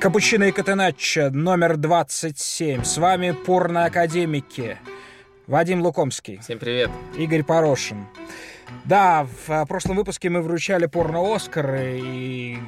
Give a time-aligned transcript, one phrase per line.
[0.00, 2.84] Капучино и Катеначчо, номер 27.
[2.84, 4.78] С вами порно-академики.
[5.48, 6.38] Вадим Лукомский.
[6.38, 6.88] Всем привет.
[7.16, 8.06] Игорь Порошин.
[8.84, 12.58] Да, в а, прошлом выпуске мы вручали порно-Оскар, и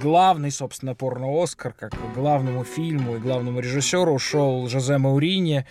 [0.00, 5.66] главный, собственно, порно-Оскар, как главному фильму и главному режиссеру ушел Жозе Маурини.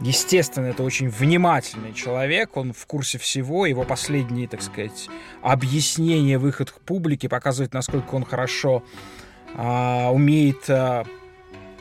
[0.00, 5.10] Естественно, это очень внимательный человек, он в курсе всего, его последние, так сказать,
[5.42, 8.82] объяснения, выход к публике показывают, насколько он хорошо
[9.56, 11.04] а, умеет, а,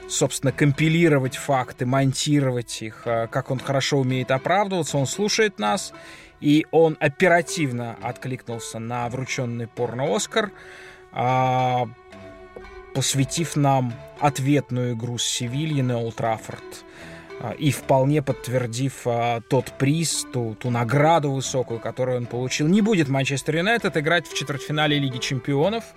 [0.08, 5.94] собственно, компилировать факты, монтировать их, а, как он хорошо умеет оправдываться, он слушает нас,
[6.42, 10.52] и он оперативно откликнулся на врученный порно-Оскар,
[11.12, 11.88] а,
[12.94, 16.64] посвятив нам ответную игру с Севильей на Олд Траффорд
[17.42, 22.68] а, и вполне подтвердив а, тот приз, ту, ту награду высокую, которую он получил.
[22.68, 25.84] Не будет Манчестер Юнайтед играть в четвертьфинале Лиги Чемпионов–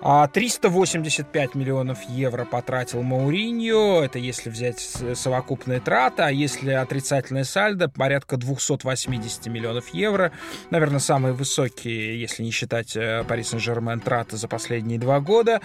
[0.00, 4.80] 385 а миллионов евро потратил Мауриньо, это если взять
[5.14, 10.32] совокупные траты, а если отрицательное сальдо, порядка 280 миллионов евро.
[10.70, 15.60] Наверное, самые высокие, если не считать э, Пари Сен-Жермен траты за последние два года.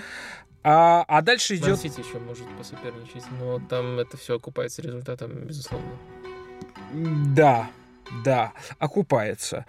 [0.63, 1.79] А, а дальше идет...
[1.79, 5.91] Сити еще может посоперничать, но там это все окупается результатом, безусловно.
[6.93, 7.69] Да,
[8.23, 9.65] да, окупается.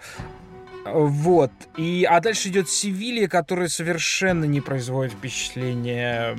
[0.85, 1.51] Вот.
[1.77, 6.37] И, а дальше идет Севилья, которая совершенно не производит впечатление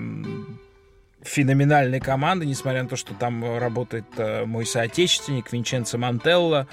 [1.23, 6.69] феноменальной команды, несмотря на то, что там работает э, мой соотечественник Винченцо Мантелло.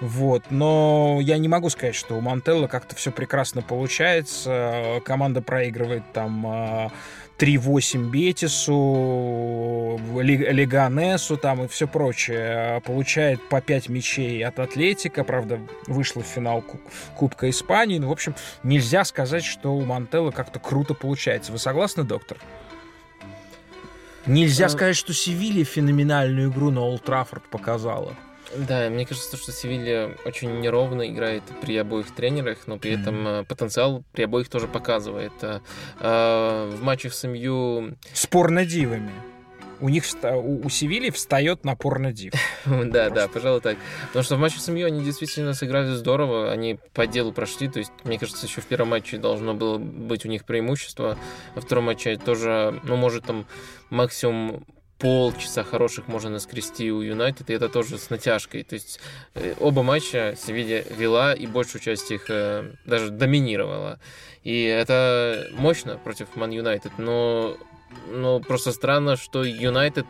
[0.00, 0.44] Вот.
[0.50, 5.00] Но я не могу сказать, что у Мантелло как-то все прекрасно получается.
[5.04, 6.90] Команда проигрывает там э,
[7.38, 12.82] 3-8 Бетису, Леганесу там и все прочее.
[12.84, 15.22] Получает по 5 мячей от Атлетика.
[15.22, 16.64] Правда, вышла в финал
[17.16, 17.98] Кубка Испании.
[17.98, 21.52] Ну, в общем, нельзя сказать, что у Мантелла как-то круто получается.
[21.52, 22.38] Вы согласны, доктор?
[24.26, 24.68] Нельзя а...
[24.68, 28.14] сказать, что Севилья феноменальную игру на Олд Траффорд показала.
[28.56, 33.00] Да, мне кажется, что Севилья очень неровно играет при обоих тренерах, но при mm-hmm.
[33.00, 35.32] этом э, потенциал при обоих тоже показывает.
[35.42, 35.60] Э,
[36.00, 37.96] э, в матчах с МЮ...
[38.12, 39.12] С порнодивами.
[39.80, 42.32] У них у, у Севильи встает на порнодив.
[42.66, 43.76] да, да, пожалуй так.
[44.08, 47.78] Потому что в матче с МЮ они действительно сыграли здорово, они по делу прошли, то
[47.78, 51.18] есть, мне кажется, еще в первом матче должно было быть у них преимущество,
[51.54, 53.46] во втором матче тоже, ну, может, там
[53.90, 54.64] максимум
[54.98, 58.64] полчаса хороших можно наскрести у Юнайтед, и это тоже с натяжкой.
[58.64, 59.00] То есть
[59.34, 63.98] э, оба матча Севилья вела и большую часть их э, даже доминировала.
[64.44, 67.56] И это мощно против Ман Юнайтед, но,
[68.08, 70.06] но просто странно, что Юнайтед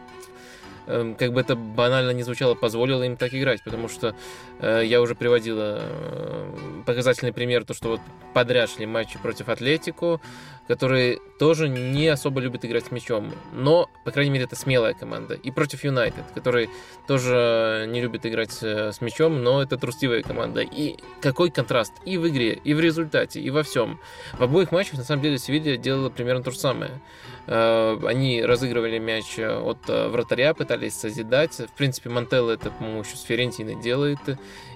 [0.88, 4.16] Эм, как бы это банально не звучало, позволило им так играть, потому что
[4.58, 8.00] э, я уже приводила э, показательный пример, то, что вот
[8.32, 10.22] подряд шли матчи против Атлетику,
[10.68, 15.34] которые тоже не особо любят играть с мячом, но, по крайней мере, это смелая команда.
[15.34, 16.68] И против Юнайтед, который
[17.06, 20.60] тоже не любит играть э, с мячом, но это трусливая команда.
[20.60, 23.98] И какой контраст и в игре, и в результате, и во всем.
[24.34, 27.00] В обоих матчах, на самом деле, Севилья делала примерно то же самое.
[27.46, 31.54] Э, они разыгрывали мяч от э, вратаря, пытались созидать.
[31.54, 34.18] В принципе, Мантелло это, по-моему, еще с Ферентиной делает.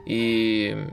[0.04, 0.88] И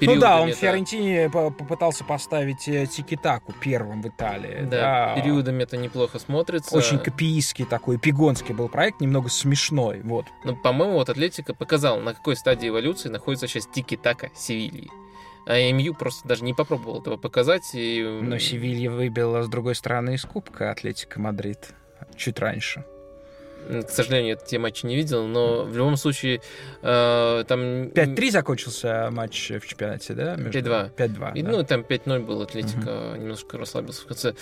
[0.00, 4.62] ну да, он в Фиорентине попытался поставить Тики-Таку первым в Италии.
[4.62, 6.76] Да, да, периодами это неплохо смотрится.
[6.76, 10.26] Очень копийский такой, пигонский был проект, немного смешной, вот.
[10.44, 14.88] Ну, по-моему, вот Атлетика показал, на какой стадии эволюции находится сейчас Тики-Така Севильи.
[15.46, 17.70] А МЮ просто даже не попробовал этого показать.
[17.72, 18.02] И...
[18.02, 21.72] Но Севилья выбила с другой стороны из Кубка Атлетико Мадрид
[22.16, 22.84] чуть раньше.
[23.66, 26.40] К сожалению, те матчи не видел, но в любом случае
[26.82, 27.60] э, там...
[27.88, 30.36] 5-3 закончился матч в чемпионате, да?
[30.36, 30.94] 5-2.
[30.96, 31.50] 5-2, и, да.
[31.50, 33.18] Ну, там 5-0 был, Атлетико угу.
[33.18, 34.34] немножко расслабился в конце.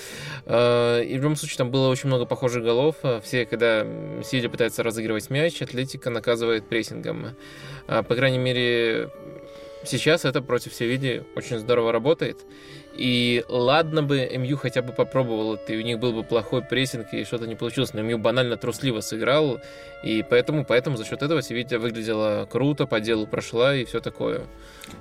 [0.47, 2.97] Э, и в любом случае там было очень много похожих голов.
[3.23, 3.87] Все, когда
[4.23, 7.37] Севилья пытается разыгрывать мяч, Атлетико наказывает прессингом.
[7.87, 9.11] Э, по крайней мере,
[9.87, 12.39] Сейчас это против Севильи очень здорово работает.
[12.97, 17.13] И ладно бы МЮ хотя бы попробовал это, и у них был бы плохой прессинг,
[17.13, 19.61] и что-то не получилось, но МЮ банально трусливо сыграл,
[20.05, 24.43] и поэтому, поэтому за счет этого Севилья выглядела круто, по делу прошла и все такое.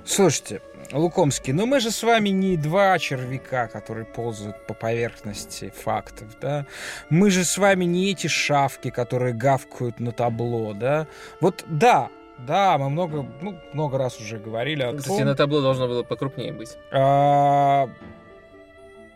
[0.04, 0.60] Слушайте,
[0.92, 6.66] Лукомский, ну мы же с вами не два червяка, которые ползают по поверхности фактов, да?
[7.10, 11.06] Мы же с вами не эти шавки, которые гавкают на табло, да?
[11.40, 15.26] Вот да, да, мы много, ну, много раз уже говорили о Кстати, том...
[15.26, 16.76] на табло должно было покрупнее быть.
[16.92, 17.88] А...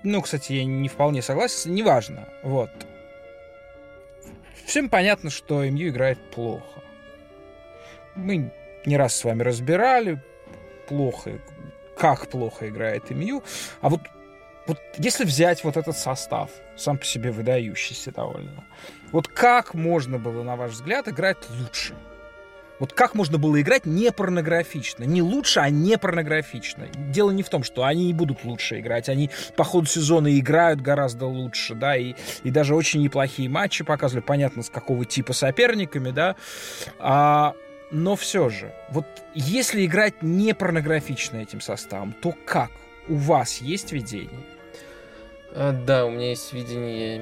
[0.04, 2.28] Ну, кстати, я не вполне согласен, неважно.
[2.42, 2.70] Вот.
[4.64, 6.82] Всем понятно, что МЮ играет плохо.
[8.14, 8.52] Мы
[8.86, 10.22] не раз с вами разбирали
[10.88, 11.40] плохо,
[11.96, 13.42] как плохо играет МЮ.
[13.80, 14.00] А вот
[14.68, 18.64] вот если взять вот этот состав, сам по себе выдающийся довольно,
[19.12, 21.94] вот как можно было, на ваш взгляд, играть лучше?
[22.78, 25.04] Вот как можно было играть не порнографично?
[25.04, 26.86] Не лучше, а не порнографично.
[26.94, 29.08] Дело не в том, что они и будут лучше играть.
[29.08, 34.24] Они по ходу сезона играют гораздо лучше, да, и, и даже очень неплохие матчи показывали.
[34.24, 36.36] Понятно, с какого типа соперниками, да.
[36.98, 37.54] А,
[37.90, 42.70] но все же, вот если играть не порнографично этим составом, то как?
[43.08, 44.44] У вас есть видение?
[45.60, 47.18] А, да, у меня есть видение...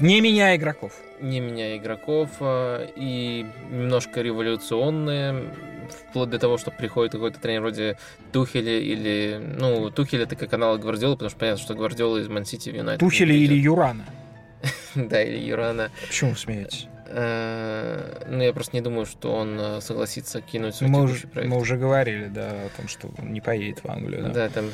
[0.00, 0.94] Не меняя игроков.
[1.20, 5.52] Не меняя игроков, а, и немножко революционные,
[5.90, 7.98] вплоть до того, что приходит какой-то тренер вроде
[8.32, 9.38] Тухеля или...
[9.58, 13.00] Ну, Тухеля это как аналог Гвардиолы, потому что понятно, что Гвардиола из Ман-Сити в Юнайтед.
[13.00, 14.06] Тухеля или Юрана?
[14.94, 15.90] да, или Юрана.
[16.08, 16.88] Почему вы смеетесь?
[17.14, 21.50] Э, ну, я просто не думаю, что он э, согласится кинуть свой мы уже, проект.
[21.50, 24.22] Мы уже говорили, да, о том, что он не поедет в Англию.
[24.22, 24.70] Да, да там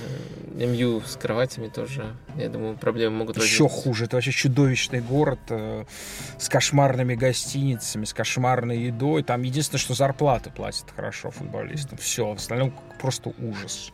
[0.57, 3.83] э, МЮ с кроватями тоже, я думаю, проблемы могут Еще возникнуть.
[3.85, 9.25] хуже, это вообще чудовищный город с кошмарными гостиницами, с кошмарной едой.
[9.25, 11.99] Там единственное, что зарплаты платят хорошо футболистам.
[11.99, 13.91] Все, в остальном просто ужас.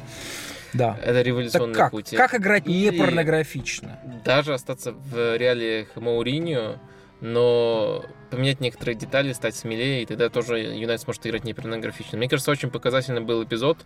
[0.75, 0.99] Да.
[1.03, 1.91] Это революционный так как?
[1.93, 2.11] путь.
[2.11, 3.99] Как играть Или не порнографично?
[4.25, 6.79] Даже остаться в реалиях Мауриньо,
[7.21, 8.05] но
[8.35, 12.19] поменять некоторые детали, стать смелее, и тогда тоже Юнайтед сможет играть не порнографично.
[12.19, 13.79] Мне кажется, очень показательный был эпизод.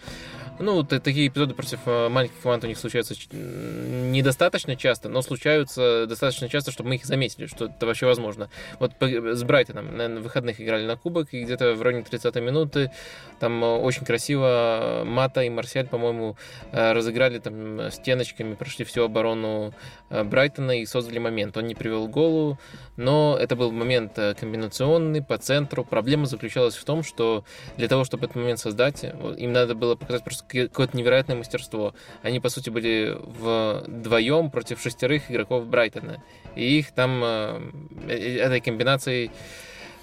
[0.59, 6.49] Ну, такие эпизоды против э, маленьких команд у них случаются недостаточно часто, но случаются достаточно
[6.49, 8.51] часто, чтобы мы их заметили, что это вообще возможно.
[8.81, 12.91] Вот с Брайтоном на выходных играли на кубок, и где-то в районе 30 минуты
[13.39, 16.37] там э, очень красиво Мата и Марсиаль, по-моему,
[16.73, 19.75] э, разыграли там стеночками, прошли всю оборону
[20.11, 21.57] Брайтона и создали момент.
[21.57, 22.59] Он не привел голу,
[22.97, 25.85] но это был момент комбинационный, по центру.
[25.85, 27.45] Проблема заключалась в том, что
[27.77, 31.95] для того, чтобы этот момент создать, им надо было показать просто какое-то невероятное мастерство.
[32.23, 36.23] Они, по сути, были вдвоем против шестерых игроков Брайтона.
[36.55, 37.61] И их там э,
[38.09, 39.31] э, этой комбинацией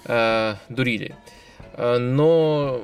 [0.04, 1.14] э, дурили.
[1.76, 2.80] Но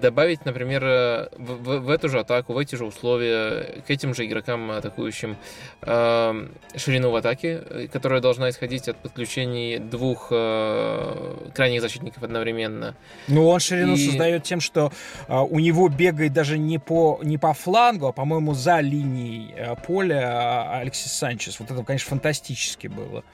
[0.00, 4.26] добавить, например, э, в, в эту же атаку, в эти же условия, к этим же
[4.26, 5.36] игрокам атакующим
[5.82, 12.94] э, ширину в атаке, которая должна исходить от подключений двух э, крайних защитников одновременно.
[13.28, 14.06] Ну, он ширину И...
[14.06, 14.92] создает тем, что
[15.28, 19.74] э, у него бегает даже не по, не по флангу, а, по-моему, за линией э,
[19.86, 21.58] поля Алексис Санчес.
[21.60, 23.24] Вот это, конечно, фантастически было.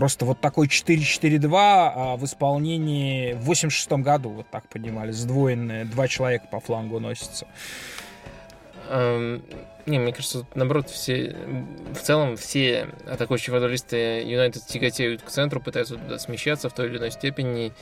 [0.00, 6.08] Просто вот такой 4-4-2 а в исполнении в 86 году вот так поднимали, сдвоенные, два
[6.08, 7.46] человека по флангу носятся.
[9.86, 11.36] Не, мне кажется, наоборот, все,
[11.92, 16.98] в целом все атакующие футболисты Юнайтед тяготеют к центру, пытаются туда смещаться в той или
[16.98, 17.72] иной степени,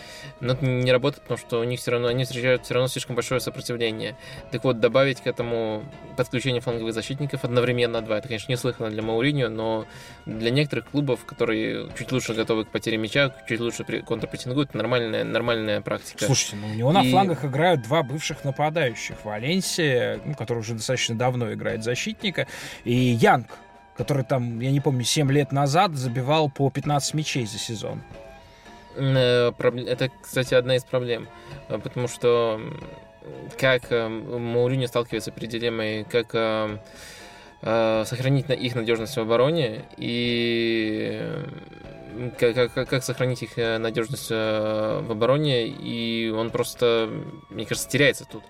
[0.40, 3.14] но это не работает, потому что у них все равно, они встречают все равно слишком
[3.14, 4.16] большое сопротивление.
[4.50, 5.84] Так вот, добавить к этому
[6.16, 9.86] подключение фланговых защитников одновременно два, это, конечно, неслыханно для Мауриньо, но
[10.26, 15.24] для некоторых клубов, которые чуть лучше готовы к потере мяча, чуть лучше контрпрессингуют, это нормальная,
[15.24, 16.24] нормальная практика.
[16.26, 16.94] Слушайте, ну у него И...
[16.94, 19.24] на флангах играют два бывших нападающих.
[19.24, 22.46] Валенсия, ну, который уже достаточно давно играет защитника,
[22.84, 23.48] и Янг,
[23.96, 28.02] который там, я не помню, 7 лет назад забивал по 15 мячей за сезон.
[28.98, 29.52] Э,
[29.86, 31.28] это, кстати, одна из проблем,
[31.68, 32.60] э, потому что
[33.58, 36.80] как э, Мауриньо сталкивается перед дилеммой, как
[37.60, 41.20] сохранить их надежность в обороне и
[42.38, 47.10] как, как, как сохранить их надежность в обороне, и он просто,
[47.50, 48.44] мне кажется, теряется тут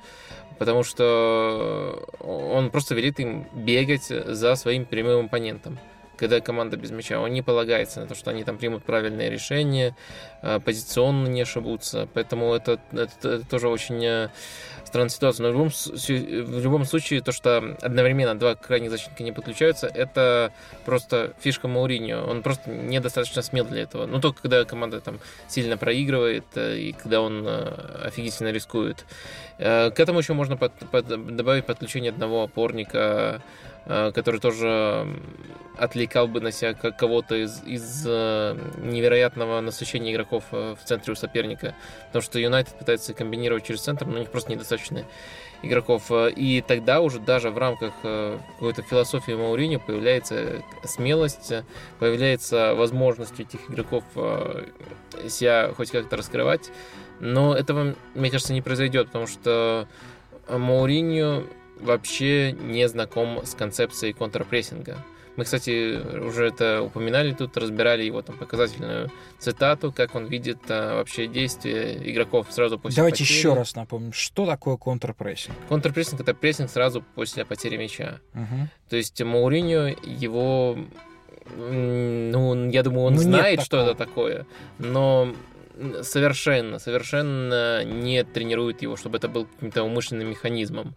[0.59, 5.79] потому что он просто велит им бегать за своим прямым оппонентом
[6.19, 7.21] когда команда без мяча.
[7.21, 9.95] Он не полагается на то, что они там примут правильное решение,
[10.43, 12.09] а, позиционно не ошибутся.
[12.13, 14.29] Поэтому это, это, это тоже очень э,
[14.89, 15.45] странная ситуация.
[15.45, 20.53] Но в любом, в любом случае, то, что одновременно два крайних защитника не подключаются, это
[20.85, 22.25] просто фишка Мауриньо.
[22.27, 24.07] Он просто недостаточно смел для этого.
[24.07, 29.05] Ну, только когда команда там сильно проигрывает э, и когда он э, офигительно рискует.
[29.59, 33.43] К этому еще можно под, под, добавить подключение одного опорника
[33.91, 35.09] Э, который тоже
[35.79, 41.17] отвлекал бы на себя кого-то из, из э, невероятного насыщения игроков э, в центре у
[41.17, 41.75] соперника.
[42.09, 44.78] Потому что Юнайтед пытается комбинировать через центр, но у них просто недостаточно
[45.63, 46.11] игроков.
[46.11, 51.53] И тогда уже даже в рамках какой-то философии Мауриньо появляется смелость,
[51.99, 54.05] появляется возможность этих игроков
[55.29, 56.71] себя хоть как-то раскрывать.
[57.21, 59.89] Но этого, мне кажется, не произойдет, потому что
[60.49, 61.43] Мауриньо
[61.81, 64.99] вообще не знаком с концепцией контрпрессинга.
[65.39, 70.97] Мы, кстати, уже это упоминали тут, разбирали его там показательную цитату, как он видит а,
[70.97, 73.39] вообще действия игроков сразу после Давайте потери.
[73.39, 75.55] еще раз напомним, что такое контрпрессинг.
[75.69, 78.19] Контрпрессинг— это прессинг сразу после потери мяча.
[78.33, 78.69] Мгм.
[78.89, 80.77] То есть Мауриньо его...
[81.57, 84.45] Ну, я думаю, он Ну, знает, что это такое,
[84.81, 85.33] но
[86.03, 90.97] совершенно, совершенно не тренирует его, чтобы это был каким-то умышленным механизмом.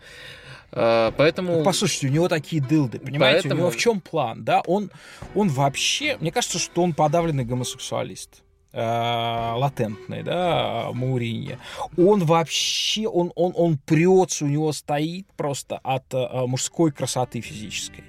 [0.73, 1.57] А, Поэтому...
[1.59, 3.41] Ну, Послушайте, у него такие дылды, понимаете?
[3.43, 4.61] Поэтому- У него в чем план, да?
[4.61, 4.89] Он,
[5.35, 8.43] он вообще, мне кажется, что он подавленный гомосексуалист.
[8.73, 8.79] э,
[9.57, 11.57] латентный, да, Мауриньо.
[11.97, 18.05] Он вообще, он, он, он прется, у него стоит просто от э, мужской красоты физической.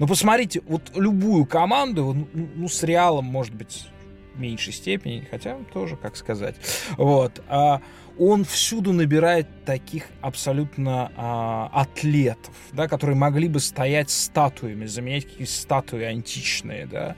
[0.00, 3.86] Ну, посмотрите, вот любую команду, ну, ну, с Реалом, может быть,
[4.34, 6.56] в меньшей степени, хотя тоже, как сказать,
[6.96, 7.80] вот, а,
[8.18, 15.52] он всюду набирает таких абсолютно а, атлетов, да, которые могли бы стоять статуями, заменять какие-то
[15.52, 17.16] статуи античные, да.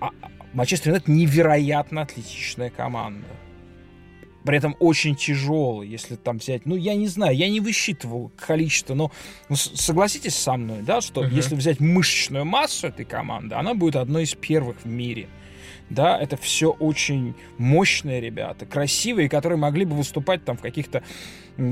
[0.00, 0.10] А,
[0.52, 3.26] Манчестер Юнайтед невероятно атлетичная команда.
[4.44, 6.64] При этом очень тяжелый, если там взять...
[6.64, 9.12] Ну, я не знаю, я не высчитывал количество, но
[9.50, 11.34] ну, согласитесь со мной, да, что Мгм.
[11.34, 15.28] если взять мышечную массу этой команды, она будет одной из первых в мире.
[15.90, 21.02] Да, это все очень мощные ребята, красивые, которые могли бы выступать там в каких-то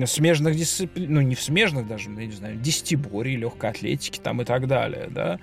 [0.06, 4.44] смежных дисциплинах, ну не в смежных даже, я не знаю, десятиборье, легкой атлетики там и
[4.44, 5.38] так далее, да.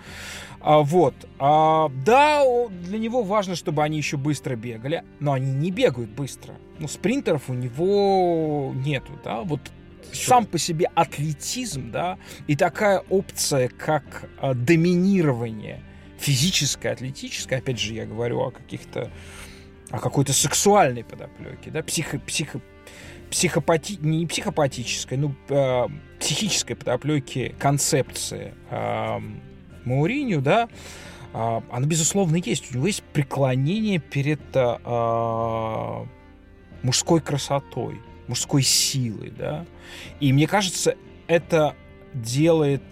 [0.59, 1.15] А, вот.
[1.39, 6.55] А, да, для него важно, чтобы они еще быстро бегали, но они не бегают быстро.
[6.77, 9.61] Ну, спринтеров у него нету, да, вот
[10.11, 12.17] сам по себе атлетизм, да,
[12.47, 15.81] и такая опция, как а, доминирование
[16.17, 19.11] физическое, атлетическое, опять же, я говорю о каких-то,
[19.89, 22.61] о какой-то сексуальной подоплеке, да, психо, психо,
[23.29, 25.87] психопати, не психопатической, ну, э,
[26.19, 29.19] психической подоплеке концепции э,
[29.85, 30.69] Мауриню, да,
[31.33, 32.71] э, она, безусловно, есть.
[32.71, 36.05] У него есть преклонение перед э,
[36.81, 39.65] мужской красотой, мужской силой, да.
[40.19, 40.95] И мне кажется,
[41.27, 41.75] это
[42.13, 42.83] делает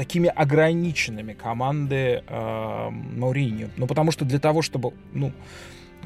[0.00, 3.68] такими ограниченными команды э, Мауриньо.
[3.76, 5.30] Ну, потому что для того, чтобы, ну,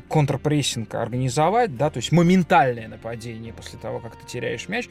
[0.08, 4.88] контрпрессинг организовать, да, то есть моментальное нападение после того, как ты теряешь мяч,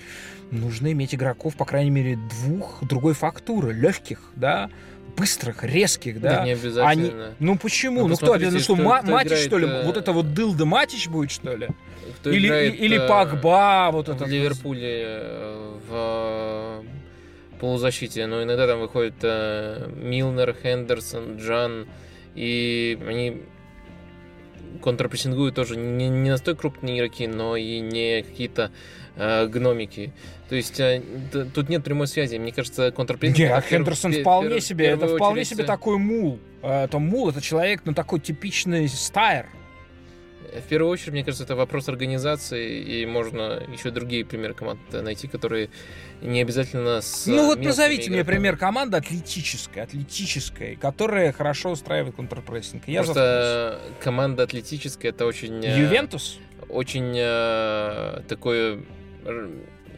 [0.51, 4.69] нужно иметь игроков, по крайней мере, двух другой фактуры, легких, да,
[5.17, 6.45] быстрых, резких, Да, да.
[6.45, 7.33] не обязательно.
[7.39, 8.01] Ну почему?
[8.03, 8.35] Ну, Ну, кто?
[8.37, 9.67] Ну что, кто- кто Матич, играет, что ли?
[9.67, 11.67] э, Вот это вот Дылда Матич будет, что ли?
[12.19, 14.27] Кто или играет, или э, Пагба, вот в этот.
[14.29, 16.42] Ливерпуле э, в э,
[17.63, 21.87] полузащите, но иногда там выходит э, Милнер, Хендерсон, Джан,
[22.35, 23.41] и они
[24.81, 28.71] контрпрессингуют тоже не, не настолько крупные игроки, но и не какие-то
[29.15, 30.11] э, гномики.
[30.49, 31.01] То есть э,
[31.55, 32.35] тут нет прямой связи.
[32.35, 33.37] Мне кажется, контрпрессинг...
[33.39, 36.39] Не, а это перв- Хендерсон пер- вполне пер- себе, это вполне очередь, себе такой мул.
[36.61, 39.45] Это мул, это человек, ну, такой типичный стайр.
[40.59, 45.27] В первую очередь, мне кажется, это вопрос организации, и можно еще другие примеры команд найти,
[45.27, 45.69] которые
[46.21, 48.35] не обязательно с Ну вот назовите мне игроками.
[48.35, 52.87] пример команды атлетической, атлетической, которая хорошо устраивает контрпрессинг.
[52.87, 53.15] Я заткнусь.
[53.15, 55.63] Просто команда атлетическая, это очень...
[55.65, 56.39] э, Ювентус?
[56.69, 58.79] Очень э, такое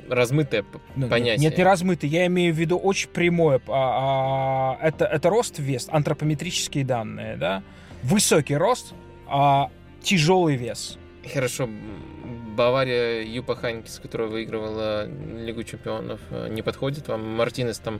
[0.10, 0.64] размытое
[0.96, 1.50] Ну, нет, понятие.
[1.50, 2.10] Нет, не размытый.
[2.10, 3.60] Я имею в виду очень прямое.
[3.68, 7.64] А, а, это, это рост, вес, антропометрические данные, да?
[8.04, 8.94] Высокий рост,
[9.28, 9.72] а
[10.06, 10.98] тяжелый вес.
[11.34, 11.68] Хорошо,
[12.56, 17.28] Бавария Юпа Ханькис, которая выигрывала Лигу Чемпионов, э, не подходит вам.
[17.36, 18.00] Мартинес там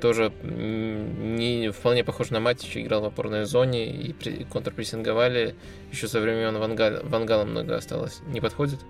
[0.00, 5.54] тоже не вполне похож на Матича, играл в опорной зоне и при- контрпрессинговали.
[5.92, 8.20] Еще со времен Вангала, Вангала много осталось.
[8.26, 8.80] Не подходит?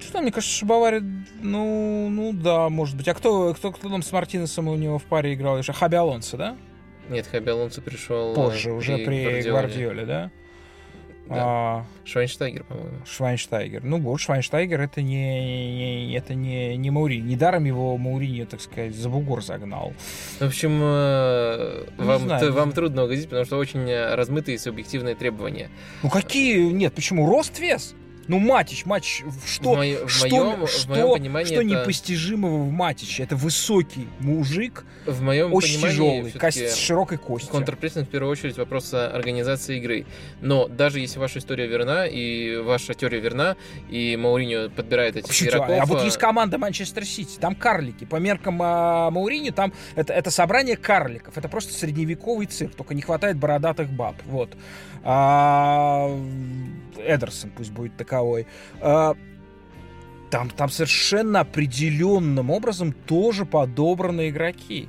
[0.00, 1.02] Что, мне кажется, что Бавария,
[1.40, 3.08] ну, ну да, может быть.
[3.08, 5.58] А кто, кто, кто там с Мартинесом у него в паре играл?
[5.58, 6.56] Еще Хаби Алонсо, да?
[7.08, 9.50] Нет, Хаби Алонсо пришел э, Позже, уже при Гвардиоле.
[9.50, 10.30] Гвардиоле, да?
[11.28, 11.34] Да.
[11.38, 12.90] А, Швайнштайгер, по-моему.
[13.04, 13.82] Швайнштайгер.
[13.84, 17.22] Ну, вот Швайнштайгер это не, не- это не, не Маурини.
[17.32, 19.92] Недаром его Маурини, так сказать, за бугор загнал.
[20.38, 24.58] В общем, э, Не вам, знаю, т- вам трудно угодить, потому что очень э, размытые
[24.58, 25.68] субъективные требования.
[26.02, 26.70] Ну какие?
[26.70, 27.26] Нет, почему?
[27.28, 27.94] Рост, вес?
[28.28, 31.64] Ну, Матич, Матич, что, в, моё- в что, моем, что, в моем понимании что это-
[31.64, 33.22] непостижимого в Матиче?
[33.22, 37.52] Это высокий мужик, в моем очень тяжелый, кость, с широкой костью.
[37.52, 40.06] Контрпрессинг в первую очередь вопрос э, организации игры.
[40.40, 43.56] Но даже если ваша история верна, и ваша теория верна,
[43.88, 45.50] и Мауриньо подбирает этих Почему?
[45.50, 45.78] игроков...
[45.80, 48.04] А вот э, есть команда Манчестер Сити, там карлики.
[48.04, 51.38] По меркам а, Маурини, там это, это собрание карликов.
[51.38, 54.16] Это просто средневековый цирк, только не хватает бородатых баб.
[54.26, 54.56] Вот.
[55.04, 56.10] А,
[56.98, 58.46] Эдерсон пусть будет таковой.
[58.80, 59.16] А,
[60.30, 64.88] там, там совершенно определенным образом тоже подобраны игроки.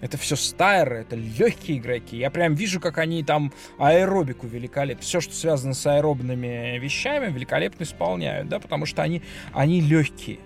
[0.00, 2.16] Это все стайры, это легкие игроки.
[2.16, 5.02] Я прям вижу, как они там аэробику великолепно.
[5.02, 10.38] Все, что связано с аэробными вещами, великолепно исполняют, да, потому что они, они легкие.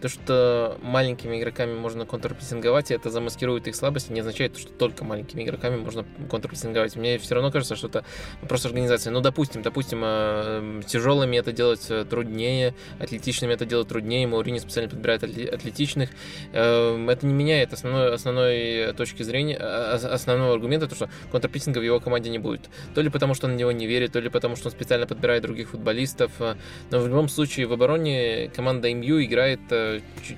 [0.00, 5.04] То, что маленькими игроками можно контрпрессинговать, и это замаскирует их слабости, не означает, что только
[5.04, 6.94] маленькими игроками можно контрпрессинговать.
[6.94, 8.04] Мне все равно кажется, что это
[8.40, 9.10] вопрос организации.
[9.10, 14.88] Ну, допустим, допустим, э, тяжелыми это делать э, труднее, атлетичными это делать труднее, Маурини специально
[14.88, 16.10] подбирает атлетичных.
[16.52, 21.98] Эм, это не меняет основной, основной точки зрения, основного аргумента, то, что контрпрессинга в его
[21.98, 22.68] команде не будет.
[22.94, 25.06] То ли потому, что он на него не верит, то ли потому, что он специально
[25.06, 26.30] подбирает других футболистов.
[26.38, 26.54] Э,
[26.90, 29.60] но в любом случае в обороне команда МЮ играет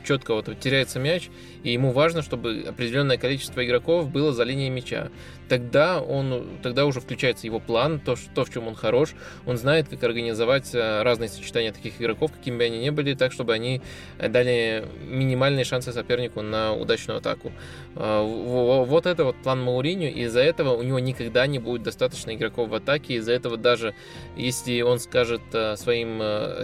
[0.04, 1.30] четко вот теряется мяч,
[1.62, 5.10] и ему важно, чтобы определенное количество игроков было за линией мяча.
[5.50, 9.14] Тогда, он, тогда уже включается его план, то, то, в чем он хорош.
[9.46, 13.32] Он знает, как организовать э, разные сочетания таких игроков, какими бы они ни были, так,
[13.32, 13.82] чтобы они
[14.18, 17.52] дали минимальные шансы сопернику на удачную атаку.
[17.96, 22.32] Э, вот это вот план Мауриню, и из-за этого у него никогда не будет достаточно
[22.32, 23.94] игроков в атаке, из-за этого даже
[24.36, 26.22] если он скажет э, своим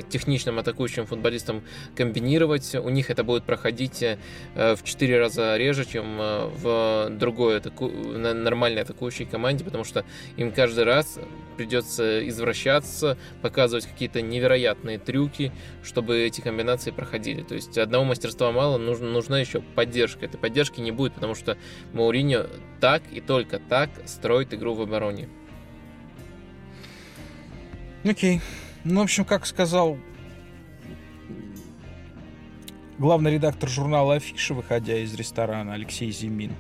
[0.09, 1.63] техничным атакующим футболистам
[1.97, 4.05] комбинировать, у них это будет проходить
[4.55, 7.89] в 4 раза реже, чем э, в другой атаку...
[7.89, 10.05] нормальной атакующей команде, потому что
[10.37, 11.19] им каждый раз
[11.57, 15.53] придется извращаться, показывать какие-то невероятные трюки,
[15.83, 17.43] чтобы эти комбинации проходили.
[17.43, 20.27] То есть одного мастерства мало, нужна, нужна еще поддержка.
[20.27, 21.57] Этой поддержки не будет, потому что
[21.93, 22.47] Мауриньо
[22.81, 25.29] так и только так строит игру в обороне.
[28.05, 28.37] Окей.
[28.37, 28.41] Okay.
[28.85, 29.99] Ну, в общем, как сказал
[32.99, 36.53] главный редактор журнала «Афиша», выходя из ресторана, Алексей Зимин,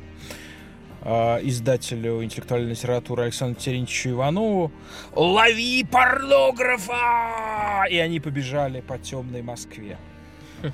[1.06, 4.72] издателю интеллектуальной литературы Александру Терентьевичу Иванову
[5.14, 9.98] «Лови порнографа!» И они побежали по темной Москве.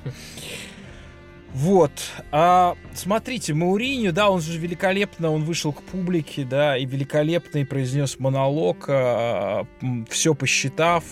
[1.53, 1.91] Вот.
[2.31, 7.63] А, смотрите, Мауриню, да, он же великолепно, он вышел к публике, да, и великолепно и
[7.63, 9.67] произнес монолог, а,
[10.09, 11.03] все посчитав,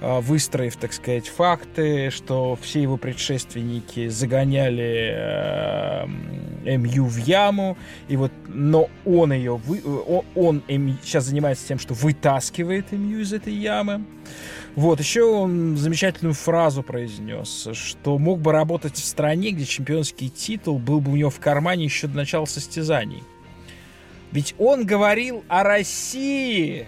[0.00, 6.06] выстроив, так сказать, факты, что все его предшественники загоняли э,
[6.78, 7.76] МЮ в яму,
[8.08, 10.62] и вот, но он ее, вы, он, он
[11.02, 14.04] сейчас занимается тем, что вытаскивает МЮ из этой ямы.
[14.76, 20.78] Вот, еще он замечательную фразу произнес, что мог бы работать в стране, где чемпионский титул
[20.78, 23.22] был бы у него в кармане еще до начала состязаний.
[24.32, 26.86] Ведь он говорил о России,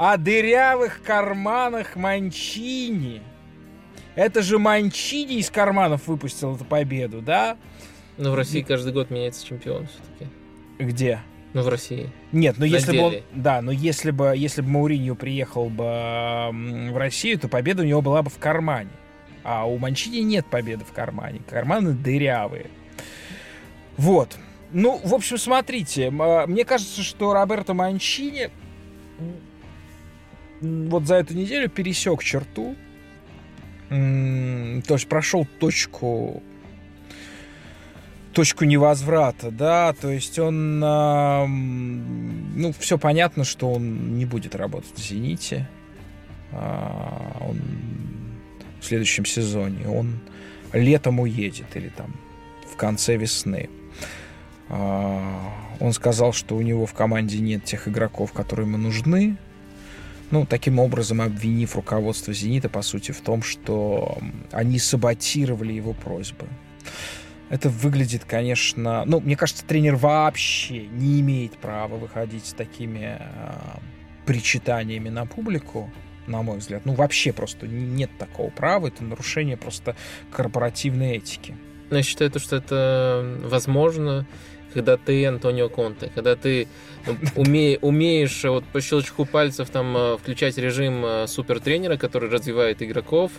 [0.00, 3.20] о дырявых карманах Манчини.
[4.14, 7.58] Это же Манчини из карманов выпустил эту победу, да?
[8.16, 10.30] Но в России каждый год меняется чемпион все-таки.
[10.78, 11.20] Где?
[11.52, 12.08] Ну, в России.
[12.32, 16.96] Нет, но если бы он, да, но если бы, если бы Мауриньо приехал бы в
[16.96, 18.88] Россию, то победа у него была бы в кармане.
[19.44, 21.42] А у Манчини нет победы в кармане.
[21.46, 22.70] Карманы дырявые.
[23.98, 24.38] Вот.
[24.72, 28.48] Ну, в общем, смотрите, мне кажется, что Роберто Манчини
[30.60, 32.76] вот за эту неделю пересек черту,
[33.88, 36.42] то есть прошел точку
[38.32, 45.00] точку невозврата, да, то есть он, ну, все понятно, что он не будет работать в
[45.00, 45.68] «Зените»,
[46.52, 47.60] а, он
[48.80, 50.20] в следующем сезоне, он
[50.72, 52.14] летом уедет или там
[52.70, 53.68] в конце весны.
[54.68, 59.36] А, он сказал, что у него в команде нет тех игроков, которые ему нужны,
[60.30, 64.18] ну, таким образом обвинив руководство «Зенита», по сути, в том, что
[64.52, 66.46] они саботировали его просьбы.
[67.48, 69.04] Это выглядит, конечно...
[69.06, 73.52] Ну, мне кажется, тренер вообще не имеет права выходить с такими э,
[74.24, 75.90] причитаниями на публику,
[76.28, 76.82] на мой взгляд.
[76.84, 78.86] Ну, вообще просто нет такого права.
[78.86, 79.96] Это нарушение просто
[80.30, 81.56] корпоративной этики.
[81.90, 84.28] Я считаю, что это возможно
[84.72, 86.68] когда ты Антонио Конте, когда ты
[87.06, 92.82] ну, уме, умеешь вот по щелчку пальцев там э, включать режим э, супертренера, который развивает
[92.82, 93.32] игроков,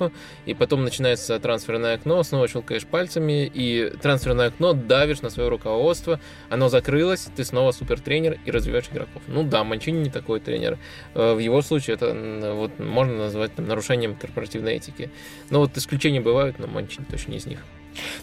[0.45, 6.19] и потом начинается трансферное окно, снова щелкаешь пальцами, и трансферное окно давишь на свое руководство,
[6.49, 9.21] оно закрылось, ты снова супертренер и развиваешь игроков.
[9.27, 10.77] Ну да, Манчини не такой тренер.
[11.13, 15.11] Э, в его случае это вот можно назвать там, нарушением корпоративной этики.
[15.49, 17.59] Но вот исключения бывают, но Манчини точно не из них.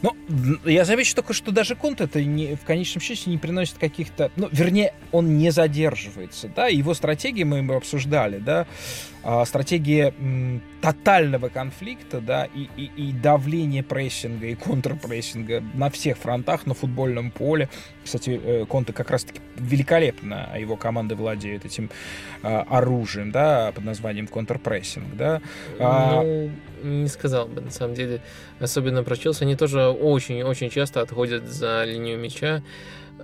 [0.03, 0.17] Ну,
[0.65, 4.31] я замечу только, что даже Конт это не, в конечном счете не приносит каких-то...
[4.37, 8.67] Ну, вернее, он не задерживается, да, его стратегии мы, мы обсуждали, да,
[9.31, 10.15] а, стратегия
[10.81, 17.31] тотального конфликта, да, и, и, и давления прессинга, и контрпрессинга на всех фронтах, на футбольном
[17.31, 17.69] поле.
[18.03, 21.91] Кстати, э, Конте как раз-таки великолепно, а его команды владеют этим
[22.43, 25.43] а, оружием, да, под названием контрпрессинг, да.
[25.79, 26.51] Ну,
[26.83, 28.23] не сказал бы, на самом деле.
[28.61, 32.63] Особенно про Челси, они тоже очень-очень часто отходят за линию мяча.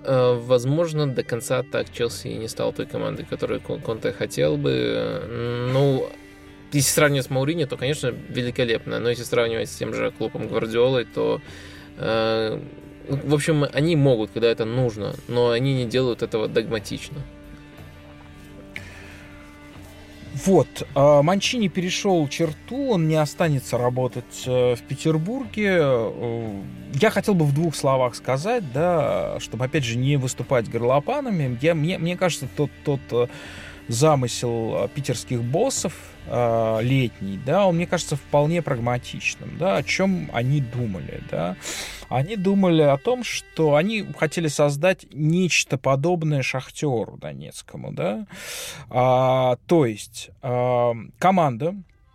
[0.05, 5.23] Э, возможно, до конца так Челси не стал той командой, которую Конте хотел бы.
[5.73, 6.09] Ну,
[6.73, 9.01] если сравнивать с Маурини, то, конечно, великолепно.
[9.01, 11.41] Но если сравнивать с тем же клубом Гвардиолой, то
[11.99, 12.61] э,
[13.09, 17.19] в общем, они могут, когда это нужно, но они не делают этого догматично.
[20.45, 25.79] Вот, а, Манчини перешел черту, он не останется работать э, в Петербурге.
[25.81, 26.61] Э,
[26.93, 31.59] я хотел бы в двух словах сказать, да, чтобы, опять же, не выступать горлопанами.
[31.63, 33.27] Я, мне, мне кажется, тот, тот э,
[33.89, 35.95] замысел питерских боссов
[36.27, 41.55] летний, да, он, мне кажется, вполне прагматичным, да, о чем они думали, да.
[42.09, 48.27] Они думали о том, что они хотели создать нечто подобное Шахтеру Донецкому, да.
[48.89, 51.75] А, то есть а, команда,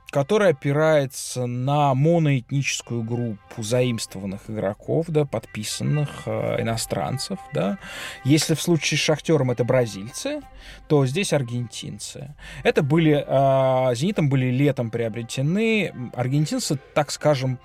[0.09, 7.77] которая опирается на моноэтническую группу заимствованных игроков, да, подписанных э, иностранцев, да.
[8.23, 10.41] Если в случае с Шахтером это бразильцы,
[10.87, 12.33] то здесь аргентинцы.
[12.63, 17.59] Это были, э, Зенитом были летом приобретены аргентинцы, так скажем,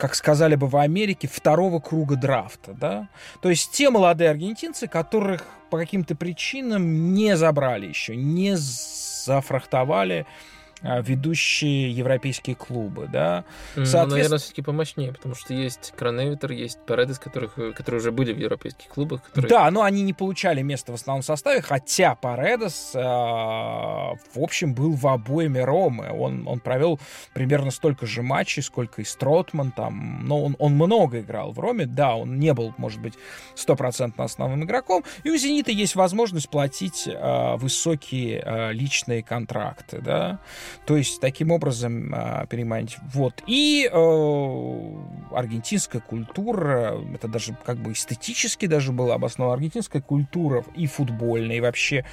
[0.00, 3.08] как сказали бы в Америке, второго круга драфта, да.
[3.42, 10.49] То есть те молодые аргентинцы, которых по каким-то причинам не забрали еще, не зафрахтовали а,
[10.82, 13.44] ведущие европейские клубы, да.
[13.74, 14.04] Соответственно...
[14.04, 18.38] Ну, наверное, все-таки помощнее, потому что есть Краневитер, есть Паредес, которых, которые уже были в
[18.38, 19.22] европейских клубах.
[19.22, 19.48] Которые...
[19.48, 24.94] Да, но они не получали место в основном составе, хотя Паредес, э, в общем, был
[24.94, 26.10] в обоими Ромы.
[26.10, 26.98] Он, он провел
[27.34, 30.24] примерно столько же матчей, сколько и Стротман там.
[30.26, 33.14] Но он, он много играл в Роме, да, он не был, может быть,
[33.54, 35.04] стопроцентно основным игроком.
[35.24, 40.40] И у «Зенита» есть возможность платить э, высокие э, личные контракты, да.
[40.84, 42.96] То есть таким образом э, переманить.
[43.12, 43.42] Вот.
[43.46, 50.86] И э, аргентинская культура, это даже как бы эстетически даже была обоснована, аргентинская культура и
[50.86, 52.04] футбольная, и вообще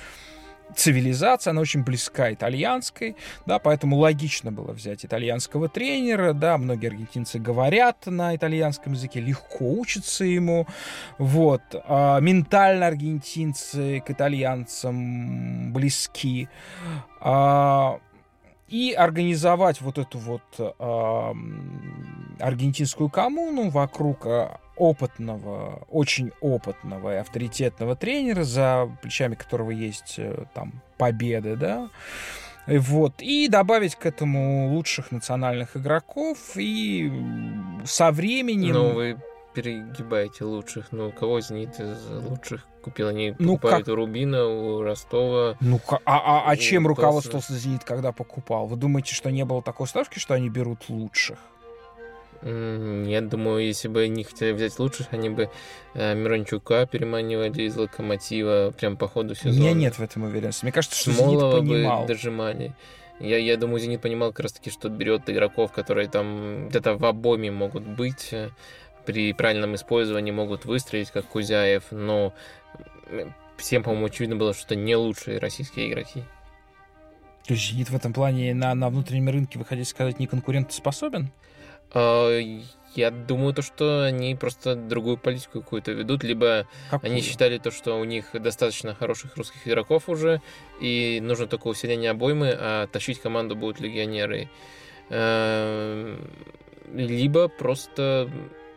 [0.76, 3.16] цивилизация, она очень близка итальянской,
[3.46, 9.66] да, поэтому логично было взять итальянского тренера, да, многие аргентинцы говорят на итальянском языке, легко
[9.72, 10.68] учатся ему,
[11.18, 16.50] вот, а, ментально аргентинцы к итальянцам близки,
[17.20, 18.00] а,
[18.68, 21.34] и организовать вот эту вот э,
[22.40, 30.46] аргентинскую коммуну вокруг а, опытного, очень опытного и авторитетного тренера, за плечами которого есть э,
[30.54, 31.90] там победы, да,
[32.68, 37.12] вот, и добавить к этому лучших национальных игроков, и
[37.86, 38.74] со временем...
[38.74, 39.18] Новые
[39.54, 40.92] перегибаете лучших.
[40.92, 43.08] Ну, кого «Зенит» из лучших купил?
[43.08, 43.94] Они ну, покупают как...
[43.94, 45.58] у Рубина, у Ростова.
[45.60, 48.68] Ну, а, а, а чем руководствовался «Зенит», когда покупал?
[48.68, 51.38] Вы думаете, что не было такой ставки, что они берут лучших?
[52.44, 55.50] Нет, думаю, если бы они хотели взять лучших, они бы
[55.96, 59.56] э, Мирончука переманивали из Локомотива прям по ходу сезона.
[59.56, 60.64] У меня нет в этом уверенности.
[60.64, 62.02] Мне кажется, что Смолова Зенит понимал.
[62.02, 62.76] бы дожимали.
[63.20, 67.06] Я, я думаю, Зенит понимал как раз таки, что берет игроков, которые там где-то в
[67.06, 68.34] обоме могут быть,
[69.08, 72.34] при правильном использовании могут выстрелить, как Кузяев, но
[73.56, 76.24] всем, по-моему, очевидно было, что это не лучшие российские игроки.
[77.48, 81.32] То есть Зенит в этом плане на, на внутреннем рынке, вы хотите сказать, не конкурентоспособен?
[81.94, 82.38] А,
[82.96, 87.10] я думаю, то, что они просто другую политику какую-то ведут, либо Какую?
[87.10, 90.42] они считали то, что у них достаточно хороших русских игроков уже,
[90.82, 94.50] и нужно только усиление обоймы, а тащить команду будут легионеры.
[95.10, 96.30] Эм,
[96.94, 98.30] либо просто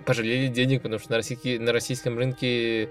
[0.05, 2.91] пожалели денег, потому что на, российский, на российском рынке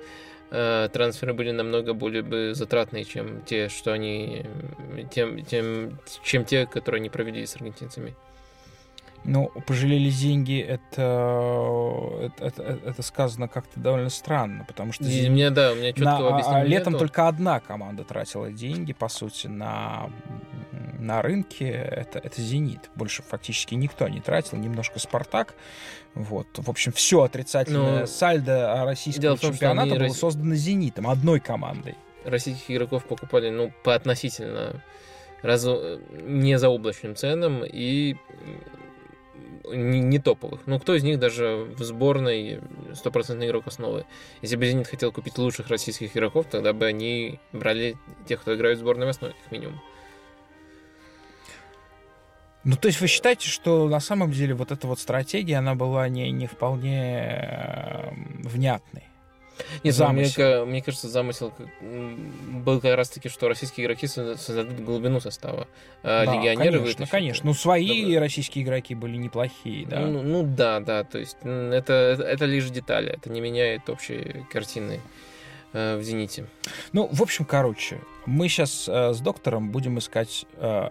[0.52, 4.46] э, трансферы были намного более бы затратные, чем те, что они,
[5.12, 8.16] тем, тем, чем те, которые они провели с аргентинцами.
[9.26, 15.04] Ну, пожалели деньги, это, это, это, сказано как-то довольно странно, потому что...
[15.04, 17.06] И мне, да, у меня четкого на, а, Летом нету.
[17.06, 20.10] только одна команда тратила деньги, по сути, на,
[20.98, 22.90] на рынке, это, это «Зенит».
[22.96, 25.54] Больше фактически никто не тратил, немножко «Спартак»,
[26.16, 26.48] вот.
[26.54, 30.20] В общем, все отрицательное ну, сальдо российского том, чемпионата было Росси...
[30.20, 31.96] создано «Зенитом», одной командой.
[32.26, 34.82] Российских игроков покупали, ну, по относительно
[35.42, 35.68] раз...
[36.24, 38.16] не заоблачным ценам и
[39.74, 40.62] не, не топовых.
[40.66, 42.62] Ну, кто из них даже в сборной
[42.94, 44.06] стопроцентный игрок основы?
[44.42, 48.78] Если бы «Зенит» хотел купить лучших российских игроков, тогда бы они брали тех, кто играет
[48.78, 49.82] в сборной в основе, как минимум.
[52.64, 56.10] Ну, то есть вы считаете, что на самом деле вот эта вот стратегия, она была
[56.10, 58.12] не, не вполне э,
[58.44, 59.09] внятной?
[59.84, 60.66] Ну, замысел.
[60.66, 65.68] Мне, мне кажется, замысел был как раз таки, что российские игроки создадут глубину состава.
[66.04, 67.10] А да, легионеры конечно, вытащат.
[67.10, 67.46] конечно.
[67.46, 68.22] Ну, свои Добро.
[68.22, 70.02] российские игроки были неплохие, да?
[70.02, 71.04] Ну, ну да, да.
[71.04, 73.12] То есть это, это лишь детали.
[73.12, 75.02] Это не меняет общей картины
[75.74, 76.46] э, в «Зените».
[76.94, 80.90] Ну, в общем, короче, мы сейчас э, с доктором будем искать э,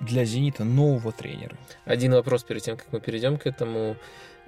[0.00, 1.56] для «Зенита» нового тренера.
[1.84, 3.96] Один вопрос перед тем, как мы перейдем к этому.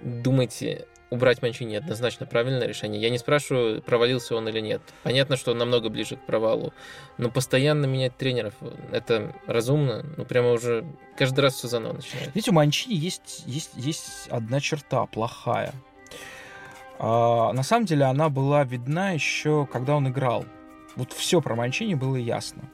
[0.01, 3.01] Думаете, убрать Манчини однозначно правильное решение.
[3.01, 4.81] Я не спрашиваю, провалился он или нет.
[5.03, 6.73] Понятно, что он намного ближе к провалу.
[7.19, 8.55] Но постоянно менять тренеров,
[8.91, 10.05] это разумно.
[10.17, 10.87] Ну, прямо уже
[11.19, 12.35] каждый раз все заново начинает.
[12.35, 15.75] Видите, у Манчини есть, есть, есть одна черта плохая.
[16.99, 20.47] А, на самом деле она была видна еще, когда он играл.
[20.97, 22.71] Вот все про Манчини было ясно.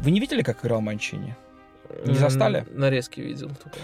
[0.00, 1.36] Вы не видели, как играл Манчини?
[2.04, 2.66] Не застали?
[2.70, 3.78] Нарезки видел только.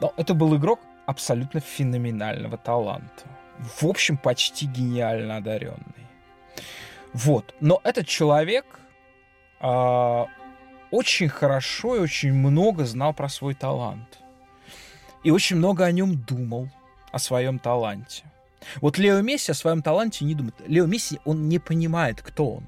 [0.00, 3.24] Но это был игрок абсолютно феноменального таланта.
[3.80, 6.06] В общем, почти гениально одаренный.
[7.14, 7.54] Вот.
[7.60, 8.78] Но этот человек
[9.60, 10.24] э,
[10.90, 14.18] очень хорошо и очень много знал про свой талант.
[15.24, 16.68] И очень много о нем думал,
[17.10, 18.24] о своем таланте.
[18.82, 20.56] Вот Лео Месси о своем таланте не думает.
[20.66, 22.64] Лео Месси, он не понимает, кто он.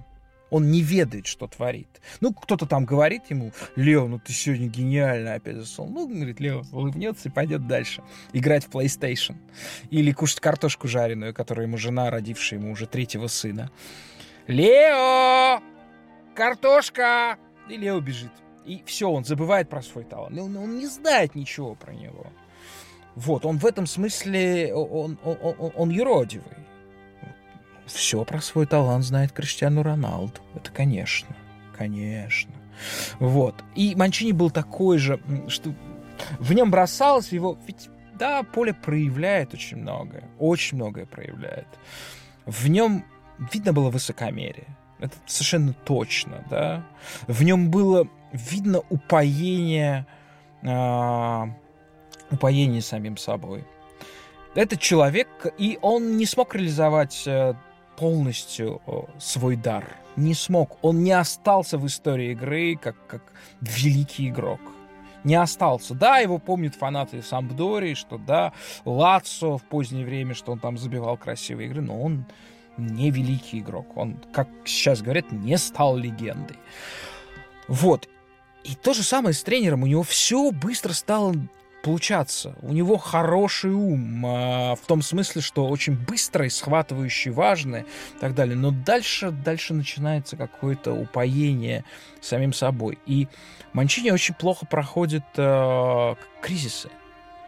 [0.51, 2.01] Он не ведает, что творит.
[2.21, 5.89] Ну, кто-то там говорит ему, Лео, ну ты сегодня гениально опять засол.
[5.89, 8.03] Ну, говорит, Лео улыбнется и пойдет дальше.
[8.33, 9.37] Играть в PlayStation.
[9.91, 13.71] Или кушать картошку жареную, которую ему жена, родившая ему уже третьего сына.
[14.47, 15.63] Лео!
[16.35, 17.39] Картошка!
[17.69, 18.33] И Лео бежит.
[18.67, 20.39] И все, он забывает про свой талант.
[20.39, 22.27] Он, он не знает ничего про него.
[23.15, 26.57] Вот, он в этом смысле, он, он, он, он юродивый
[27.91, 30.41] все про свой талант знает Криштиану Роналду.
[30.55, 31.35] Это конечно,
[31.77, 32.53] конечно.
[33.19, 33.55] Вот.
[33.75, 35.75] И Манчини был такой же, что
[36.39, 37.59] в нем бросалось его...
[37.67, 40.25] Ведь, да, поле проявляет очень многое.
[40.39, 41.69] Очень многое проявляет.
[42.47, 43.05] В нем
[43.53, 44.77] видно было высокомерие.
[44.99, 46.87] Это совершенно точно, да.
[47.27, 50.07] В нем было видно упоение,
[50.63, 51.43] э,
[52.31, 53.65] упоение самим собой.
[54.55, 57.55] Это человек, и он не смог реализовать э,
[58.01, 58.81] полностью
[59.19, 59.85] свой дар.
[60.17, 60.79] Не смог.
[60.81, 63.23] Он не остался в истории игры как, как
[63.61, 64.61] великий игрок.
[65.23, 65.95] Не остался.
[65.95, 68.55] Да, его помнят фанаты Самбдори, что да,
[68.87, 72.25] Лацо в позднее время, что он там забивал красивые игры, но он
[72.79, 73.95] не великий игрок.
[73.99, 76.57] Он, как сейчас говорят, не стал легендой.
[77.69, 78.09] Вот.
[78.65, 79.83] И то же самое с тренером.
[79.83, 81.35] У него все быстро стало
[81.83, 82.55] получаться.
[82.63, 88.35] У него хороший ум, э, в том смысле, что очень быстрый, схватывающий, важный и так
[88.35, 88.57] далее.
[88.57, 91.85] Но дальше, дальше начинается какое-то упоение
[92.21, 92.99] самим собой.
[93.07, 93.29] И
[93.73, 96.91] Манчини очень плохо проходит э, кризисы.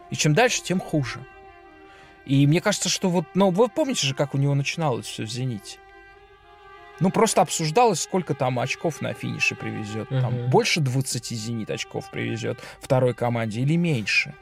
[0.09, 1.19] И чем дальше, тем хуже.
[2.25, 5.29] И мне кажется, что вот, ну, вы помните же, как у него начиналось все в
[5.29, 5.77] «Зените»?
[6.99, 10.11] Ну, просто обсуждалось, сколько там очков на финише привезет.
[10.11, 10.21] Uh-huh.
[10.21, 14.33] Там больше 20 «Зенит» очков привезет второй команде или меньше.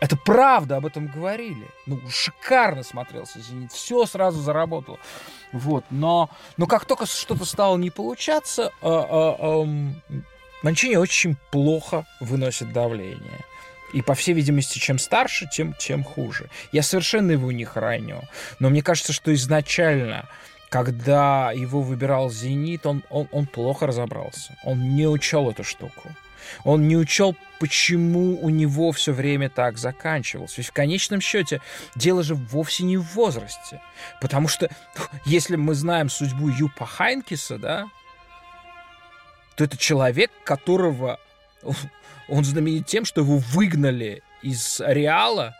[0.00, 1.68] Это правда, об этом говорили.
[1.86, 3.72] Ну, шикарно смотрелся «Зенит».
[3.72, 4.98] Все сразу заработало.
[5.52, 5.84] Вот.
[5.90, 9.92] Но, но как только что-то стало не получаться, э, э, э,
[10.62, 13.44] Манчини очень плохо выносит давление.
[13.92, 16.48] И, по всей видимости, чем старше, тем, тем хуже.
[16.72, 18.22] Я совершенно его не храню.
[18.58, 20.28] Но мне кажется, что изначально
[20.72, 24.56] когда его выбирал «Зенит», он, он, он плохо разобрался.
[24.64, 26.08] Он не учел эту штуку.
[26.64, 30.56] Он не учел, почему у него все время так заканчивалось.
[30.56, 31.60] Ведь в конечном счете
[31.94, 33.82] дело же вовсе не в возрасте.
[34.18, 34.70] Потому что
[35.26, 37.86] если мы знаем судьбу Юпа Хайнкиса, да,
[39.56, 41.20] то это человек, которого
[42.28, 45.54] он знаменит тем, что его выгнали из Реала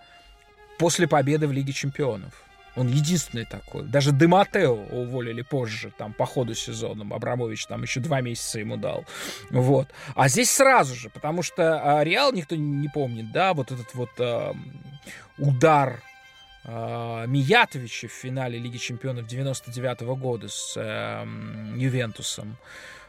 [0.78, 2.32] после победы в Лиге Чемпионов.
[2.74, 3.82] Он единственный такой.
[3.82, 7.04] Даже Дематео уволили позже, там, по ходу сезона.
[7.14, 9.04] Абрамович там еще два месяца ему дал.
[9.50, 9.88] Вот.
[10.14, 14.10] А здесь сразу же, потому что а, Реал никто не помнит, да, вот этот вот
[14.18, 14.54] а,
[15.38, 16.02] удар
[16.64, 21.26] а, Миятовича в финале Лиги Чемпионов 99 -го года с а,
[21.76, 22.56] Ювентусом.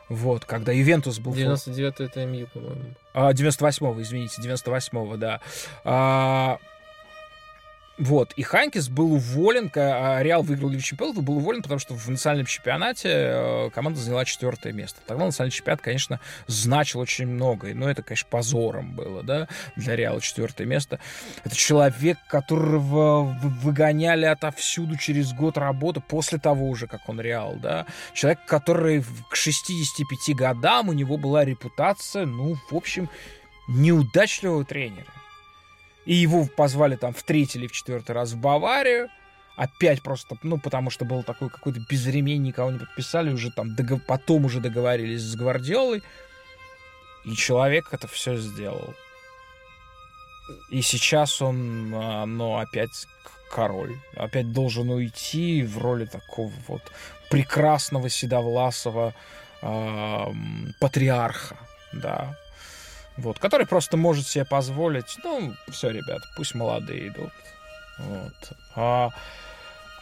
[0.09, 1.33] Вот, когда Ювентус был...
[1.33, 2.93] 99 это МЮ, по-моему.
[3.13, 5.39] А, 98-го, извините, 98-го, да.
[5.83, 6.59] А,
[7.99, 11.93] вот, и Ханкис был уволен, а Реал выиграл Лигу Чемпионов, и был уволен, потому что
[11.93, 14.99] в национальном чемпионате э, команда заняла четвертое место.
[15.05, 20.21] Тогда национальный чемпионат, конечно, значил очень много, но это, конечно, позором было, да, для Реала
[20.21, 20.99] четвертое место.
[21.43, 23.25] Это человек, которого
[23.61, 27.85] выгоняли отовсюду через год работы, после того уже, как он Реал, да.
[28.13, 33.07] Человек, который к 65 годам, у него была репутация, ну, в общем,
[33.67, 35.05] неудачливого тренера.
[36.05, 39.09] И его позвали там в третий или в четвертый раз в Баварию.
[39.55, 44.01] Опять просто, ну, потому что был такой какой-то безремень, никого не подписали, уже там догов...
[44.07, 46.01] потом уже договорились с Гвардиолой.
[47.25, 48.93] И человек это все сделал.
[50.69, 53.07] И сейчас он, ну, опять
[53.53, 53.95] король.
[54.15, 56.81] Опять должен уйти в роли такого вот
[57.29, 59.13] прекрасного седовласого
[59.61, 60.25] э,
[60.79, 61.57] патриарха,
[61.93, 62.37] да.
[63.17, 67.31] Вот, который просто может себе позволить, ну, все, ребят, пусть молодые идут.
[67.99, 68.53] Вот.
[68.75, 69.09] А,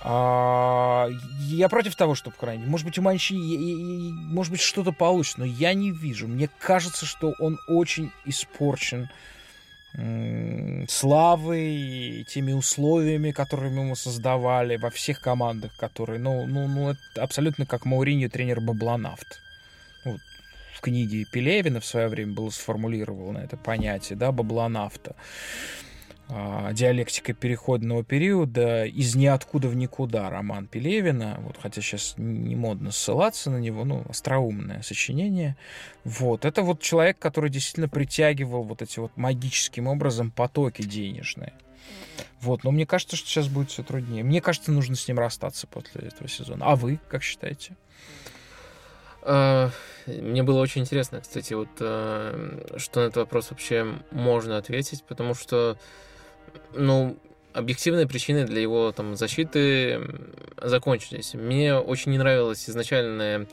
[0.03, 1.09] а,
[1.41, 2.65] я против того, чтобы крайне.
[2.65, 6.27] Может быть, у Манчини, может быть, что-то получится, но я не вижу.
[6.27, 9.09] Мне кажется, что он очень испорчен
[10.87, 17.65] славой, теми условиями, которые мы создавали во всех командах, которые, ну, ну, ну это абсолютно
[17.65, 19.41] как Мауриньо, тренер Баблонавт.
[20.81, 25.15] В книге Пелевина в свое время было сформулировано это понятие, да, Баблонавта.
[26.27, 32.89] А, диалектика переходного периода из ниоткуда в никуда роман Пелевина, вот, хотя сейчас не модно
[32.89, 35.55] ссылаться на него, ну, остроумное сочинение.
[36.03, 41.53] Вот, это вот человек, который действительно притягивал вот эти вот магическим образом потоки денежные.
[42.39, 44.23] Вот, но мне кажется, что сейчас будет все труднее.
[44.23, 46.65] Мне кажется, нужно с ним расстаться после этого сезона.
[46.65, 47.75] А вы как считаете?
[49.23, 49.69] А,
[50.07, 55.35] мне было очень интересно, кстати, вот а, что на этот вопрос вообще можно ответить, потому
[55.35, 55.77] что
[56.73, 57.17] ну,
[57.53, 60.01] объективные причины для его там защиты
[60.57, 61.33] закончились.
[61.33, 63.47] Мне очень не нравилось изначальное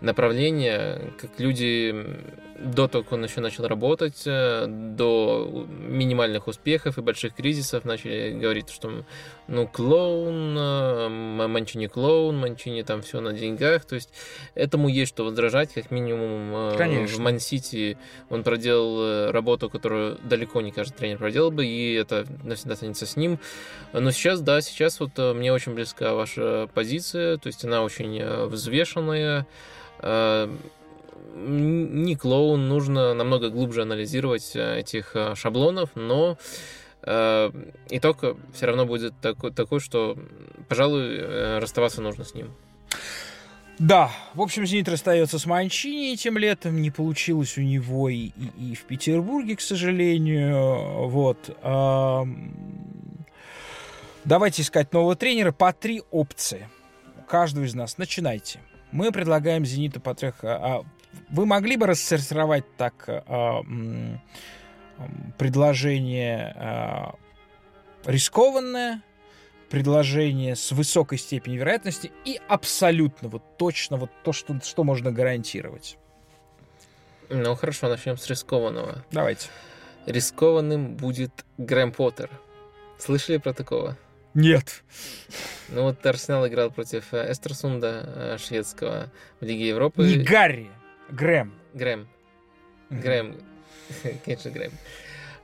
[0.00, 1.94] направление, как люди
[2.58, 8.36] до того, как он еще начал работать, э, до минимальных успехов и больших кризисов начали
[8.38, 9.04] говорить, что
[9.46, 14.10] ну клоун, э, Манчини клоун, Манчини там все на деньгах, то есть
[14.54, 17.16] этому есть что возражать, как минимум э, Конечно.
[17.16, 17.96] в Ман-Сити
[18.28, 23.16] он проделал работу, которую далеко не каждый тренер проделал бы, и это навсегда останется с
[23.16, 23.38] ним.
[23.92, 29.46] Но сейчас, да, сейчас вот мне очень близка ваша позиция, то есть она очень взвешенная,
[31.34, 36.38] не клоун, нужно намного глубже анализировать э, этих э, шаблонов, но
[37.02, 37.50] э,
[37.90, 40.16] итог все равно будет такой, такой, что,
[40.68, 42.52] пожалуй, расставаться нужно с ним.
[43.78, 46.82] Да, в общем, «Зенит» расстается с Манчини этим летом.
[46.82, 51.06] Не получилось у него и, и, и в Петербурге, к сожалению.
[51.06, 51.38] Вот.
[54.24, 56.68] Давайте искать нового тренера по три опции.
[57.28, 57.98] Каждого из нас.
[57.98, 58.58] Начинайте.
[58.90, 60.42] Мы предлагаем «Зениту» по трех...
[61.30, 63.62] Вы могли бы рассортировать так э,
[65.36, 69.02] предложение э, рискованное,
[69.70, 75.98] предложение с высокой степенью вероятности и абсолютно вот точно вот то, что, что можно гарантировать?
[77.28, 79.04] Ну хорошо, начнем с рискованного.
[79.10, 79.48] Давайте.
[80.06, 82.30] Рискованным будет Грэм Поттер.
[82.98, 83.96] Слышали про такого?
[84.34, 84.82] Нет.
[85.68, 90.02] Ну вот Арсенал играл против э, Эстерсунда э, шведского в Лиге Европы.
[90.04, 90.70] Не Гарри.
[91.10, 91.52] Грэм.
[91.74, 92.08] Грэм.
[92.90, 93.36] Грэм.
[94.24, 94.72] Конечно, Грэм.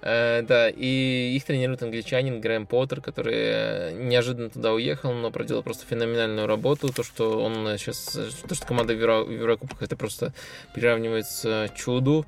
[0.03, 5.63] Uh, да, и их тренирует англичанин Грэм Поттер, который э, неожиданно туда уехал, но проделал
[5.63, 6.93] просто феноменальную работу.
[6.93, 10.35] То, что он сейчас, то, что команда в Еврокубках, это просто
[10.75, 12.27] приравнивается чуду.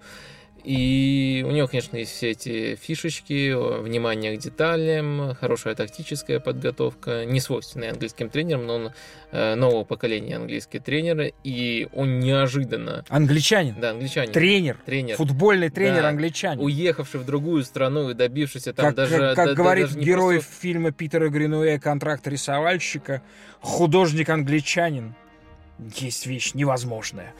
[0.66, 7.38] И у него, конечно, есть все эти фишечки, внимание к деталям, хорошая тактическая подготовка, не
[7.38, 8.92] свойственная английским тренерам, но он
[9.30, 13.04] э, нового поколения английские тренеры, и он неожиданно...
[13.08, 13.76] Англичанин?
[13.80, 14.32] Да, англичанин.
[14.32, 14.78] Тренер?
[14.84, 15.16] Тренер.
[15.18, 16.60] Футбольный тренер да, англичанин.
[16.60, 19.18] Уехавший в другую страну и добившийся там как, даже...
[19.18, 20.52] Как, как да, говорит даже герой просто...
[20.60, 23.22] фильма Питера Гринуэя «Контракт рисовальщика»,
[23.60, 25.14] художник-англичанин
[25.78, 27.34] есть вещь невозможная.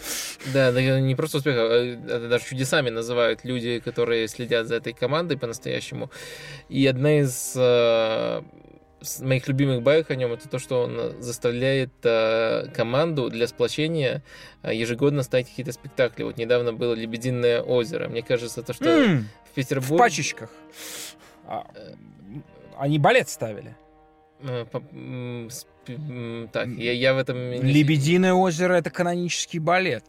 [0.53, 4.92] Да, да не просто успех, а это даже чудесами называют люди, которые следят за этой
[4.92, 6.11] командой по-настоящему.
[6.68, 8.42] И одна из э,
[9.20, 14.22] моих любимых баек о нем это то, что он заставляет э, команду для сплочения
[14.62, 16.22] э, ежегодно ставить какие-то спектакли.
[16.22, 18.09] Вот недавно было «Лебединое озеро».
[18.09, 19.94] Мне кажется, то, что mm, в Петербурге...
[19.94, 20.51] В пачечках.
[21.46, 21.66] А,
[22.77, 23.77] они балет ставили.
[24.40, 24.66] Э,
[26.53, 27.37] так, я, я в этом...
[27.37, 30.05] Лебединое озеро— это канонический балет.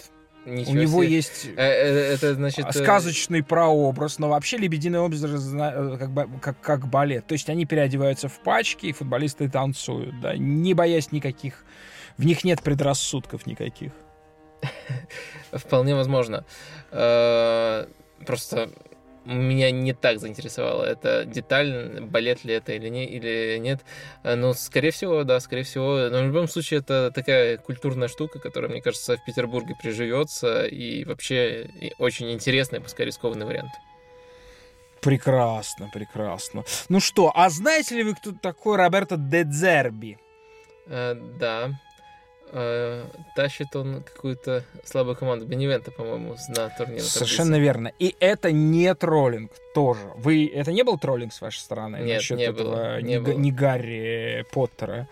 [0.45, 1.15] Ничего У него себе.
[1.15, 6.87] есть э, э, это, значит, а, сказочный прообраз, но вообще «Лебединое озеро» как, как, как
[6.87, 7.27] балет.
[7.27, 11.65] То есть они переодеваются в пачки, и футболисты танцуют, да, не боясь никаких...
[12.17, 13.91] В них нет предрассудков никаких.
[15.51, 16.45] Вполне возможно.
[16.89, 18.71] Просто
[19.33, 23.81] меня не так заинтересовала эта деталь, балет ли это или, не, или нет.
[24.23, 26.09] Э, но, скорее всего, да, скорее всего.
[26.09, 31.03] Но в любом случае, это такая культурная штука, которая, мне кажется, в Петербурге приживется и
[31.03, 31.69] вообще
[31.99, 33.71] очень интересный, пускай рискованный вариант.
[35.01, 36.63] Прекрасно, прекрасно.
[36.89, 40.17] Ну что, а знаете ли вы, кто такой Роберто Дедзерби?
[40.87, 41.79] Э, да.
[42.51, 47.01] Э, тащит он какую-то слабую команду Беневента, по-моему, на турнире.
[47.01, 47.91] Совершенно верно.
[47.99, 50.11] И это не троллинг тоже.
[50.15, 51.97] Вы это не был троллинг с вашей стороны?
[51.97, 53.33] Нет, насчет не этого было, не, не было.
[53.33, 55.09] не Гарри Поттера?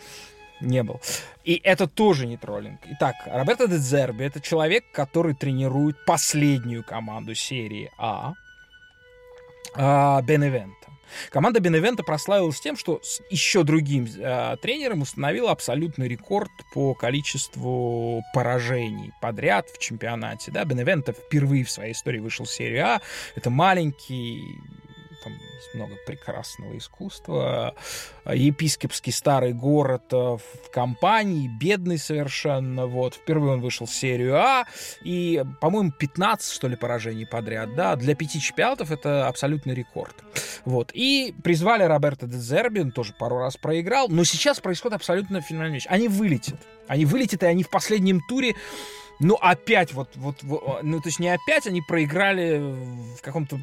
[0.62, 1.02] Не был.
[1.44, 2.80] И это тоже не троллинг.
[2.92, 8.34] Итак, Роберто де это человек, который тренирует последнюю команду серии А,
[9.76, 10.85] а, Беневента.
[11.30, 18.24] Команда Беневента прославилась тем, что с еще другим э, тренером установила абсолютный рекорд по количеству
[18.34, 20.52] поражений подряд в чемпионате.
[20.52, 20.66] Да?
[20.66, 23.02] Беневента впервые в своей истории вышел в серию А.
[23.36, 24.42] Это маленький
[25.56, 27.76] есть много прекрасного искусства.
[28.26, 33.16] Епископский старый город э, в компании, бедный совершенно, вот.
[33.16, 34.66] Впервые он вышел в серию А,
[35.04, 37.96] и, по-моему, 15, что ли, поражений подряд, да.
[37.96, 40.16] Для пяти чемпионатов это абсолютный рекорд.
[40.66, 40.92] Вот.
[40.94, 45.76] И призвали Роберто де Зерби, он тоже пару раз проиграл, но сейчас происходит абсолютно финальная
[45.76, 45.88] вещь.
[45.90, 46.60] Они вылетят.
[46.88, 48.56] Они вылетят, и они в последнем туре
[49.20, 52.58] ну, опять вот, вот, вот, ну, то есть не опять, они проиграли
[53.18, 53.60] в каком-то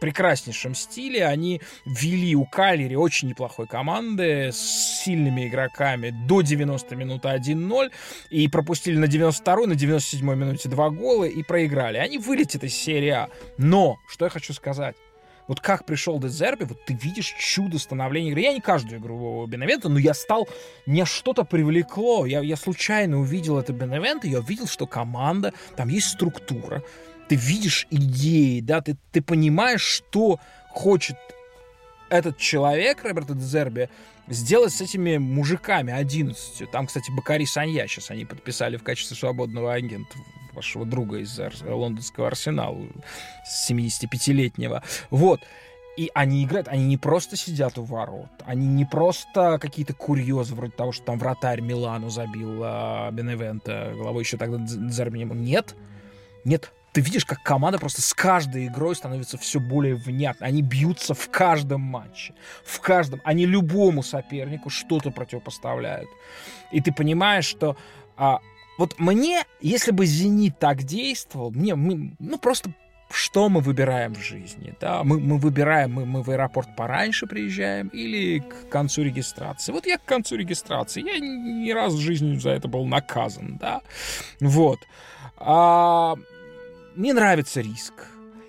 [0.00, 1.26] прекраснейшем стиле.
[1.26, 7.90] Они вели у Калери очень неплохой команды с сильными игроками до 90 минуты 1-0
[8.30, 11.98] и пропустили на 92 на 97 минуте два гола и проиграли.
[11.98, 13.28] Они вылетят из серии А.
[13.58, 14.96] Но, что я хочу сказать,
[15.48, 18.40] вот как пришел Дезерби, вот ты видишь чудо становления игры.
[18.40, 20.48] Я не каждую игру Беневента, но я стал...
[20.86, 22.26] Меня что-то привлекло.
[22.26, 26.82] Я, я случайно увидел это Беневента, я увидел, что команда, там есть структура,
[27.28, 30.38] ты видишь идеи, да, ты, ты понимаешь, что
[30.70, 31.16] хочет
[32.08, 33.88] этот человек, Роберто Дезерби,
[34.28, 36.70] сделать с этими мужиками 11.
[36.70, 40.16] Там, кстати, Бакари Санья сейчас они подписали в качестве свободного агента
[40.52, 42.86] вашего друга из лондонского арсенала,
[43.68, 44.82] 75-летнего.
[45.10, 45.40] Вот.
[45.96, 50.72] И они играют, они не просто сидят у ворот, они не просто какие-то курьезы, вроде
[50.72, 55.74] того, что там вратарь Милану забил а, Беневента, головой еще тогда Дзерби Нет,
[56.44, 60.48] нет, ты видишь, как команда просто с каждой игрой становится все более внятной.
[60.48, 62.32] Они бьются в каждом матче.
[62.64, 63.20] В каждом.
[63.22, 66.08] Они любому сопернику что-то противопоставляют.
[66.72, 67.76] И ты понимаешь, что
[68.16, 68.40] а,
[68.78, 72.72] вот мне, если бы «Зенит» так действовал, мне, мы, ну, просто
[73.10, 77.88] что мы выбираем в жизни, да, мы, мы выбираем, мы, мы в аэропорт пораньше приезжаем
[77.88, 79.70] или к концу регистрации.
[79.70, 83.82] Вот я к концу регистрации, я ни раз в жизни за это был наказан, да,
[84.40, 84.78] вот.
[85.36, 86.16] А,
[86.96, 87.92] мне нравится риск.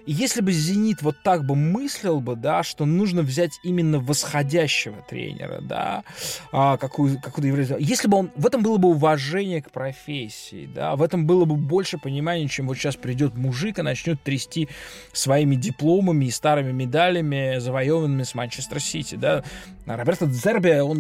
[0.08, 4.96] И если бы «Зенит» вот так бы мыслил бы, да, что нужно взять именно восходящего
[5.02, 6.06] тренера, да,
[6.54, 11.02] а, какую, какую если бы он, в этом было бы уважение к профессии, да, в
[11.02, 14.70] этом было бы больше понимания, чем вот сейчас придет мужик и начнет трясти
[15.12, 19.44] своими дипломами и старыми медалями, завоеванными с Манчестер Сити, да.
[19.86, 20.98] Роберто Дзерби, он,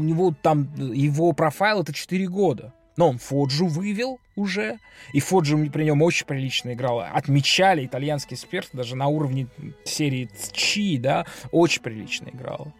[0.00, 2.74] у него там, его профайл это 4 года.
[2.96, 4.78] Но он Фоджу вывел уже,
[5.12, 7.00] и Фоджу при нем очень прилично играл.
[7.00, 9.46] Отмечали итальянский эксперты даже на уровне
[9.84, 12.72] серии Чи, да, очень прилично играл.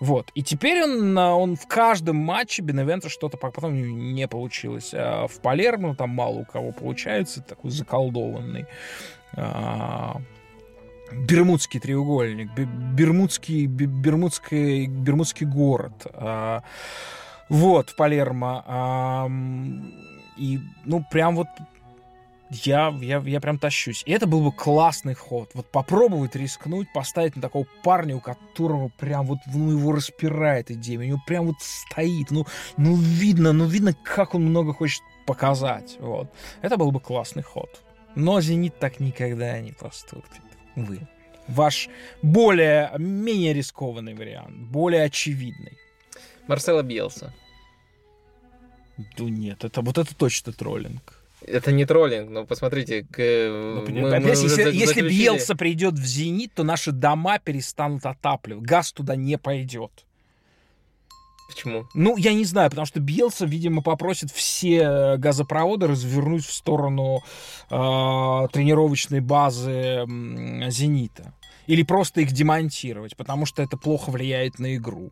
[0.00, 0.30] Вот.
[0.34, 3.74] И теперь он, он в каждом матче Беневента что-то потом
[4.14, 4.92] не получилось.
[4.94, 8.64] А в Палермо там мало у кого получается, такой заколдованный.
[9.36, 10.16] А,
[11.12, 16.06] Бермудский треугольник, Бермудский, Бермудский, Бермудский город.
[16.06, 16.62] А,
[17.50, 19.28] вот, в Палермо.
[20.38, 21.48] И, ну, прям вот
[22.50, 24.02] я, я, я прям тащусь.
[24.06, 25.50] И это был бы классный ход.
[25.54, 30.98] Вот попробовать рискнуть, поставить на такого парня, у которого прям вот ну, его распирает идея.
[30.98, 32.30] У него прям вот стоит.
[32.30, 32.46] Ну,
[32.76, 35.96] ну видно, ну видно, как он много хочет показать.
[36.00, 36.32] Вот.
[36.62, 37.82] Это был бы классный ход.
[38.16, 40.42] Но «Зенит» так никогда не поступит.
[40.74, 41.00] Вы.
[41.46, 41.88] Ваш
[42.22, 45.78] более, менее рискованный вариант, более очевидный.
[46.50, 47.32] Марсела Бьелса.
[49.16, 51.14] Да нет, это вот это точно троллинг.
[51.46, 56.04] Это не троллинг, но посмотрите, к, ну, мы, опять, мы если, если Бьелса придет в
[56.04, 58.64] Зенит, то наши дома перестанут отапливать.
[58.64, 59.92] Газ туда не пойдет.
[61.48, 61.86] Почему?
[61.94, 67.22] Ну, я не знаю, потому что Бьелса, видимо, попросит все газопроводы развернуть в сторону
[67.70, 67.74] э,
[68.52, 70.06] тренировочной базы э,
[70.70, 71.32] Зенита.
[71.66, 75.10] Или просто их демонтировать, потому что это плохо влияет на игру.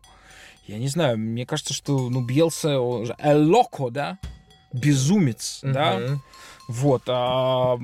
[0.67, 4.17] Я не знаю, мне кажется, что, ну, Бьелса, он же Эль Локо, да?
[4.71, 5.73] безумец, Мгм.
[5.73, 5.99] да,
[6.67, 7.75] вот, а,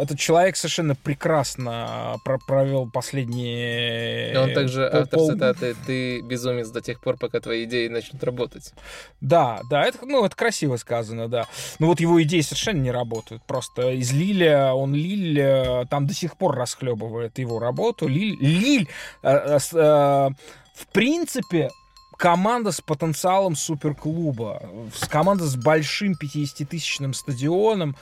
[0.00, 4.32] этот человек совершенно прекрасно про- провел последние...
[4.32, 7.88] И он также пол- автор пол- цитаты «Ты безумец до тех пор, пока твои идеи
[7.88, 8.72] начнут работать».
[9.20, 11.46] Да, да, это, ну, это красиво сказано, да.
[11.78, 13.42] Но вот его идеи совершенно не работают.
[13.44, 18.08] Просто из Лиля, он Лиль э, там до сих пор расхлебывает его работу.
[18.08, 18.88] Лиль, Лиль
[19.22, 20.30] э, э, э,
[20.74, 21.70] в принципе,
[22.16, 24.62] команда с потенциалом суперклуба.
[25.08, 27.96] Команда с большим 50-тысячным стадионом,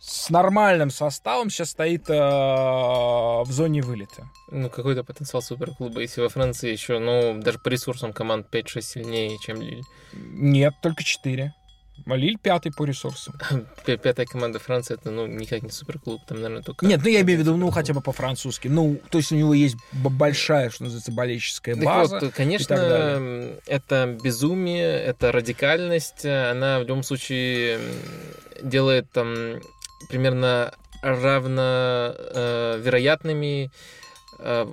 [0.00, 4.28] с нормальным составом сейчас стоит э, в зоне вылета.
[4.50, 6.00] Ну, какой-то потенциал суперклуба.
[6.00, 9.82] Если во Франции еще, ну, даже по ресурсам команд 5-6 сильнее, чем Лиль.
[10.14, 11.52] Нет, только 4.
[12.06, 13.34] Лиль пятый по ресурсам.
[13.86, 16.20] Пя- Пятая команда Франции, это, ну, никак не суперклуб.
[16.26, 16.86] Там, наверное, только...
[16.86, 18.68] Нет, ну я имею в виду, ну хотя бы по-французски.
[18.68, 22.18] Ну, то есть у него есть большая, что называется, болельческая Так база.
[22.20, 22.74] вот, конечно,
[23.66, 27.78] это безумие, это радикальность, она в любом случае
[28.62, 29.60] делает там
[30.08, 30.72] примерно
[31.02, 33.70] равно э, вероятными
[34.38, 34.66] э,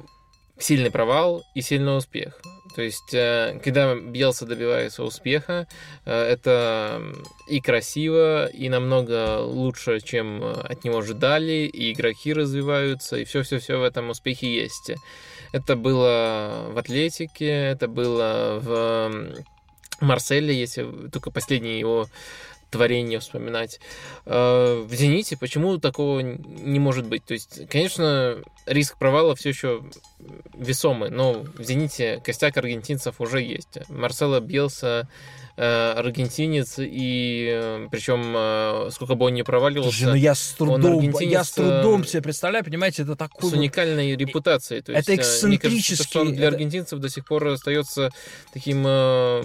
[0.60, 2.40] сильный провал и сильный успех.
[2.78, 5.68] То есть, э, когда Бьелса добивается успеха,
[6.06, 7.02] э, это
[7.48, 13.80] и красиво, и намного лучше, чем э, от него ожидали, и игроки развиваются, и все-все-все
[13.80, 14.92] в этом успехе есть.
[15.54, 19.12] Это было в Атлетике, это было в
[20.00, 22.08] Марселе, если только последнее его
[22.70, 23.80] творение вспоминать.
[24.26, 27.24] Э, В «Зените» почему такого не может быть?
[27.26, 29.84] То есть, конечно, риск провала все еще
[30.56, 33.80] весомый, но в «Зените» костяк аргентинцев уже есть.
[33.90, 35.08] Марсело Бьелса
[35.56, 41.44] э, аргентинец, и причем сколько бы он ни проваливался, Слушай, ну я с трудом, я
[41.44, 43.40] с трудом э, себе представляю, понимаете, это такой...
[43.42, 44.82] с вот- уникальной репутацией.
[44.82, 47.48] То это есть, э, мне кажется, что эксцентрический- он для это- аргентинцев до сих пор
[47.48, 48.12] остается
[48.54, 49.44] таким э,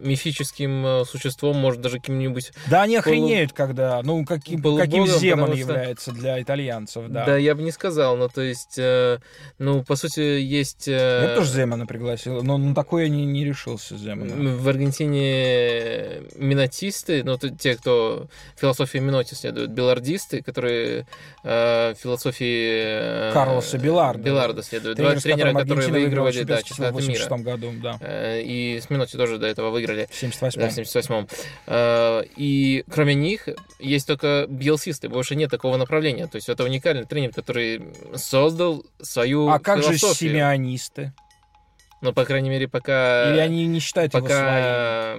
[0.00, 2.52] мифическим э, существом, может, даже каким-нибудь...
[2.70, 7.24] Да они охренеют, когда, ну, каким, каким Земан является для итальянцев, да.
[7.26, 7.36] Да.
[7.36, 9.18] я бы не сказал, но то есть, э,
[9.58, 10.86] ну, по сути, есть...
[10.88, 14.56] э, Я тоже Земана пригласил, но на такое не, не решился Земана.
[14.56, 21.06] В Аргентине минотисты, ну, те, кто философии Миноти следуют, белардисты, которые
[21.44, 23.28] э, философии...
[23.28, 24.22] э, Карлоса Беларда.
[24.22, 24.96] Беларда следуют.
[24.96, 27.28] Тренер, Два тренера, которые выигрывали, да, чемпионаты мира.
[27.28, 30.08] 86 году, да, Э, И с Миноти тоже до этого выиграли.
[30.10, 31.28] в 78 Да, в 78-м.
[31.66, 32.22] Э,
[32.52, 33.48] И кроме них
[33.78, 36.26] есть только бьелсисты, больше нет такого направления.
[36.26, 37.82] То есть это уникальный тренер, который
[38.14, 41.14] создал свою А как же симеонисты?
[42.02, 43.30] Ну, по крайней мере, пока...
[43.30, 44.40] Или они не считают его своим?
[44.40, 45.16] пока...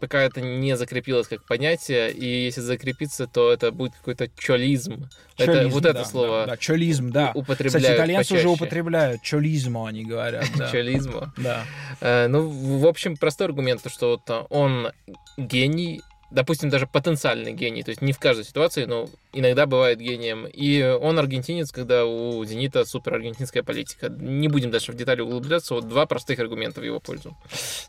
[0.00, 5.08] Пока это не закрепилось как понятие, и если закрепиться, то это будет какой-то чолизм.
[5.38, 7.32] это, Чолизм, вот это да, слово Да, да, чолизм, да.
[7.34, 8.62] употребляют Кстати, итальянцы уже почаще.
[8.62, 9.22] употребляют.
[9.22, 10.70] Чолизмо они говорят, да.
[10.70, 11.32] Чолизма.
[11.38, 11.64] Да.
[12.02, 14.92] Э, Ну, в общем, простой аргумент, то, что вот он
[15.38, 20.46] гений, допустим, даже потенциальный гений, то есть не в каждой ситуации, но иногда бывает гением.
[20.46, 24.08] И он аргентинец, когда у «Зенита» супер аргентинская политика.
[24.08, 27.36] Не будем дальше в детали углубляться, вот два простых аргумента в его пользу.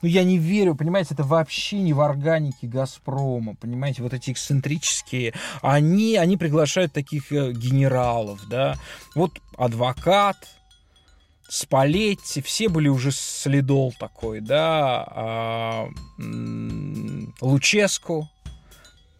[0.02, 5.34] Ну, я не верю, понимаете, это вообще не в органике «Газпрома», понимаете, вот эти эксцентрические,
[5.62, 8.76] они, они приглашают таких э, генералов, да,
[9.16, 10.38] вот адвокат,
[11.50, 15.90] Спалетти, все были уже следол такой, да, а,
[17.42, 18.30] Луческу,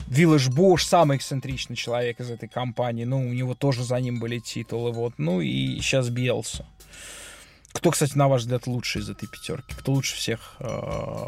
[0.08, 4.38] Виллаж Бош, самый эксцентричный человек из этой компании, ну, у него тоже за ним были
[4.38, 6.68] титулы, вот, ну, и сейчас Биелса.
[7.74, 9.76] Кто, кстати, на ваш взгляд, лучший из этой пятерки?
[9.76, 11.28] Кто лучше всех э,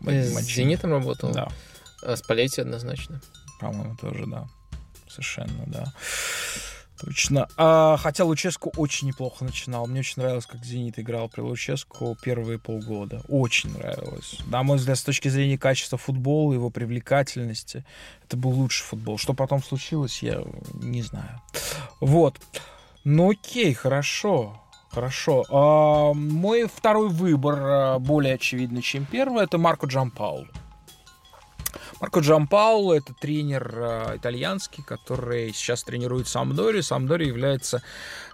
[0.00, 0.40] С?
[0.42, 1.48] «Зенитом» работал, Да,
[2.02, 3.20] а с Палетти однозначно.
[3.60, 4.48] по-моему, тоже, да.
[5.08, 5.92] Совершенно, да.
[7.00, 7.48] Точно.
[7.56, 9.86] А, хотя Луческу очень неплохо начинал.
[9.86, 13.22] Мне очень нравилось, как Зенит играл при Луческу первые полгода.
[13.28, 14.38] Очень нравилось.
[14.46, 17.84] На мой взгляд, с точки зрения качества футбола, его привлекательности,
[18.24, 19.18] это был лучший футбол.
[19.18, 20.42] Что потом случилось, я
[20.74, 21.40] не знаю.
[22.00, 22.40] Вот.
[23.04, 24.60] Ну окей, хорошо.
[24.90, 25.44] Хорошо.
[25.50, 30.48] А, мой второй выбор а, более очевидный, чем первый, это Марко Джампауло.
[32.00, 36.80] Марко Джампауло это тренер э, итальянский, который сейчас тренирует Самдори.
[36.80, 37.82] Самдори является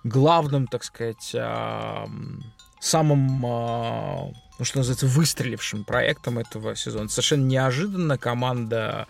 [0.03, 2.07] главным, так сказать, э,
[2.81, 7.09] самым, э, ну, что называется, выстрелившим проектом этого сезона.
[7.09, 9.07] Совершенно неожиданно команда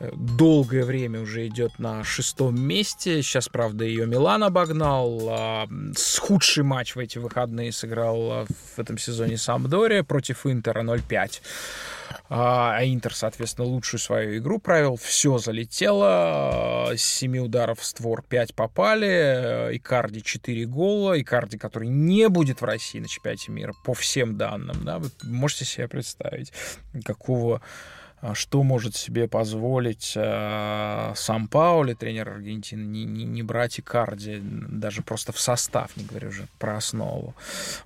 [0.00, 3.22] долгое время уже идет на шестом месте.
[3.22, 5.28] Сейчас, правда, ее Милан обогнал.
[5.28, 10.82] А, С худший матч в эти выходные сыграл а, в этом сезоне Самдория против Интера
[10.82, 11.42] 0-5.
[12.30, 14.96] А а Интер, соответственно, лучшую свою игру провел.
[14.96, 16.92] Все залетело.
[16.96, 19.76] С 7 ударов в створ 5 попали.
[19.76, 21.20] Икарди 4 гола.
[21.20, 24.82] Икарди, который не будет в России на чемпионате мира, по всем данным.
[24.84, 24.98] Да?
[24.98, 26.52] Вы можете себе представить,
[27.04, 27.60] какого а,
[28.34, 34.40] что может себе позволить э, сам Паули, тренер Аргентины, не, не, не брать и Карди
[34.42, 37.34] даже просто в состав, не говорю уже про основу.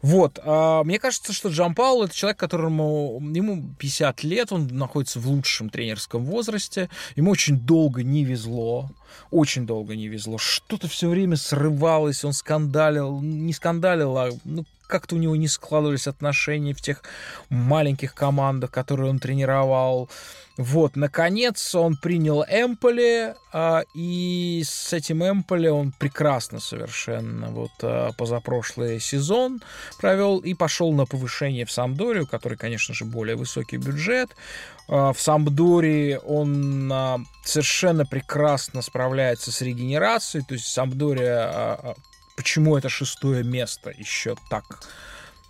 [0.03, 0.41] Вот.
[0.43, 5.29] Э, мне кажется, что Джан Паул это человек, которому ему 50 лет, он находится в
[5.29, 8.91] лучшем тренерском возрасте, ему очень долго не везло,
[9.31, 10.39] очень долго не везло.
[10.39, 14.65] Что-то все время срывалось, он скандалил, не скандалил, а ну,
[14.95, 17.03] как-то у него не складывались отношения в тех
[17.49, 20.09] маленьких командах, которые он тренировал.
[20.57, 28.13] Вот, наконец он принял Эмполи, а, и с этим Эмполи он прекрасно совершенно вот а,
[28.13, 29.63] позапрошлый сезон
[29.99, 34.31] провел и пошел на повышение в Самдорию, который, конечно же, более высокий бюджет.
[34.87, 41.97] А, в Самдории он совершенно прекрасно справляется с регенерацией, то есть Самдория
[42.37, 44.65] почему это шестое место еще так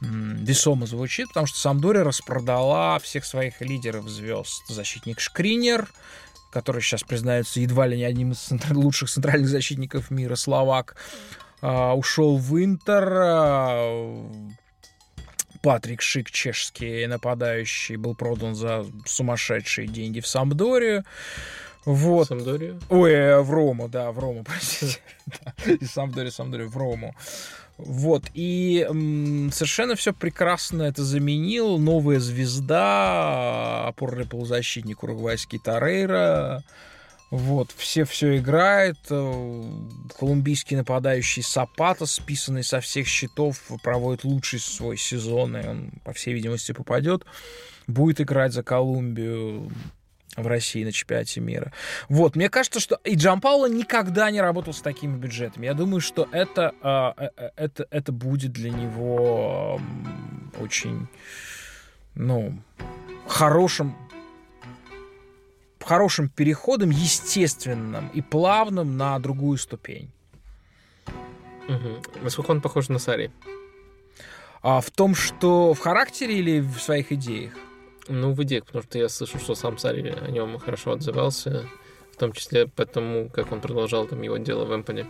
[0.00, 4.62] весомо звучит, потому что Самдори распродала всех своих лидеров звезд.
[4.68, 5.88] Защитник Шкринер,
[6.52, 10.96] который сейчас признается едва ли не одним из лучших центральных защитников мира, словак,
[11.60, 13.12] а, ушел в Интер.
[13.12, 14.30] А,
[15.62, 21.04] Патрик Шик, чешский нападающий, был продан за сумасшедшие деньги в Самдорию.
[21.84, 22.28] Вот.
[22.28, 22.80] Самдорию?
[22.88, 24.98] Ой, э, в Рому, да, в Рому, простите.
[25.66, 27.14] И Самдори, Самдори, в Рому.
[27.76, 31.78] Вот, и м, совершенно все прекрасно это заменил.
[31.78, 36.62] Новая звезда, опорный полузащитник уругвайский Тарейра.
[37.30, 38.98] Вот, все все играет.
[39.10, 39.62] Э,
[40.16, 46.32] колумбийский нападающий Сапата, списанный со всех счетов, проводит лучший свой сезон, и он, по всей
[46.32, 47.24] видимости, попадет.
[47.88, 49.70] Будет играть за Колумбию
[50.36, 51.72] в России на чемпионате мира.
[52.08, 55.66] Вот, мне кажется, что и Джампаула никогда не работал с такими бюджетами.
[55.66, 59.80] Я думаю, что это, а, э, э, это, это будет для него
[60.60, 61.06] очень,
[62.14, 62.58] ну,
[63.26, 63.96] хорошим
[65.84, 70.10] хорошим переходом, естественным и плавным на другую ступень.
[71.68, 72.22] Угу.
[72.22, 73.30] Насколько он похож на Сари?
[74.62, 77.52] А в том, что в характере или в своих идеях?
[78.08, 81.66] Ну, в идеях, потому что я слышал, что сам Сари о нем хорошо отзывался,
[82.12, 85.06] в том числе потому, как он продолжал там его дело в Эмпане.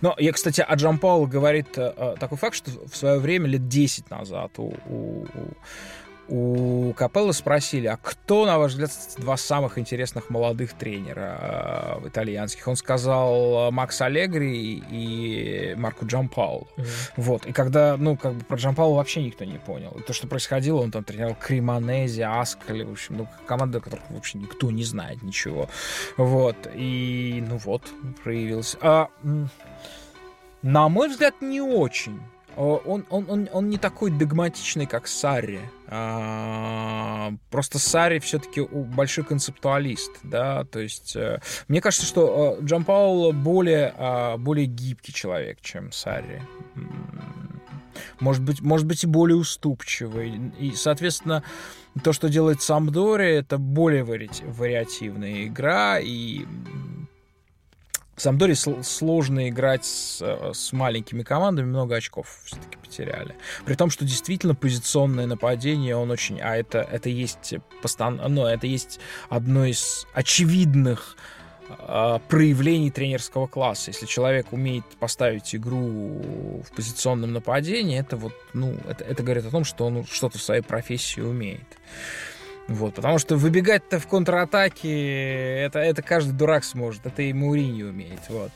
[0.00, 3.68] Но я, кстати, о Джан Пауло говорит э, такой факт, что в свое время, лет
[3.68, 5.26] 10 назад, у, у, у
[6.28, 12.68] Капеллы спросили, а кто, на ваш взгляд, два самых интересных молодых тренера э, итальянских?
[12.68, 16.66] Он сказал Макс Аллегри и Марко Джампауло.
[16.76, 17.12] Mm-hmm.
[17.16, 17.46] Вот.
[17.46, 19.96] И когда, ну, как бы про Джампауло вообще никто не понял.
[19.98, 24.38] И то, что происходило, он там тренировал Кремонези, Аскали, в общем, ну, команда, которых вообще
[24.38, 25.68] никто не знает ничего.
[26.18, 26.56] Вот.
[26.74, 27.82] И, ну вот,
[28.22, 28.76] проявился.
[28.82, 29.08] А,
[30.62, 32.20] на мой взгляд, не очень.
[32.56, 35.60] Он, он, он, он не такой догматичный, как Сарри.
[35.86, 42.84] А, просто Сарри все-таки большой концептуалист, да, то есть э, мне кажется, что э, Джан
[42.84, 46.42] Пауло более, э, более гибкий человек, чем Сарри.
[48.20, 50.52] Может быть, может быть и более уступчивый.
[50.58, 51.44] И, соответственно,
[52.02, 56.44] то, что делает Самдори, это более вариативная игра, и
[58.20, 63.36] Самдоре сложно играть с, э, с маленькими командами, много очков все-таки потеряли.
[63.64, 66.40] При том, что действительно позиционное нападение, он очень...
[66.40, 68.20] А это, это есть постан...
[68.28, 71.16] ну, это есть одно из очевидных
[71.68, 73.90] э, проявлений тренерского класса.
[73.90, 79.50] Если человек умеет поставить игру в позиционном нападении, это вот, ну, это, это говорит о
[79.50, 81.78] том, что он что-то в своей профессии умеет.
[82.68, 88.20] Вот, потому что выбегать-то в контратаке, это, это каждый дурак сможет, это и Маурини умеет,
[88.28, 88.52] вот.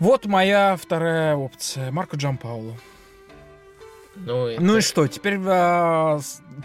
[0.00, 2.76] Вот моя вторая опция, Марко Джампауло.
[4.16, 4.60] Ну, это...
[4.60, 6.18] ну и что, теперь а,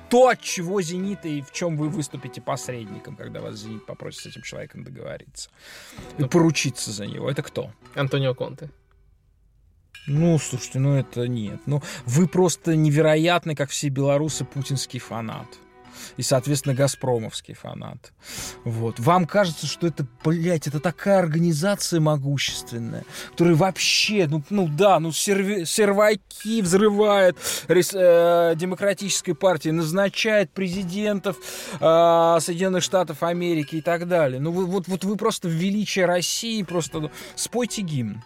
[0.10, 4.26] то, от чего Зенит и в чем вы выступите посредником, когда вас Зенит попросит с
[4.26, 5.52] этим человеком договориться.
[6.18, 7.30] Ну, и поручиться за него.
[7.30, 7.72] Это кто?
[7.94, 8.72] Антонио Конте.
[10.08, 11.62] Ну, слушайте, ну это нет.
[11.68, 15.48] Ну, вы просто невероятный, как все белорусы, путинский фанат
[16.18, 18.14] и, соответственно, газпромовский фанат.
[18.64, 19.00] Вот.
[19.00, 25.12] Вам кажется, что это, блядь, это такая организация могущественная, которая вообще, ну, ну да, ну
[25.12, 27.38] серви, серваки взрывает
[27.68, 31.38] э, демократической партии, назначает президентов
[31.80, 34.40] э, Соединенных Штатов Америки и так далее.
[34.40, 38.24] Ну, вы, вот, вот вы просто величие России просто ну, спойте гимн.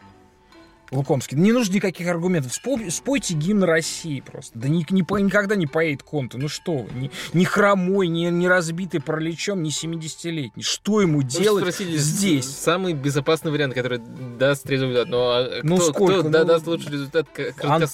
[0.91, 1.37] Лукомский.
[1.37, 2.53] Не нужно никаких аргументов.
[2.53, 4.57] Спой, спойте гимн России просто.
[4.57, 6.37] Да ни, ни, никогда не поедет Конте.
[6.37, 10.63] Ну что вы, ни, ни хромой, ни, ни разбитый параличом, ни 70-летний.
[10.63, 12.45] Что ему делать спросили, здесь?
[12.45, 15.07] Самый безопасный вариант, который даст результат.
[15.07, 16.19] Ну, а ну кто, сколько?
[16.21, 17.27] кто ну, даст лучший результат?
[17.63, 17.87] Ан...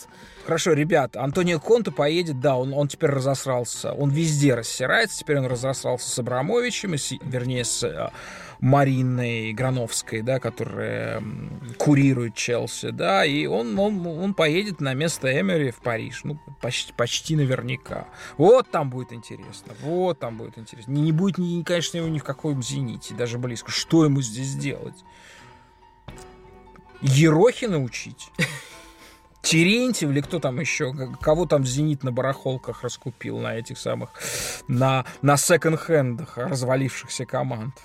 [0.46, 5.48] Хорошо, ребят, Антонио Конте поедет, да, он, он теперь разосрался, он везде рассирается, теперь он
[5.48, 8.12] разосрался с Абрамовичем, и с, вернее, с э,
[8.60, 11.24] Мариной Грановской, да, которая
[11.80, 16.94] курирует Челси, да, и он, он, он поедет на место Эмери в Париж, ну, почти,
[16.94, 18.08] почти наверняка.
[18.38, 20.92] Вот там будет интересно, вот там будет интересно.
[20.92, 23.72] Не, не будет, ни, конечно, его ни в каком «Зените», даже близко.
[23.72, 25.04] Что ему здесь делать?
[27.02, 28.30] Ерохина учить?
[29.46, 30.92] Терентьев или кто там еще,
[31.22, 34.10] кого там «Зенит» на барахолках раскупил на этих самых,
[34.68, 37.76] на, на секонд-хендах развалившихся команд.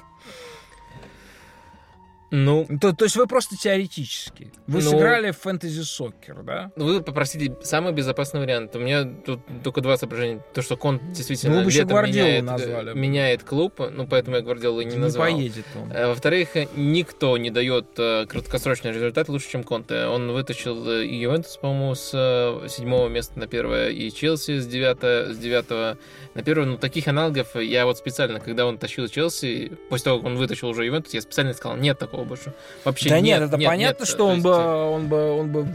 [2.30, 4.52] Ну, то, то есть вы просто теоретически.
[4.66, 6.70] Вы ну, сыграли в фэнтези-сокер, да?
[6.76, 8.76] Вы попросили самый безопасный вариант.
[8.76, 10.42] У меня тут только два соображения.
[10.54, 12.94] То, что Конт действительно ну, вы летом меняет, назвали.
[12.94, 15.26] меняет клуб, ну, поэтому я Гвардиолу не, не назвал.
[15.28, 15.92] Не поедет он.
[15.92, 20.06] А, во-вторых, никто не дает э, краткосрочный результат лучше, чем Конте.
[20.06, 24.66] Он вытащил э, и Ювентус, по-моему, с э, седьмого места на первое, и Челси с
[24.66, 25.98] девятого, с девятого
[26.34, 26.66] на первое.
[26.66, 30.68] Ну, таких аналогов я вот специально, когда он тащил Челси, после того, как он вытащил
[30.68, 32.52] уже Ювентус, я специально сказал, нет такого такого больше.
[32.84, 34.44] Вообще да нет, нет это нет, понятно, нет, что он, есть...
[34.44, 35.66] бы, он бы, он бы,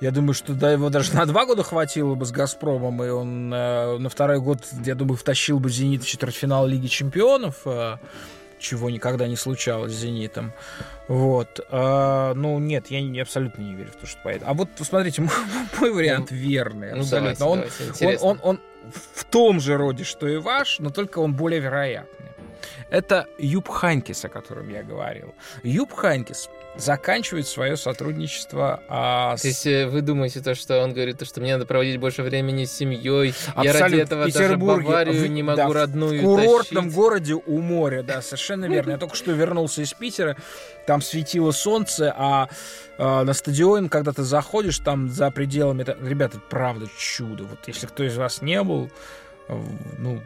[0.00, 3.52] я думаю, что да, его даже на два года хватило бы с «Газпромом», и он
[3.52, 7.96] э, на второй год, я думаю, втащил бы «Зенит» в четвертьфинал Лиги Чемпионов, э,
[8.58, 10.52] чего никогда не случалось с «Зенитом».
[11.08, 11.60] Вот.
[11.70, 14.44] Э, ну, нет, я не, абсолютно не верю в то, что поедет.
[14.46, 15.32] А вот, посмотрите, мой,
[15.80, 16.92] мой вариант ну, верный.
[16.92, 17.30] Ну, абсолютно.
[17.30, 17.64] Ну, давайте, он,
[18.00, 18.60] давайте, он, он, он
[19.14, 22.33] в том же роде, что и ваш, но только он более вероятный.
[22.90, 25.34] Это Юб Ханькис, о котором я говорил.
[25.62, 29.42] Юб Ханькис заканчивает свое сотрудничество а, с...
[29.42, 32.22] То есть э, вы думаете, то, что он говорит, то, что мне надо проводить больше
[32.22, 33.62] времени с семьей, Абсолютно.
[33.62, 36.96] я ради этого даже Баварию в, не могу да, родную В курортном тащить.
[36.96, 38.92] городе у моря, да, совершенно верно.
[38.92, 40.36] Я только что вернулся из Питера,
[40.86, 42.48] там светило солнце, а,
[42.98, 45.84] а на стадион, когда ты заходишь, там за пределами...
[46.06, 47.44] Ребята, правда чудо.
[47.44, 48.90] Вот если кто из вас не был,
[49.98, 50.20] ну,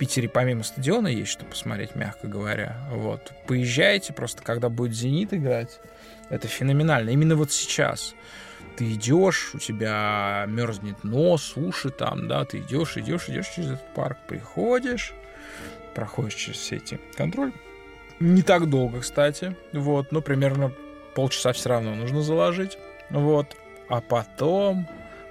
[0.00, 2.74] Питере помимо стадиона есть что посмотреть, мягко говоря.
[2.90, 3.34] Вот.
[3.46, 5.78] Поезжайте просто, когда будет «Зенит» играть.
[6.30, 7.10] Это феноменально.
[7.10, 8.14] Именно вот сейчас.
[8.78, 13.92] Ты идешь, у тебя мерзнет нос, уши там, да, ты идешь, идешь, идешь через этот
[13.92, 15.12] парк, приходишь,
[15.94, 17.52] проходишь через все эти контроль.
[18.20, 20.72] Не так долго, кстати, вот, но примерно
[21.14, 22.78] полчаса все равно нужно заложить,
[23.10, 23.54] вот.
[23.90, 24.88] А потом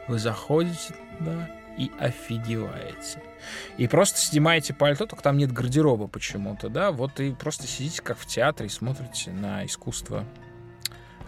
[0.08, 3.24] вы заходите, да, и офигеваете.
[3.78, 8.18] И просто снимаете пальто, только там нет гардероба почему-то, да, вот и просто сидите как
[8.18, 10.26] в театре и смотрите на искусство.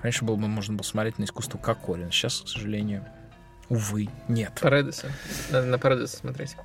[0.02, 3.06] Раньше было бы можно было смотреть на искусство Кокорина, сейчас, к сожалению,
[3.70, 4.60] увы, нет.
[4.62, 5.12] Паредеса.
[5.52, 6.56] Надо на Паредеса смотреть.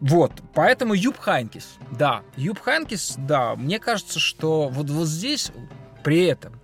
[0.00, 5.52] Вот, поэтому Юпп Хайнкес, да, Юпп Хайнкес, да, мне кажется, что вот, вот здесь
[6.02, 6.58] при этом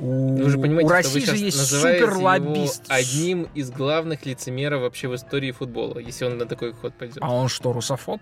[0.00, 2.84] у, вы же понимаете, у России же есть супер лоббист.
[2.88, 7.18] одним из главных лицемеров вообще в истории футбола, если он на такой ход пойдет.
[7.20, 8.20] А он что, русофоб?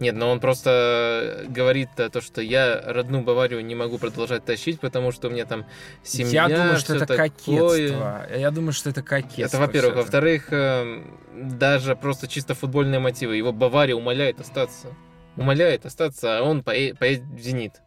[0.00, 5.12] Нет, но он просто говорит то, что я родную Баварию не могу продолжать тащить, потому
[5.12, 5.66] что у меня там
[6.02, 6.48] семья.
[6.48, 7.28] Я думаю, что это такое.
[7.28, 8.26] кокетство.
[8.36, 9.56] Я думаю, что это кокетство.
[9.56, 9.96] Это, во-первых.
[9.96, 13.36] Во-вторых, эм, даже просто чисто футбольные мотивы.
[13.36, 14.88] Его Бавария умоляет остаться.
[15.36, 17.80] Умоляет остаться, а он поедет в «Зенит».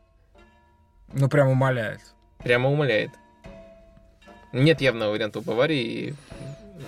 [1.13, 2.01] Ну, прям умоляет.
[2.39, 3.11] Прямо умоляет.
[4.53, 6.15] Нет явного варианта у Баварии,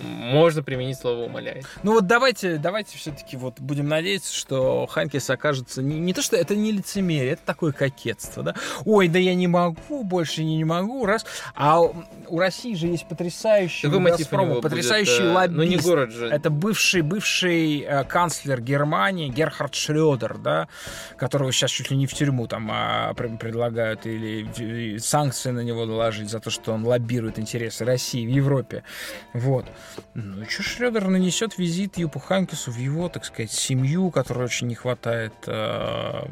[0.02, 1.66] можно применить слово умоляет.
[1.82, 6.36] Ну вот давайте, давайте все-таки вот будем надеяться, что Ханкис окажется не, не то, что
[6.36, 8.54] это не лицемерие, это такое кокетство, да.
[8.84, 11.26] Ой, да я не могу, больше не, не могу, раз.
[11.54, 15.56] А у России же есть потрясающий Газпрома, потрясающий будет, лоббист.
[15.56, 16.26] Ну не город же.
[16.26, 20.68] Это бывший, бывший э, канцлер Германии Герхард Шрёдер, да,
[21.16, 26.30] которого сейчас чуть ли не в тюрьму там а, предлагают или санкции на него наложить
[26.30, 28.84] за то, что он лоббирует интересы России в Европе.
[29.32, 29.66] Вот.
[30.14, 34.74] Ну, что Шредер нанесет визит Юпу Ханкису в его, так сказать, семью, которой очень не
[34.74, 36.22] хватает э,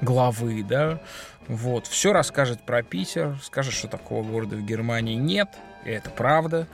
[0.00, 1.00] главы, да,
[1.48, 5.48] вот, все расскажет про Питер, скажет, что такого города в Германии нет,
[5.84, 6.66] и это правда.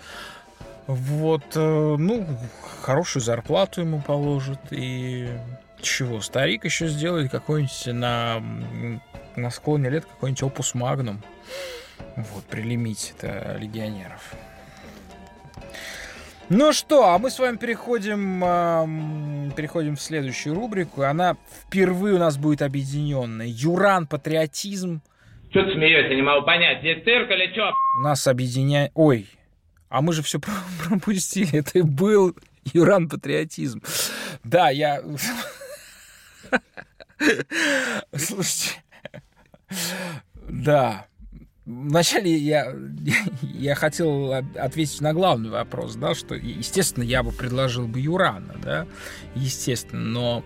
[0.87, 2.27] Вот, э, ну,
[2.83, 5.29] хорошую зарплату ему положат, и
[5.81, 8.43] чего, старик еще сделает какой-нибудь на,
[9.37, 11.23] на склоне лет какой-нибудь опус магнум.
[12.17, 14.35] Вот, при лимите-то легионеров.
[16.53, 21.03] Ну что, а мы с вами переходим, э, переходим в следующую рубрику.
[21.03, 23.47] Она впервые у нас будет объединенная.
[23.47, 25.01] Юран, патриотизм.
[25.51, 27.73] Что ты смеешься, не могу понять, здесь цирк или что?
[28.03, 28.91] Нас объединяет...
[28.95, 29.29] Ой,
[29.89, 30.41] а мы же все
[30.89, 31.61] пропустили.
[31.61, 32.35] Это и был
[32.73, 33.81] Юран, патриотизм.
[34.43, 35.05] Да, я...
[38.17, 38.83] Слушайте,
[40.49, 41.07] да,
[41.71, 42.75] Вначале я,
[43.43, 48.87] я хотел ответить на главный вопрос, да, что, естественно, я бы предложил бы Юрана, да,
[49.37, 50.45] естественно, но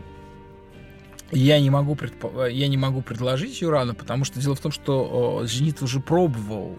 [1.32, 2.46] я не могу, предпо...
[2.46, 6.78] я не могу предложить Юрана, потому что дело в том, что «Зенит» уже пробовал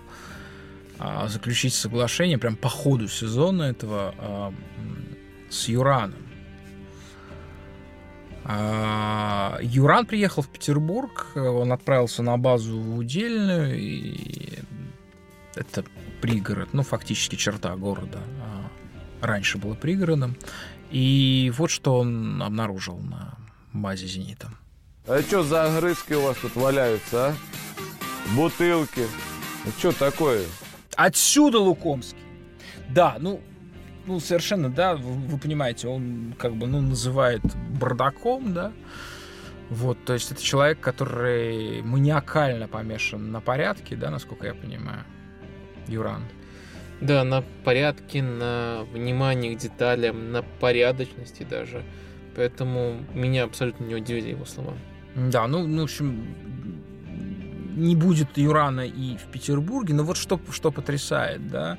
[0.99, 4.53] а, заключить соглашение прям по ходу сезона этого а,
[5.49, 6.24] с Юраном.
[8.47, 14.59] А, Юран приехал в Петербург, он отправился на базу в Удельную, и
[15.55, 15.83] это
[16.21, 18.19] пригород, ну, фактически черта города.
[19.21, 20.35] Раньше было пригородом.
[20.91, 23.35] И вот что он обнаружил на
[23.73, 24.51] базе «Зенита».
[25.07, 27.35] А что за огрызки у вас тут валяются, а?
[28.35, 29.07] Бутылки.
[29.65, 30.45] Ну что такое?
[30.95, 32.19] Отсюда Лукомский.
[32.89, 33.41] Да, ну,
[34.07, 37.41] ну совершенно, да, вы, вы понимаете, он как бы, ну, называет
[37.79, 38.71] бардаком, да.
[39.69, 45.03] Вот, то есть это человек, который маниакально помешан на порядке, да, насколько я понимаю,
[45.87, 46.23] Юран.
[47.01, 51.83] Да, на порядке, на внимании к деталям, на порядочности даже.
[52.35, 54.73] Поэтому меня абсолютно не удивили его слова.
[55.15, 56.35] Да, ну, ну в общем,
[57.75, 61.77] не будет Юрана и в Петербурге, но вот что, что потрясает, да,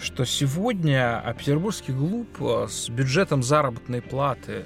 [0.00, 4.64] что сегодня а, петербургский клуб а, с бюджетом заработной платы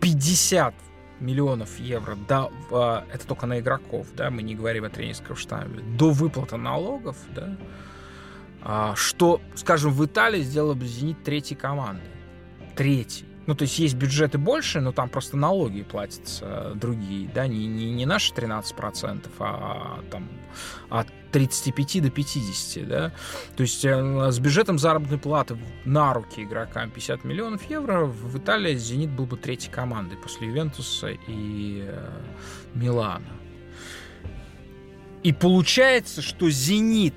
[0.00, 2.50] 50 а, миллионов евро, да,
[3.12, 8.94] это только на игроков, да, мы не говорим о тренерском штабе, до выплаты налогов, да,
[8.96, 12.08] что, скажем, в Италии сделала бы «Зенит» третьей командой.
[12.74, 13.26] Третий.
[13.46, 17.92] Ну, то есть есть бюджеты больше, но там просто налоги платятся другие, да, не, не,
[17.92, 20.28] не наши 13%, а там
[20.88, 23.12] от 35 до 50, да.
[23.56, 28.76] То есть э, с бюджетом заработной платы на руки игрокам 50 миллионов евро в Италии
[28.76, 32.10] «Зенит» был бы третьей командой после «Ювентуса» и э,
[32.74, 33.24] «Милана».
[35.24, 37.14] И получается, что «Зенит»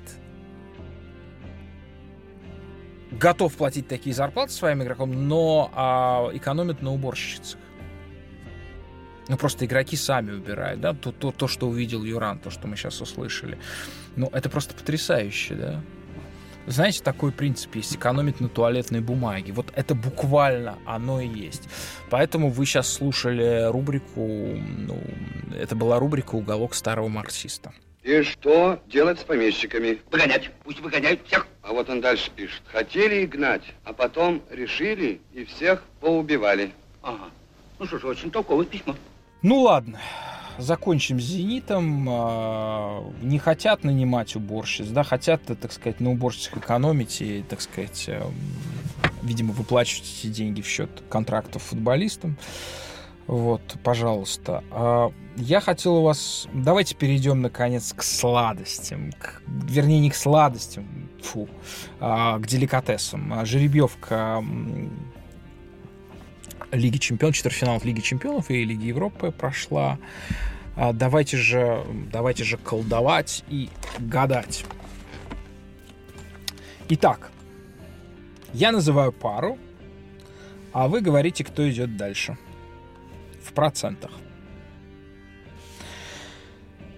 [3.10, 7.60] готов платить такие зарплаты своим игрокам, но а, экономит на уборщицах.
[9.28, 12.76] Ну, просто игроки сами убирают, да, то, то, то, что увидел Юран, то, что мы
[12.76, 13.58] сейчас услышали.
[14.16, 15.80] Ну, это просто потрясающе, да.
[16.66, 19.52] Знаете, такой принцип есть, экономить на туалетной бумаге.
[19.52, 21.68] Вот это буквально оно и есть.
[22.10, 24.98] Поэтому вы сейчас слушали рубрику, ну,
[25.58, 27.72] это была рубрика «Уголок старого марксиста».
[28.02, 29.98] И что делать с помещиками?
[30.10, 30.50] Выгонять.
[30.64, 31.46] Пусть выгоняют всех.
[31.62, 32.62] А вот он дальше пишет.
[32.66, 36.72] Хотели гнать, а потом решили и всех поубивали.
[37.02, 37.30] Ага.
[37.78, 38.94] Ну что ж, очень толковое письмо.
[39.42, 40.00] Ну ладно,
[40.58, 42.06] закончим с «Зенитом».
[42.10, 48.06] А, не хотят нанимать уборщиц, да, хотят, так сказать, на уборщицах экономить и, так сказать,
[48.08, 48.34] эм,
[49.22, 52.36] видимо, выплачивать эти деньги в счет контрактов футболистам.
[53.28, 54.64] Вот, пожалуйста.
[54.72, 56.48] А, я хотел у вас...
[56.52, 59.12] Давайте перейдем, наконец, к сладостям.
[59.12, 59.40] К...
[59.46, 61.48] Вернее, не к сладостям, фу,
[62.00, 63.32] а к деликатесам.
[63.34, 64.42] А, жеребьевка
[66.70, 69.98] Лиги Чемпионов, четвертьфинал Лиги Чемпионов и Лиги Европы прошла.
[70.76, 74.64] Давайте же, давайте же колдовать и гадать.
[76.88, 77.30] Итак,
[78.52, 79.58] я называю пару,
[80.72, 82.38] а вы говорите, кто идет дальше
[83.42, 84.12] в процентах.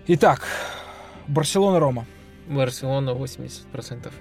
[0.06, 0.46] Итак,
[1.28, 2.06] Барселона-Рома.
[2.48, 4.12] Барселона 80%.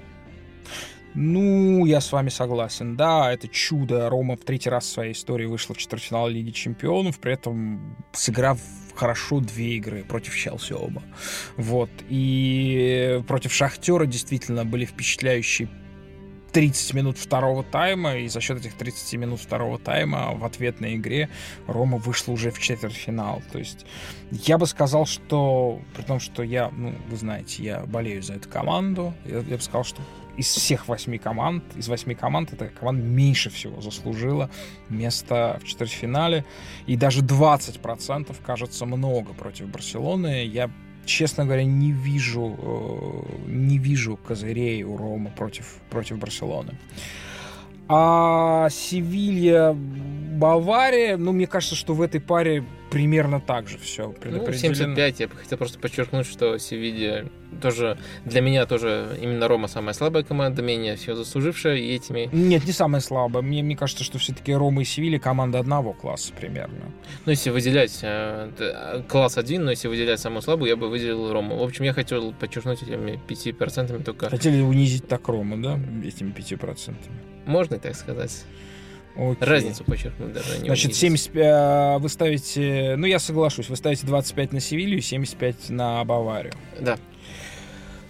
[1.16, 2.96] Ну, я с вами согласен.
[2.96, 4.10] Да, это чудо.
[4.10, 8.60] Рома в третий раз в своей истории вышла в четвертьфинал Лиги Чемпионов, при этом сыграв
[8.96, 11.02] хорошо две игры против Челси оба.
[11.58, 11.90] Вот.
[12.10, 15.70] И против Шахтера действительно были впечатляющие
[16.52, 21.30] 30 минут второго тайма, и за счет этих 30 минут второго тайма в ответной игре
[21.68, 23.42] Рома вышла уже в четвертьфинал.
[23.52, 23.86] То есть
[24.32, 28.50] я бы сказал, что, при том, что я, ну, вы знаете, я болею за эту
[28.50, 30.02] команду, я, я бы сказал, что
[30.40, 34.50] из всех восьми команд, из восьми команд, эта команда меньше всего заслужила
[34.88, 36.46] место в четвертьфинале.
[36.88, 40.46] И даже 20% кажется много против Барселоны.
[40.46, 40.72] Я
[41.06, 46.78] честно говоря, не вижу, э, не вижу козырей у Рома против, против Барселоны.
[47.90, 54.52] А Севилья, Бавария, ну, мне кажется, что в этой паре примерно так же все Ну,
[54.52, 57.26] 75, я бы хотел просто подчеркнуть, что Севилья
[57.62, 62.30] тоже, для меня тоже именно Рома самая слабая команда, менее все заслужившая, и этими...
[62.32, 63.42] Нет, не самая слабая.
[63.42, 66.92] Мне, мне кажется, что все-таки Рома и Севилья команда одного класса примерно.
[67.26, 71.58] Ну, если выделять э, класс один, но если выделять самую слабую, я бы выделил Рому.
[71.58, 74.30] В общем, я хотел подчеркнуть этими 5% только...
[74.30, 76.96] Хотели унизить так Рому, да, этими 5%?
[77.46, 78.46] Можно и так сказать.
[79.16, 79.38] Окей.
[79.42, 80.60] Разницу подчеркнуть даже.
[80.60, 85.02] Не Значит, 70, э, вы ставите, ну я соглашусь, вы ставите 25 на Севилью и
[85.02, 86.54] 75 на Баварию.
[86.80, 86.98] Да.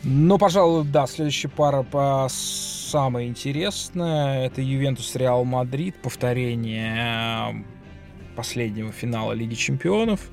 [0.04, 4.45] Но, пожалуй, да, следующая пара по самая интересная.
[4.45, 10.30] Это Ювентус Реал Мадрид, повторение э, последнего финала Лиги Чемпионов.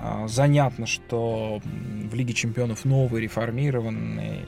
[0.00, 4.46] А, Занятно, что в Лиге Чемпионов новый, реформированный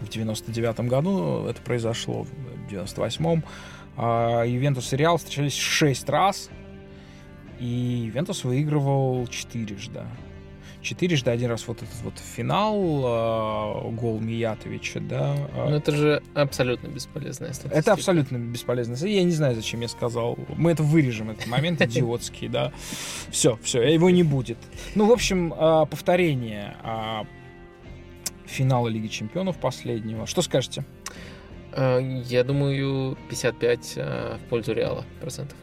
[0.00, 3.44] в 99 году это произошло, в 98-м.
[3.96, 6.50] А, Ювентус и Реал встречались 6 раз,
[7.58, 7.66] и
[8.06, 10.00] Ювентус выигрывал четырежды.
[10.82, 15.36] Четырежды, один раз вот этот вот финал, а, гол Миятовича, да.
[15.52, 17.78] а, Ну, это же абсолютно бесполезная статистика.
[17.78, 18.94] это абсолютно бесполезно.
[19.06, 20.38] Я не знаю, зачем я сказал.
[20.56, 22.72] Мы это вырежем, этот момент идиотский, да.
[23.30, 24.56] Все, все, его не будет.
[24.94, 25.50] Ну, в общем,
[25.90, 26.76] повторение
[28.46, 30.26] финала Лиги Чемпионов последнего.
[30.26, 30.84] Что скажете?
[31.72, 35.56] Э, Я думаю, 55 э, в пользу Реала процентов.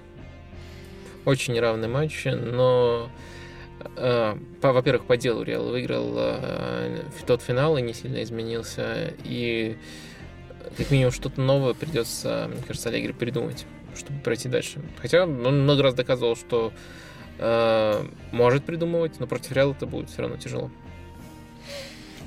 [1.25, 3.09] Очень равный матч, но,
[3.97, 9.13] э, во-первых, по делу Реал выиграл в тот финал и не сильно изменился.
[9.25, 9.77] И
[10.77, 14.81] как минимум что-то новое придется, мне кажется, Аллегри придумать, чтобы пройти дальше.
[15.01, 16.71] Хотя он много раз доказывал, что
[18.31, 20.71] может придумывать, но против Реала это будет все равно тяжело.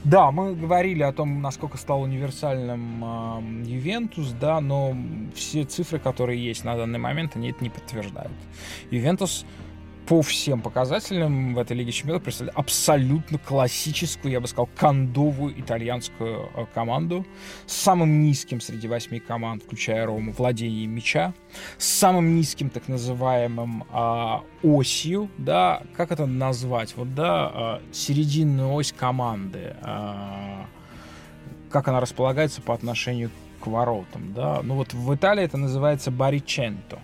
[0.02, 4.96] Да, мы говорили о том, насколько стал универсальным Ювентус, да, но
[5.34, 8.32] все цифры, которые есть на данный момент, они это не подтверждают.
[8.90, 9.44] Ювентус
[10.10, 16.50] по всем показателям в этой Лиге Чемпионов представляет абсолютно классическую, я бы сказал, кондовую итальянскую
[16.52, 17.24] э, команду
[17.66, 21.32] с самым низким среди восьми команд, включая Рому, владением мяча,
[21.78, 28.72] с самым низким так называемым а, осью, да, как это назвать, вот, да, а, серединную
[28.72, 30.66] ось команды, а,
[31.70, 33.30] как она располагается по отношению
[33.60, 36.98] к воротам, да, ну вот в Италии это называется бариченто,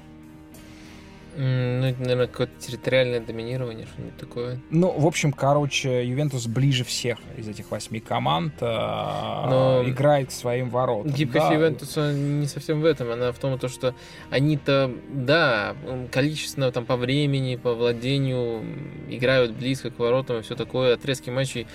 [1.37, 4.59] Ну, это, наверное, какое-то территориальное доминирование, что-нибудь такое.
[4.71, 10.33] Ну, в общем, короче, Ювентус ближе всех из этих восьми команд а, Но играет к
[10.33, 11.13] своим воротам.
[11.13, 11.55] Гибкость да.
[11.55, 13.11] Ювентуса не совсем в этом.
[13.11, 13.95] Она в том, то, что
[14.31, 15.77] они-то, да,
[16.11, 18.65] количественно там по времени, по владению
[19.09, 21.67] играют близко к воротам и все такое, отрезки матчей.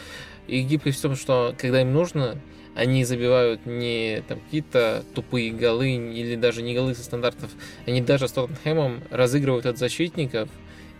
[0.47, 2.37] И гибкость в том, что когда им нужно,
[2.75, 7.51] они забивают не там какие-то тупые голы или даже не голы со стандартов.
[7.85, 10.49] Они даже с Тоттенхэмом разыгрывают от защитников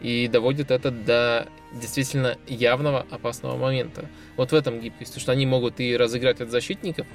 [0.01, 4.05] и доводят это до действительно явного опасного момента.
[4.35, 7.07] Вот в этом гибкость, что они могут и разыграть от защитников,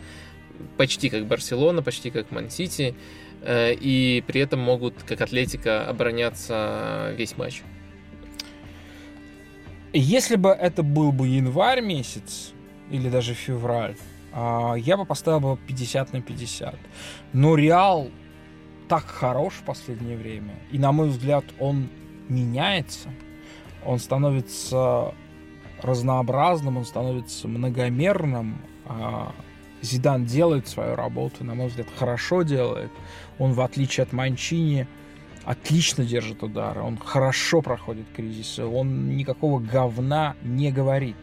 [0.76, 2.94] почти как Барселона, почти как Ман-Сити,
[3.42, 7.62] э, и при этом могут, как Атлетика, обороняться весь матч.
[9.92, 12.52] Если бы это был бы январь месяц,
[12.90, 13.96] или даже февраль,
[14.36, 16.74] я бы поставил бы 50 на 50.
[17.32, 18.10] Но Реал
[18.88, 21.88] так хорош в последнее время, и, на мой взгляд, он
[22.28, 23.08] меняется,
[23.84, 25.14] он становится
[25.82, 28.60] разнообразным, он становится многомерным.
[28.84, 29.32] а,
[29.82, 32.90] Зидан делает свою работу, на мой взгляд, хорошо делает.
[33.38, 34.86] Он, в отличие от Манчини,
[35.44, 41.16] отлично держит удары, он хорошо проходит кризисы, он никакого говна не говорит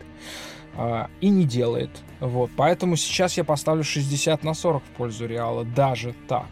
[0.75, 1.89] а, и не делает.
[2.19, 2.49] Вот.
[2.55, 6.45] Поэтому сейчас я поставлю 60 на 40 в пользу Реала, даже так.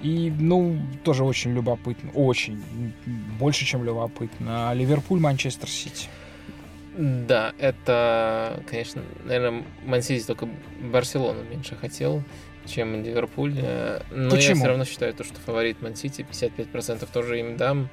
[0.00, 2.10] И, ну, тоже очень любопытно.
[2.12, 2.62] Очень.
[3.38, 4.72] Больше, чем любопытно.
[4.72, 6.06] Ливерпуль, Манчестер Сити.
[6.96, 10.48] Да, это, конечно, наверное, Мансити только
[10.80, 12.22] Барселону меньше хотел,
[12.66, 13.54] чем Ливерпуль.
[13.56, 14.48] э, Но Почему?
[14.50, 17.88] я все равно считаю, то, что фаворит Ман Сити, 55% тоже им дам.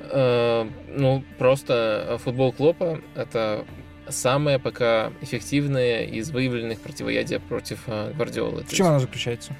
[0.00, 3.64] Э, Ну, просто футбол Клопа— это
[4.08, 8.62] самое пока эффективное из выявленных противоядия против э, Гвардиолы.
[8.62, 9.56] В чем есть, она заключается?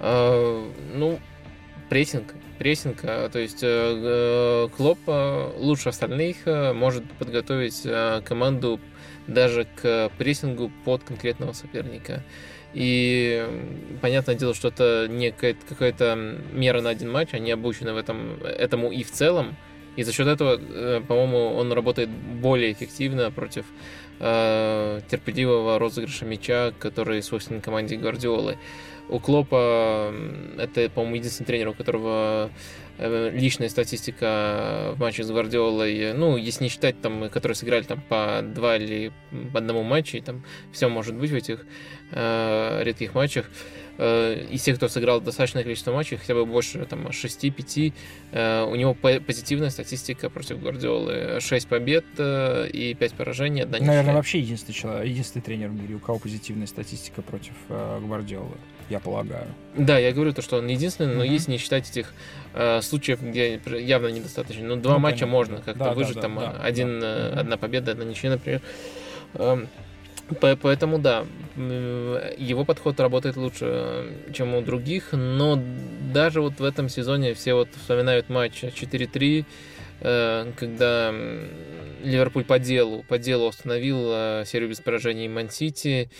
[0.00, 1.18] э, Ну,
[1.88, 2.34] прессинг.
[2.58, 2.98] Прессинг.
[3.02, 7.86] э, То есть э, э, Клоп э, лучше остальных может подготовить
[8.24, 8.80] команду
[9.26, 12.22] даже к прессингу под конкретного соперника.
[12.72, 13.44] И
[14.00, 16.14] понятное дело, что это не какая-то, какая-то
[16.52, 19.56] мера на один матч, они обучены в этом, этому и в целом.
[19.96, 23.64] И за счет этого, э, по-моему, он работает более эффективно против
[24.20, 28.56] э, терпеливого розыгрыша мяча, который свойственен команде Гвардиолы.
[29.08, 30.14] У Клопа
[30.56, 32.50] это, по-моему, единственный тренер, у которого
[32.98, 38.00] э, личная статистика в матче с Гвардиолой, ну, если не считать там, которые сыграли там
[38.08, 39.12] по два или
[39.52, 41.66] по одному матчу, там все может быть в этих
[42.12, 43.46] э, редких матчах.
[43.46, 47.92] Э, из тех, кто сыграл достаточное количество матчей, хотя бы больше там 6-5,
[48.32, 51.38] э, у него по- позитивная статистика против Гвардиолы.
[51.40, 54.12] 6 побед э, и 5 поражений, одна Наверное, ничья.
[54.14, 58.56] вообще единственный человек, единственный тренер в мире, у кого позитивная статистика против э, Гвардиолы,
[58.88, 59.46] я полагаю.
[59.76, 61.32] Да, я говорю то, что он единственный, но Мгм.
[61.32, 62.12] если не считать этих
[62.54, 64.64] э, случаев, где явно недостаточно.
[64.64, 65.62] Ну, два Ну, матча понятно, можно да.
[65.62, 67.06] как-то Да, да, выжить, да, там да, один, да.
[67.06, 68.60] э, одна победа, одна ничья, например.
[70.38, 71.24] По- Поэтому да,
[71.56, 75.60] его подход работает лучше, чем у других, но
[76.12, 79.44] даже вот в этом сезоне все вот вспоминают матч 4-3,
[80.00, 81.12] э, когда
[82.02, 86.10] Ливерпуль по делу, по делу остановил э, серию без поражений Ман-Сити.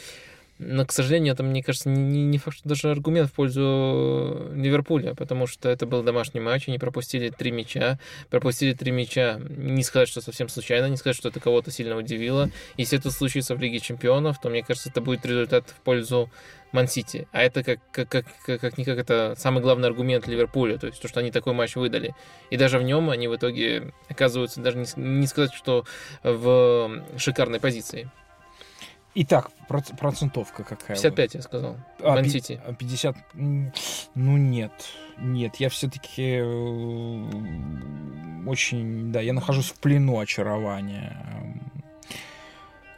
[0.62, 5.14] Но, к сожалению, это, мне кажется, не, не факт, что даже аргумент в пользу Ливерпуля,
[5.14, 7.98] потому что это был домашний матч, они пропустили три мяча,
[8.28, 12.50] пропустили три мяча, не сказать, что совсем случайно, не сказать, что это кого-то сильно удивило.
[12.76, 16.30] Если это случится в Лиге Чемпионов, то, мне кажется, это будет результат в пользу
[16.72, 17.26] Ман-Сити.
[17.32, 21.00] А это как, как, как, как, как никак это самый главный аргумент Ливерпуля, то есть
[21.00, 22.14] то, что они такой матч выдали.
[22.50, 25.86] И даже в нем они в итоге оказываются, даже не, не сказать, что
[26.22, 28.10] в шикарной позиции.
[29.14, 30.96] Итак, проц- процентовка какая?
[30.96, 31.76] 55, я сказал.
[32.00, 32.60] А, Ман-Сити.
[32.64, 33.16] а, 50.
[33.34, 33.72] м,
[34.14, 34.72] Ну нет.
[35.18, 36.40] Нет, я все-таки
[38.46, 39.12] очень.
[39.12, 41.72] Да, я нахожусь в плену очарования м,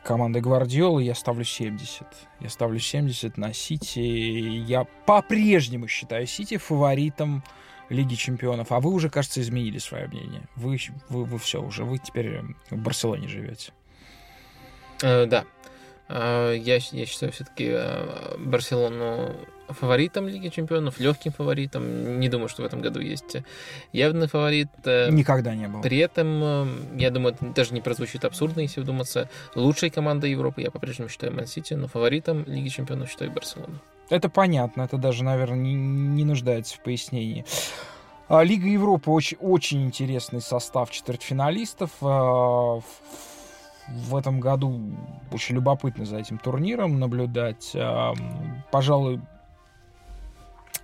[0.05, 1.03] команды Гвардиолы.
[1.03, 2.07] Я ставлю 70.
[2.41, 3.99] Я ставлю 70 на Сити.
[4.01, 7.43] Я по-прежнему считаю Сити фаворитом
[7.89, 8.71] Лиги Чемпионов.
[8.73, 10.43] А вы уже, кажется, изменили свое мнение.
[10.57, 11.85] Вы, вы, вы все уже.
[11.85, 12.41] Вы теперь
[12.71, 13.73] в Барселоне живете.
[15.03, 15.45] Э, да.
[16.13, 17.75] Э, Я, я считаю все-таки
[18.39, 19.35] Барселону
[19.69, 22.21] фаворитом Лиги Чемпионов, легким фаворитом.
[22.21, 23.37] Не думаю, что в этом году есть
[23.93, 24.69] явный фаворит.
[24.85, 25.81] Э, Никогда не было.
[25.81, 26.67] При этом, э,
[26.99, 29.29] я думаю, это даже не прозвучит абсурдно, если вдуматься.
[29.55, 33.79] Лучшей командой Европы я по-прежнему считаю Ман-Сити, но фаворитом Лиги Чемпионов считаю Барселону.
[34.11, 37.47] Это понятно, это даже, наверное, не, не нуждается в пояснении.
[38.29, 41.91] А, Лига Европы очень, очень интересный состав четвертьфиналистов.
[42.01, 42.83] В
[43.89, 44.81] в этом году
[45.31, 47.73] очень любопытно за этим турниром наблюдать.
[47.75, 48.15] А,
[48.71, 49.21] Пожалуй,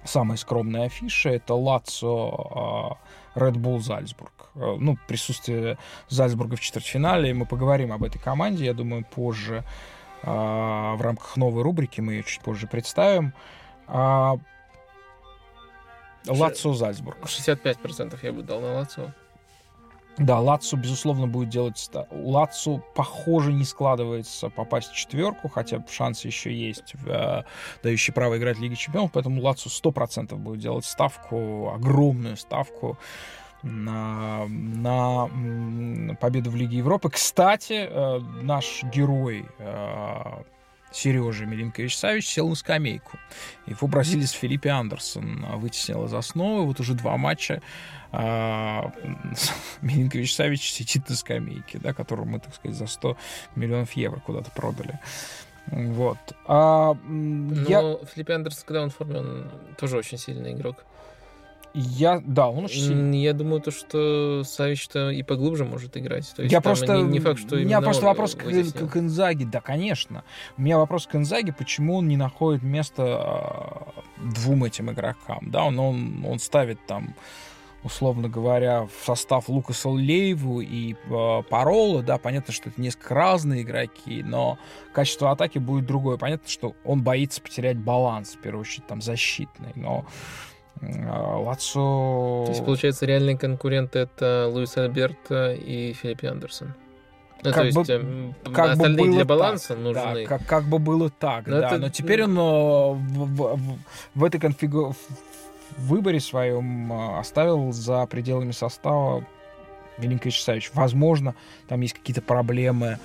[0.04, 2.96] самая скромная афиша это Лацо
[3.34, 4.50] Red Bull Зальцбург.
[4.54, 5.78] А, Ну, присутствие
[6.08, 7.34] Зальцбурга в четвертьфинале.
[7.34, 9.64] Мы поговорим об этой команде, я думаю, позже
[10.22, 13.32] а, в рамках новой рубрики, мы ее чуть позже представим.
[13.86, 14.36] А,
[16.26, 17.18] Лацо Зальцбург.
[17.24, 19.12] 65% я бы дал на Лацио.
[20.18, 21.90] Да, Лацо, безусловно, будет делать...
[22.10, 27.42] У Лацо, похоже, не складывается попасть в четверку, хотя шансы еще есть, э,
[27.82, 32.98] дающие право играть в Лиге Чемпионов, поэтому Лацо 100% будет делать ставку, огромную ставку
[33.62, 35.28] на, на
[36.20, 37.10] победу в Лиге Европы.
[37.10, 40.42] Кстати, э, наш герой э,
[40.92, 43.18] Сережа Милинкович Савич сел на скамейку.
[43.66, 46.66] Его бразилец Филиппе Андерсон а, вытеснил из основы.
[46.66, 47.60] Вот уже два матча
[48.10, 48.92] а,
[49.82, 53.16] Милинкович Савич сидит на скамейке, да, которую мы, так сказать, за 100
[53.54, 54.98] миллионов евро куда-то продали.
[55.66, 56.18] Вот.
[56.46, 60.84] А, Но я, Филипп Андерсон, когда он в форме, он тоже очень сильный игрок.
[61.74, 63.22] Я, да, он очень сильный.
[63.22, 66.32] Я думаю, то, что Савич-то и поглубже может играть.
[66.34, 66.96] То есть Я просто...
[66.98, 69.44] Не, не факт, что у меня просто вопрос к, к, к Инзаги.
[69.44, 70.24] Да, конечно.
[70.56, 75.50] У меня вопрос к Инзаге, почему он не находит место а, двум этим игрокам.
[75.50, 77.14] Да, он, он, он ставит там
[77.84, 83.62] условно говоря, в состав Лукаса Лейву и э, Парола, да, понятно, что это несколько разные
[83.62, 84.58] игроки, но
[84.92, 86.16] качество атаки будет другое.
[86.16, 90.04] Понятно, что он боится потерять баланс, в первую очередь, там, защитный, но
[90.80, 92.44] Лацо...
[92.46, 96.74] То есть, получается, реальные конкуренты это Луис Альберто и Филипп Андерсон.
[97.42, 100.26] Ну, Как то есть, бы- эм, как бы было для так, баланса Да, нужны.
[100.26, 101.68] как, как бы было так, Но да.
[101.68, 103.78] это, Но теперь он э, в, в-
[104.16, 104.92] в- этой конфигу...
[105.76, 109.24] в выборе своем э, оставил за пределами состава
[109.98, 110.72] Миленко Исаевич.
[110.74, 111.36] Возможно,
[111.68, 112.98] там есть какие-то проблемы,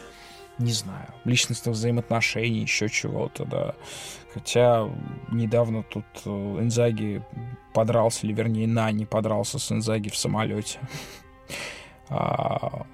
[0.59, 3.75] не знаю, личностных взаимоотношений, еще чего-то, да.
[4.33, 4.89] Хотя
[5.31, 7.21] недавно тут э, Инзаги
[7.73, 10.79] подрался, или вернее Нани подрался с Инзаги в самолете.
[12.09, 12.85] А,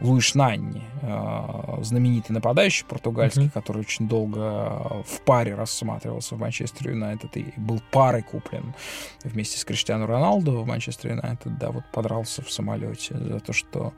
[0.00, 3.50] Луиш Нанни, а, знаменитый нападающий португальский, Мгм.
[3.50, 8.74] который очень долго в паре рассматривался в Манчестер Юнайтед и был парой куплен
[9.22, 13.92] вместе с Криштиану Роналду в Манчестер Юнайтед, да, вот подрался в самолете за то, что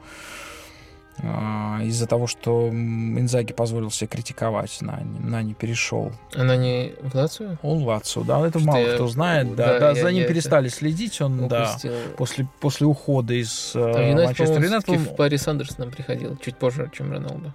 [1.18, 6.12] из-за того, что Инзаги позволил себе критиковать Нани, Нани перешел.
[6.34, 7.56] Она не в Лацио?
[7.62, 10.08] Он в Лацио, да, это Что мало я- кто знает, да, да, да, я- за
[10.08, 11.76] ним я это перестали следить, он, да,
[12.16, 16.36] после, после ухода из э, Там Юнайтед, Манчестер Юнайтед, он- в паре с Андерсоном приходил,
[16.36, 17.52] чуть позже, чем Роналду.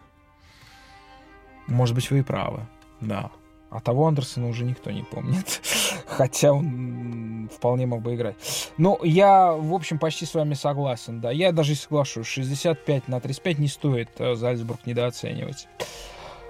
[1.68, 2.62] Может быть, вы и правы,
[3.00, 3.30] да.
[3.72, 5.62] А того Андерсона уже никто не помнит.
[6.06, 8.36] Хотя он вполне мог бы играть.
[8.78, 11.32] Ну, я, в общем, почти с вами согласен, да.
[11.32, 12.28] Я даже и соглашусь.
[12.28, 15.70] 65 на 35 не стоит э, Зальцбург недооценивать.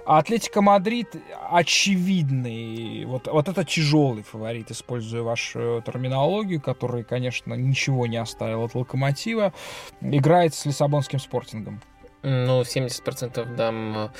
[0.04, 1.14] А Атлетика Мадрид
[1.48, 8.74] очевидный, вот, вот это тяжелый фаворит, используя вашу терминологию, который, конечно, ничего не оставил от
[8.74, 9.52] Локомотива,
[10.00, 11.80] играет с Лиссабонским спортингом.
[12.22, 14.12] Ну, 70% дам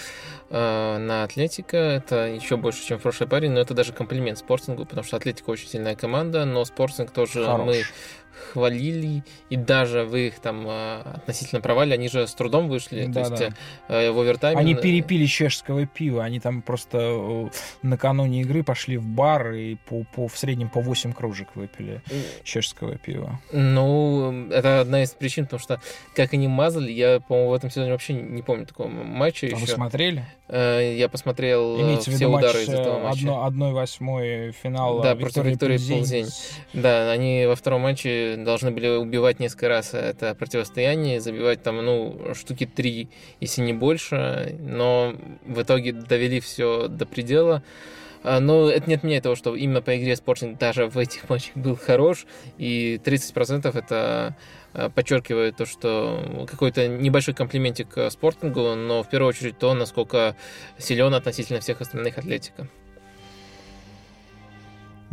[0.51, 1.77] э, на Атлетика.
[1.77, 5.51] Это еще больше, чем в прошлой паре, но это даже комплимент Спортингу, потому что Атлетика
[5.51, 7.67] очень сильная команда, но Спортинг тоже Хорош.
[7.67, 7.83] мы
[8.53, 13.25] хвалили, и даже в их там э, относительно провале, они же с трудом вышли, Да,
[13.25, 13.55] то есть
[13.89, 13.95] да.
[14.03, 14.59] э, в овертайме...
[14.61, 17.49] Они перепили чешского пива, они там просто э,
[17.83, 22.03] накануне игры пошли в бар и по, по, в среднем по 8 кружек выпили
[22.45, 23.41] чешского пива.
[23.53, 25.81] Ну, это одна из причин, потому что
[26.15, 29.63] как они мазали, я, по-моему, в этом сезоне вообще не помню такого матча А вы
[29.63, 29.73] еще.
[29.75, 30.25] смотрели?
[30.49, 33.19] Э, Я посмотрел э, в все виду удары матч из этого э, матча.
[33.21, 35.97] одно- одной восьмой финала Да, против Виктории Пилзень.
[35.99, 36.27] Пилзень.
[36.75, 42.35] Да, они во втором матче должны были убивать несколько раз это противостояние, забивать там, ну,
[42.35, 43.09] штуки три,
[43.41, 45.15] если не больше, но
[45.47, 47.63] в итоге довели все до предела.
[48.25, 51.57] А, Но это не отменяет того, что именно по игре Спортинг даже в этих матчах
[51.57, 52.27] был хорош,
[52.59, 54.37] и 30% это
[54.73, 60.37] а, подчеркивает то, что какой-то небольшой комплиментик Спортингу, но в первую очередь то, насколько
[60.79, 62.69] силен относительно всех остальных атлетика.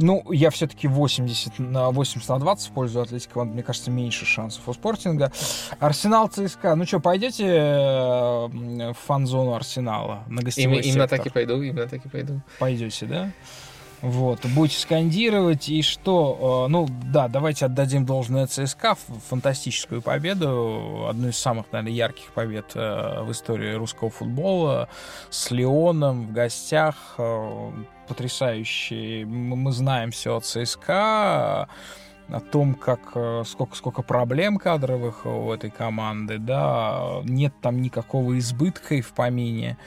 [0.01, 3.53] Ну, я все-таки 80 на 80 на 20 в пользу Атлетики команды.
[3.55, 5.31] Мне кажется, меньше шансов у Спортинга.
[5.79, 6.75] Арсенал ЦСКА.
[6.75, 10.23] Ну что, пойдете э, в фан-зону Арсенала?
[10.27, 11.17] На Им- гостевой именно сектор?
[11.19, 12.41] так и пойду, именно так и пойду.
[12.59, 13.31] Пойдете, да?
[14.01, 16.65] Вот, будете скандировать, и что?
[16.67, 22.71] э, Ну, да, давайте отдадим должное ЦСКА, фантастическую победу, одну из самых, наверное, ярких побед
[22.75, 24.87] э, в истории русского футбола,
[25.29, 27.71] с Леоном в гостях, э,
[28.07, 29.25] потрясающий.
[29.25, 31.67] Мы знаем все о ЦСКА,
[32.29, 33.01] о том, как
[33.45, 39.77] сколько, сколько проблем кадровых у этой команды, да, нет там никакого избытка и в помине.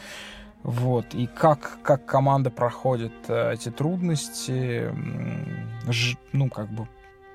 [0.62, 4.90] Вот, и как, как команда проходит э, эти трудности,
[6.32, 6.86] ну, как бы,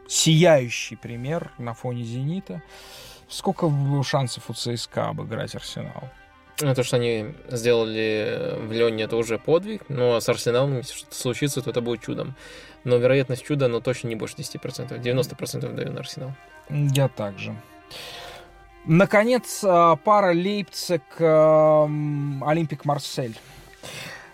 [0.07, 2.61] сияющий пример на фоне «Зенита».
[3.27, 6.09] Сколько в- шансов у ЦСКА обыграть «Арсенал»?
[6.61, 11.15] Ну, то, что они сделали в Леоне, это уже подвиг, но с Арсеналом, если что-то
[11.15, 12.33] случится, то это будет чудом.
[12.83, 14.97] Но вероятность чуда, ну, точно не больше 10%.
[14.99, 16.31] 90% даю на Арсенал.
[16.69, 17.53] Я также.
[18.87, 23.37] Наконец, э, пара Лейпциг, Олимпик Марсель.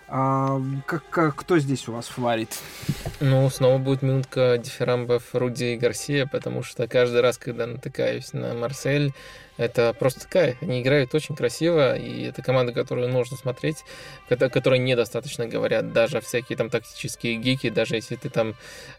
[0.06, 2.50] А, как- как- кто здесь у вас фаворит?
[3.20, 8.54] Ну, снова будет минутка дифирамбов Руди и Гарсия, потому что каждый раз, когда натыкаюсь на
[8.54, 9.12] Марсель,
[9.56, 10.56] это просто кайф.
[10.62, 13.78] Они играют очень красиво, и это команда, которую нужно смотреть,
[14.28, 18.54] кото- которой недостаточно говорят даже всякие там тактические гики, даже если ты там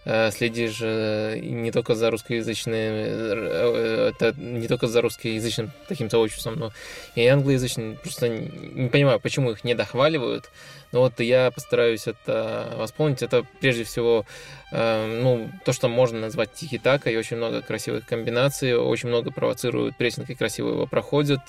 [0.05, 6.55] э, следишь э, не только за русскоязычным, э, это не только за русскоязычным таким сообществом,
[6.55, 6.71] но
[7.15, 7.97] и англоязычным.
[7.97, 10.49] Просто не понимаю, почему их не дохваливают.
[10.91, 13.21] Но вот я постараюсь это восполнить.
[13.21, 14.25] Это прежде всего
[14.71, 19.97] э, ну, то, что можно назвать тики-така, и очень много красивых комбинаций, очень много провоцируют
[19.97, 21.41] прессинг и красиво его проходят.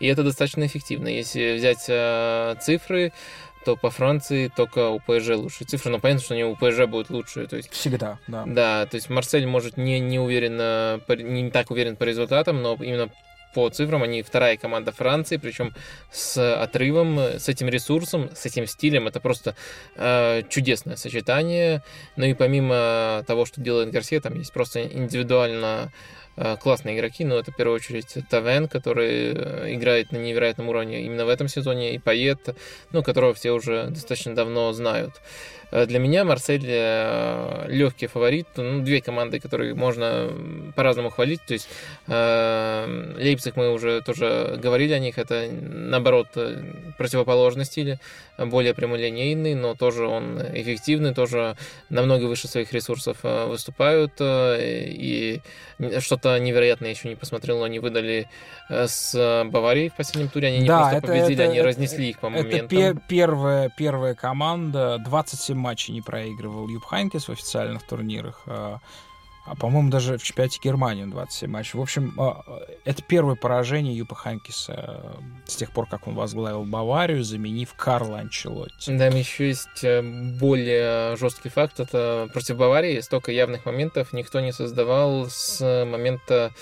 [0.00, 1.08] И это достаточно эффективно.
[1.08, 3.12] Если взять э, цифры,
[3.64, 7.10] то по Франции только у ПСЖ лучшие цифры, но понятно, что они у ПСЖ будут
[7.10, 7.46] лучшие.
[7.46, 8.44] То есть Всегда, да.
[8.46, 13.10] да, то есть Марсель может не, не уверенно, не так уверен по результатам, но именно
[13.54, 15.72] по цифрам они вторая команда Франции, причем
[16.10, 19.06] с отрывом, с этим ресурсом, с этим стилем.
[19.06, 19.54] Это просто
[19.94, 21.82] э, чудесное сочетание.
[22.16, 25.92] Ну и помимо того, что делает Гарсия, там есть просто индивидуально
[26.60, 31.24] классные игроки, но это в первую очередь Тавен, который э, играет на невероятном уровне именно
[31.24, 32.56] в этом сезоне, и Пает,
[32.92, 35.20] ну, которого все уже достаточно давно знают.
[35.74, 38.46] Э, Для меня Марсель э, легкий фаворит.
[38.56, 40.30] Ну, две команды, которые можно
[40.76, 41.40] по-разному хвалить.
[41.46, 41.68] То есть
[42.06, 45.18] э, Лейпциг мы уже тоже говорили о них.
[45.18, 46.62] Это наоборот э,
[46.96, 47.98] противоположный стиль,
[48.38, 51.56] более прямолинейный, но тоже он эффективный, тоже
[51.90, 54.12] намного выше своих ресурсов выступают.
[54.20, 55.40] И
[55.98, 58.28] что-то невероятное еще не посмотрел, но они выдали
[58.70, 60.48] с Баварией в последнем туре.
[60.48, 62.68] Они не Да, просто это- победили, это- они это- разнесли их по Это моментам.
[62.68, 68.42] пе- первая, первая команда, 27 матчей не проигрывал Юб Хайнкес в официальных турнирах.
[68.46, 68.78] А,
[69.46, 71.78] а, по-моему, даже в чемпионате Германии он 27 матчей.
[71.78, 72.42] В общем, а,
[72.84, 78.20] это первое поражение Юпа Хайнкеса а, с тех пор, как он возглавил Баварию, заменив Карла
[78.20, 78.96] Анчелотти.
[78.96, 80.02] Там еще есть э,
[80.38, 81.78] более жесткий факт.
[81.78, 86.52] Это против Баварии столько явных моментов никто не создавал с момента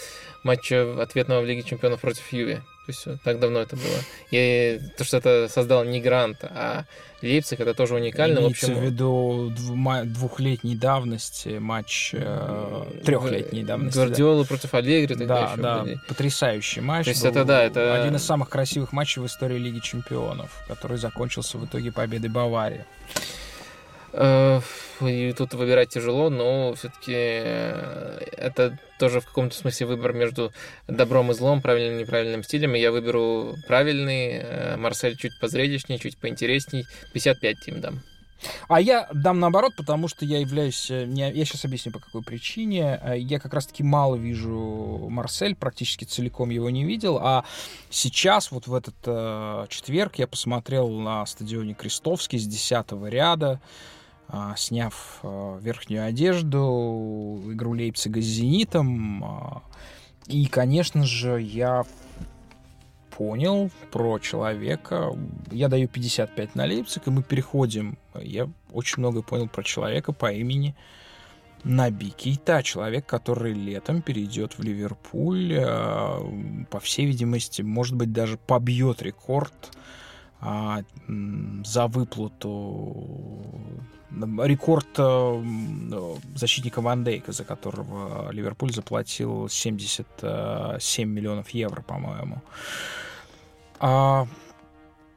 [0.43, 2.56] матча ответного в Лиге Чемпионов против Юви.
[2.56, 3.98] То есть э, так давно это было.
[4.32, 6.85] И то, что это создал не Грант, а
[7.23, 8.40] Лейпциг, это тоже уникально.
[8.40, 9.52] В Имеется общем, в виду
[10.06, 13.97] двухлетней давности матч, э, трехлетней давности.
[13.97, 14.06] да.
[14.06, 16.01] Гвардиола против Аллегри тогда Да, еще да, были.
[16.09, 17.05] потрясающий матч.
[17.05, 20.97] То есть это, да, это- один из самых красивых матчей в истории Лиги Чемпионов, который
[20.97, 22.85] закончился в итоге победой Баварии.
[24.12, 24.60] Э,
[25.01, 30.52] И тут выбирать тяжело, но все-таки это тоже в каком-то смысле выбор между
[30.86, 32.74] добром и злом, правильным и неправильным стилем.
[32.74, 34.40] И я выберу правильный.
[34.43, 36.84] э, Марсель чуть позрелищнее, чуть поинтересней.
[37.12, 38.01] 55 тим дам.
[38.68, 40.90] А я дам наоборот, потому что я являюсь...
[40.90, 43.01] э, Я сейчас объясню, по какой причине.
[43.02, 47.18] Э, Я как раз-таки мало вижу Марсель, практически целиком его не видел.
[47.20, 47.44] А
[47.90, 53.60] сейчас, вот в этот э, четверг, я посмотрел на стадионе Крестовский с 10 ряда,
[54.57, 59.24] сняв э, верхнюю одежду, игру Лейпцига с «Зенитом».
[59.24, 59.62] а,
[60.27, 61.85] И, конечно же, я
[63.16, 65.12] понял про человека.
[65.51, 67.99] Я даю 55 на Лейпциг, и мы переходим.
[68.15, 70.74] Я очень много понял про человека по имени
[71.62, 72.62] Наби Кейта.
[72.62, 75.61] Человек, который летом перейдет в Ливерпуль.
[76.70, 79.77] По всей видимости, может быть, даже побьет рекорд а,
[80.43, 83.43] за выплату
[84.43, 92.43] рекорд э, защитника Ван Дейка, за которого Ливерпуль заплатил 77 миллионов евро, по-моему.
[93.78, 94.27] А,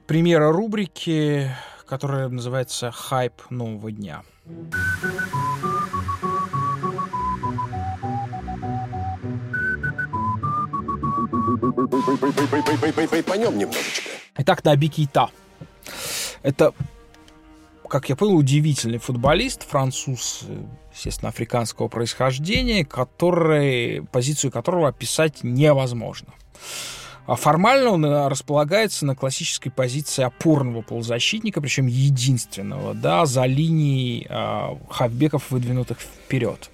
[0.08, 1.52] примера рубрики,
[1.86, 4.24] которая называется «Хайп нового дня».
[13.26, 14.25] Поймем немножечко.
[14.38, 15.30] Итак, Наби Кейта.
[16.44, 16.74] Это,
[17.88, 20.44] как я понял, удивительный футболист, француз,
[20.94, 26.34] естественно, африканского происхождения, который, позицию которого описать невозможно.
[27.28, 34.28] А формально он э, располагается на классической позиции опорного полузащитника, причем единственного, да, за линией
[34.30, 36.70] э, хавбеков, выдвинутых вперед.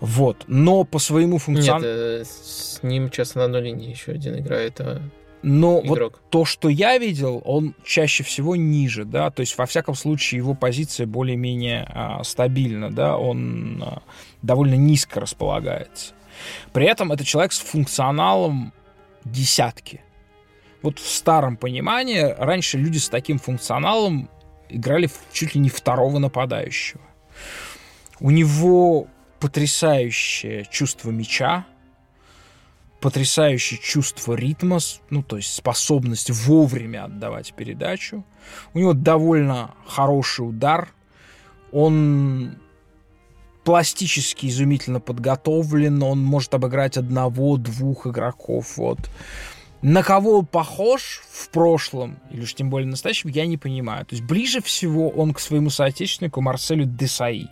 [0.00, 0.44] Вот.
[0.46, 1.84] Но по своему Нет, функционалу...
[1.86, 5.00] э, с ним сейчас на одной линии еще один играет а,
[5.46, 6.22] Но вот игрок.
[6.30, 10.54] то, что я видел, он чаще всего ниже, да, то есть во всяком случае его
[10.54, 14.02] позиция более-менее а, стабильна, да, он а,
[14.40, 16.14] довольно низко располагается.
[16.72, 18.72] При этом это человек с функционалом
[19.26, 20.00] десятки.
[20.80, 24.30] Вот в старом понимании раньше люди с таким функционалом
[24.70, 27.02] играли чуть ли не второго нападающего.
[28.18, 29.08] У него
[29.40, 31.66] потрясающее чувство мяча,
[33.04, 34.78] потрясающее чувство ритма,
[35.10, 38.24] ну, то есть способность вовремя отдавать передачу.
[38.72, 40.88] У него довольно хороший удар.
[41.70, 42.56] Он
[43.62, 48.78] пластически изумительно подготовлен, он может обыграть одного-двух игроков.
[48.78, 49.10] Вот.
[49.82, 54.06] На кого он похож в прошлом, или уж тем более настоящем, я не понимаю.
[54.06, 57.50] То есть ближе всего он к своему соотечественнику Марселю Десаи.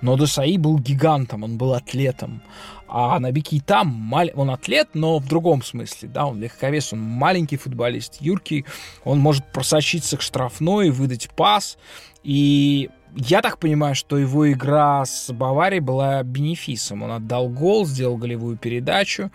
[0.00, 2.42] Но Десаи был гигантом, он был атлетом.
[2.88, 7.56] А Наби Кейта, мал- он атлет, но в другом смысле, да, он легковес, он маленький
[7.56, 8.66] футболист, юркий,
[9.04, 11.78] он может просочиться к штрафной, выдать пас,
[12.22, 17.02] и я так понимаю, что его игра с Баварией была бенефисом.
[17.02, 19.30] Он отдал гол, сделал голевую передачу.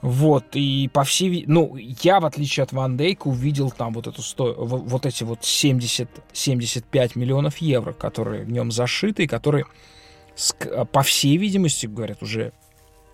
[0.00, 1.44] Вот, и по всей...
[1.48, 4.54] Ну, я, в отличие от Ван Дейка, увидел там вот, эту сто...
[4.56, 9.64] во- вот эти вот 70-75 миллионов евро, которые в нем зашиты, и которые,
[10.36, 12.52] ск- по всей видимости, говорят, уже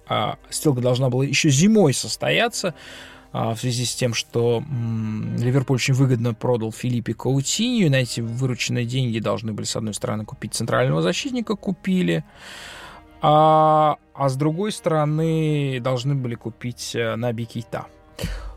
[0.06, 2.74] а, сделка должна была еще зимой состояться,
[3.32, 7.96] а, в связи с тем, что м, Ливерпуль очень выгодно продал Филиппе Каутинью, и на
[7.96, 12.24] эти вырученные деньги должны были, с одной стороны, купить центрального защитника, купили,
[13.22, 17.86] а, а с другой стороны, должны были купить э, Наби Кейта.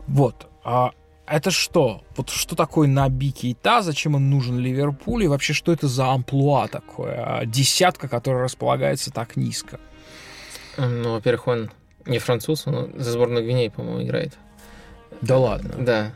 [0.06, 0.48] Вот.
[0.64, 0.92] А
[1.26, 2.02] это что?
[2.16, 3.82] Вот что такое Наби Кейта?
[3.82, 5.24] Зачем он нужен Ливерпулю?
[5.24, 7.40] И вообще, что это за амплуа такое?
[7.40, 9.78] А, Десятка, которая располагается так низко.
[10.76, 11.70] Ну, во-первых, он
[12.06, 14.34] не француз, он за сборную Гвинеи, по-моему, играет.
[15.20, 15.74] Да ладно.
[15.78, 16.12] Да.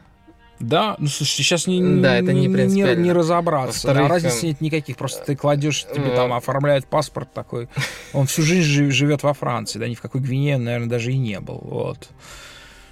[0.61, 3.89] Да, ну слушайте, сейчас не, Да, это не не, не разобраться.
[3.89, 4.97] Во-вторых, Да, разницы нет никаких.
[4.97, 7.69] Просто ты кладешь, тебе э, там оформляют паспорт такой.
[8.13, 11.13] Он всю жизнь жи- живет во Франции, да, ни в какой Гвинее, он, наверное, даже
[11.13, 11.59] и не был.
[11.63, 12.09] Вот.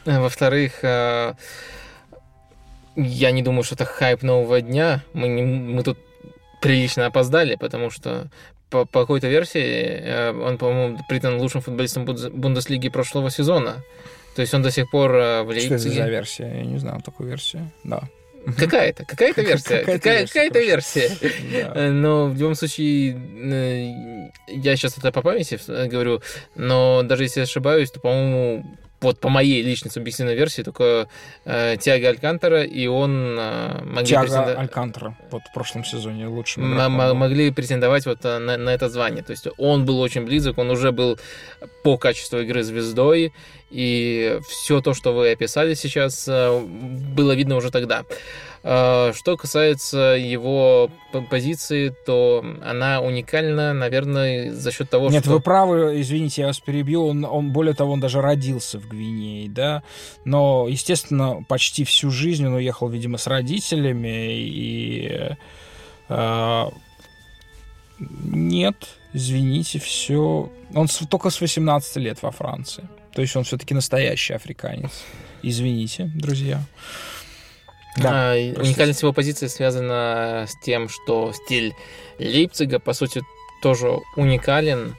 [0.07, 1.35] А Во-вторых, э,
[2.97, 5.05] я не думаю, что это хайп нового дня.
[5.13, 5.99] Мы, не- мы тут
[6.61, 8.29] прилично опоздали, потому что
[8.69, 13.77] по, по какой-то версии э, он, по-моему, признан лучшим футболистом Бундес- Бундеслиги прошлого сезона.
[14.35, 16.11] То есть он до сих пор э, в Что это за Лейпциге.
[16.11, 16.47] версия?
[16.59, 17.71] Я не знаю такую версию.
[17.85, 18.03] Да.
[18.57, 19.81] Какая-то, какая-то версия.
[19.85, 21.11] Какая-то Какая- версия.
[21.53, 21.73] Да.
[21.75, 25.59] Э, Но в любом случае, э, я сейчас это по памяти
[25.89, 26.23] говорю,
[26.55, 28.65] но даже если ошибаюсь, то, по-моему,
[29.01, 31.09] вот по моей личной субъективной версии, только
[31.45, 36.65] э, Тиаго Алькантера и он э, могли, Тиаго претенда- Алькантера вот в прошлом сезоне лучшим
[36.75, 39.23] игроком м- могли претендовать вот э, на, на это звание.
[39.23, 41.19] То есть он был очень близок, он уже был
[41.83, 43.33] по качеству игры звездой,
[43.73, 46.61] И все то, что вы описали сейчас, э,
[47.17, 48.01] было видно уже тогда.
[48.01, 48.15] Э,
[48.63, 50.91] Что касается его
[51.31, 55.33] позиции, то она уникальна, наверное, за счет того, Нет, что...
[55.33, 57.07] вы правы, извините, я вас перебью.
[57.07, 59.83] Он, он, более того, он даже родился в Гвинее, да.
[60.27, 64.37] Но, естественно, почти всю жизнь он уехал, видимо, с родителями.
[64.37, 65.35] И
[66.11, 66.71] э,
[67.99, 68.77] нет,
[69.15, 70.53] извините, все.
[70.75, 72.87] Он с- только с 18 лет во Франции.
[73.15, 74.93] То есть он все-таки настоящий африканец.
[75.43, 76.63] Извините, друзья.
[77.97, 81.75] Да, А, уникальность его позиции связана с тем, что стиль
[82.19, 83.23] Лейпцига, по сути,
[83.63, 84.95] тоже уникален,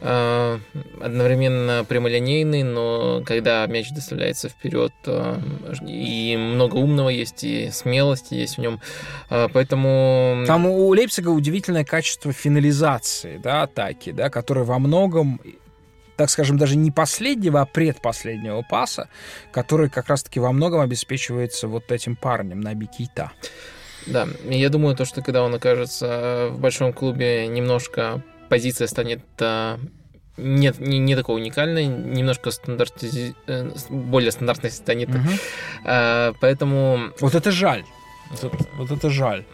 [0.00, 0.60] а,
[1.00, 5.40] одновременно прямолинейный, но когда мяч доставляется вперед, а,
[5.84, 8.80] и много умного есть, и смелости есть в нем,
[9.28, 10.44] А, поэтому...
[10.46, 15.40] Там у Лейпцига удивительное качество финализации, да, атаки, да, которое во многом,
[16.18, 19.08] так скажем, даже не последнего, а предпоследнего паса,
[19.52, 23.30] который как раз-таки во многом обеспечивается вот этим парнем на Кейта.
[24.06, 29.78] Да, я думаю, то, что когда он окажется в большом клубе, немножко позиция станет а,
[30.36, 33.34] нет, не, не такой уникальной, немножко стандарти...
[33.46, 35.10] э, более стандартной станет.
[35.84, 37.84] А, поэтому, Вот это жаль.
[38.30, 39.44] Вот, это- вот это жаль.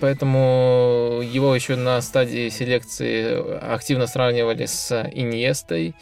[0.00, 5.94] поэтому его еще на стадии селекции активно сравнивали с Иньестой.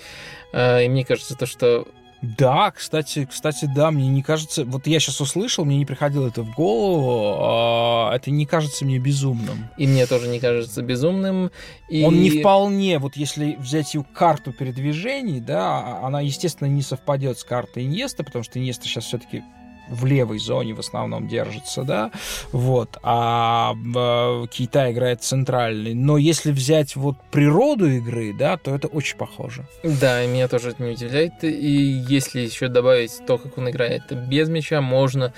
[0.53, 1.87] А, и мне кажется, то, что
[2.23, 6.43] Да, кстати, кстати, да, мне не кажется, вот я сейчас услышал, мне не приходило это
[6.43, 9.71] в голову, а, это не кажется мне безумным.
[9.79, 11.51] и мне тоже не кажется безумным.
[11.89, 12.05] И...
[12.05, 17.45] Он не вполне, вот если взять ее карту передвижений, да, она, естественно, не совпадет с
[17.45, 19.43] картой Иньеста, потому что Иньеста сейчас все-таки
[19.91, 22.11] в левой зоне в основном держится, да,
[22.53, 25.95] вот, а э, Кейта играет центральный.
[25.95, 29.67] Но если взять вот природу игры, да, то это очень похоже.
[29.83, 31.43] Да, и меня тоже это не удивляет.
[31.43, 35.33] И если еще добавить то, как он играет без мяча, можно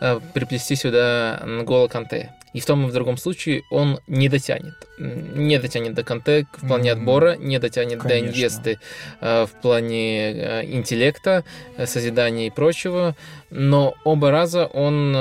[0.00, 2.35] э, приплести сюда Нгола Канте.
[2.56, 4.72] И в том и в другом случае он не дотянет.
[4.98, 7.00] Не дотянет до Канте в плане Мгм.
[7.00, 8.28] отбора, не дотянет до Конечно.
[8.28, 8.78] инвесты
[9.20, 11.44] э, в плане э, интеллекта,
[11.76, 13.14] э, созидания и прочего.
[13.50, 15.14] Но оба раза он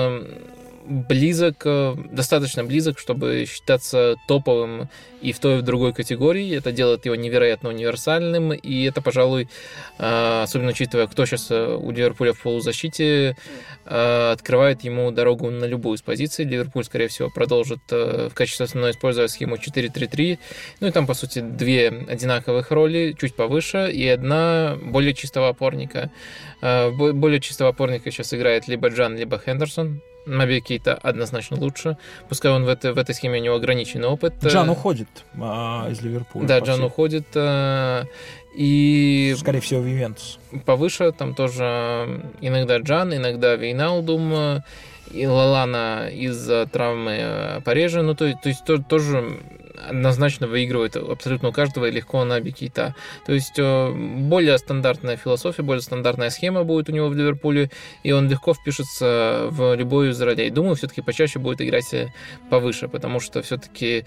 [0.88, 4.90] близок, э, достаточно близок, чтобы считаться топовым
[5.22, 6.56] и в той, и в другой категории.
[6.56, 9.50] Это делает его невероятно универсальным, и это, пожалуй,
[9.98, 13.36] э, особенно учитывая, кто сейчас у Ливерпуля в полузащите,
[13.86, 16.46] э, открывает ему дорогу на любую из позиций.
[16.46, 20.38] Ливерпуль, скорее всего, продолжит э, в качестве основной использовать схему 4-3-3.
[20.80, 26.12] Ну и там, по сути, две одинаковых роли, чуть повыше, и одна более чистого опорника.
[26.62, 30.02] Э, бо- Более чистого опорника сейчас играет либо Джан, либо Хендерсон.
[30.26, 31.98] Наби Кейта однозначно лучше.
[32.30, 34.34] Пускай он в, этой в этой схеме у него ограниченный опыт.
[34.44, 35.08] Джан Э, уходит
[35.40, 36.48] а, из Ливерпуля.
[36.48, 37.28] Да, Джан всей- уходит.
[37.36, 38.04] э,
[38.58, 40.40] И Скорее всего, в Ювентус.
[40.66, 44.62] повыше там тоже иногда Джан, иногда Вейналдум, э,
[45.12, 48.02] и Лалана из-за травмы порежа.
[48.02, 49.38] Ну, то, то есть то- тоже
[49.90, 52.96] однозначно выигрывает абсолютно у каждого и легко на Бикита.
[53.26, 57.70] То есть э, более стандартная философия, более стандартная схема будет у него в Ливерпуле,
[58.04, 60.50] и он легко впишется в любую из ролей.
[60.50, 62.14] Думаю, все-таки почаще будет играть э,
[62.50, 64.06] повыше, потому что все-таки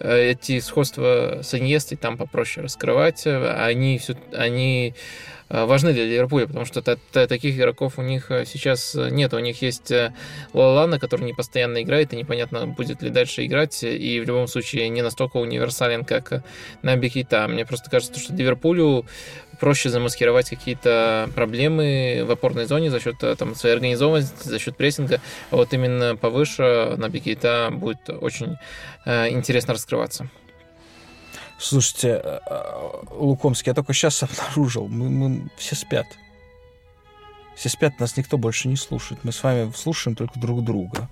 [0.00, 3.26] эти сходства с Иньестой там попроще раскрывать.
[3.26, 8.02] э, Они, всё- они э, важны для Ливерпуля, потому что та- та- таких игроков у
[8.02, 9.32] них э, сейчас э, нет.
[9.34, 10.12] У них есть э,
[10.52, 14.88] Лалана, который не постоянно играет, и непонятно, будет ли дальше играть, и в любом случае
[14.88, 16.42] не настолько универсален, как э,
[16.82, 17.48] Наби Кейта.
[17.48, 19.06] Мне просто кажется, что Ливерпулю
[19.60, 24.76] проще замаскировать какие-то проблемы в опорной зоне за счет э, там, своей организованности, за счет
[24.76, 25.20] прессинга.
[25.50, 28.56] А вот именно повыше Наби Кейта будет очень
[29.06, 30.28] э, интересно раскрываться.
[31.58, 36.06] Слушайте, э, э, Лукомский, я только сейчас обнаружил, мы, мы все спят.
[37.56, 39.24] Все спят, нас никто больше не слушает.
[39.24, 41.08] Мы с вами слушаем только друг друга.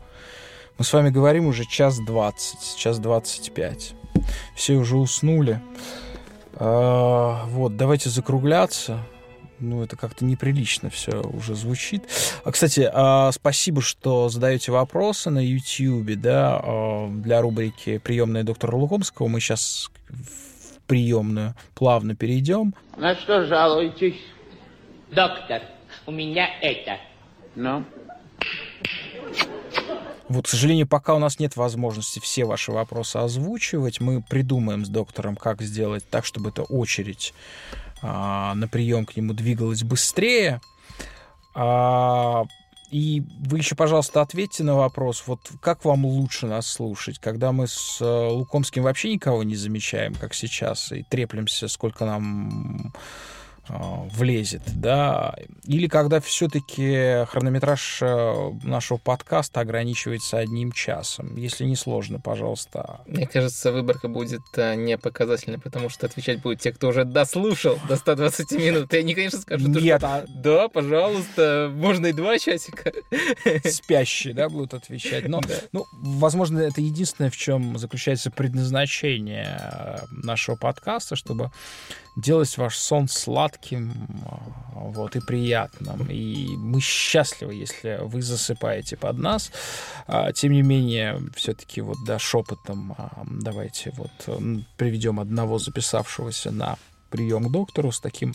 [0.79, 3.95] Мы с вами говорим уже час двадцать, час двадцать пять.
[4.55, 5.61] Все уже уснули.
[6.55, 9.01] А, вот, давайте закругляться.
[9.59, 12.05] Ну, это как-то неприлично все уже звучит.
[12.45, 18.77] А, кстати, а, спасибо, что задаете вопросы на YouTube, да, а, для рубрики «Приемная доктора
[18.77, 19.29] Лукомского».
[19.29, 22.75] Мы сейчас в приемную плавно перейдем.
[22.97, 24.21] На что жалуетесь?
[25.11, 25.63] Доктор,
[26.07, 26.99] у меня это.
[27.55, 27.85] Ну?
[30.29, 34.89] Вот, к сожалению, пока у нас нет возможности все ваши вопросы озвучивать, мы придумаем с
[34.89, 37.33] доктором, как сделать так, чтобы эта очередь
[38.03, 40.61] а, на прием к нему двигалась быстрее.
[41.55, 42.45] А,
[42.91, 47.67] и вы еще, пожалуйста, ответьте на вопрос, вот как вам лучше нас слушать, когда мы
[47.67, 52.93] с э, Лукомским вообще никого не замечаем, как сейчас, и треплемся, сколько нам
[53.69, 55.35] влезет, да,
[55.65, 61.37] или когда все-таки хронометраж э, нашего подкаста ограничивается одним часом.
[61.37, 63.01] Если не сложно, пожалуйста.
[63.07, 67.79] Мне кажется, выборка будет э, не показательной, потому что отвечать будут те, кто уже дослушал
[67.89, 68.95] до 120 минут.
[68.95, 72.93] И они, конечно, скажут, что Нет, а да, пожалуйста, можно и два часика.
[73.65, 75.29] спящие, да, будут отвечать.
[75.29, 75.41] Но,
[75.73, 81.51] ну, возможно, это единственное, в чем заключается предназначение э, нашего подкаста, чтобы
[82.17, 86.07] делать ваш сон сладким э, вот, и приятным.
[86.11, 89.53] И мы счастливы, если вы засыпаете под нас.
[90.07, 94.13] А, Тем не менее, все-таки вот, да, шепотом а, давайте вот
[94.77, 96.79] приведем одного записавшегося на
[97.11, 98.35] прием к доктору с таким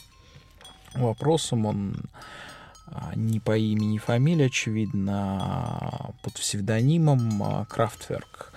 [0.93, 1.65] вопросом.
[1.65, 1.95] Он
[2.87, 8.53] а, не по имени, не фамилии, очевидно, а под псевдонимом а, Крафтверк.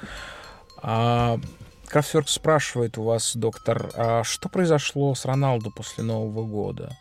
[1.89, 6.97] Крафтверк спрашивает у вас, доктор, а что произошло с Роналду после Нового года?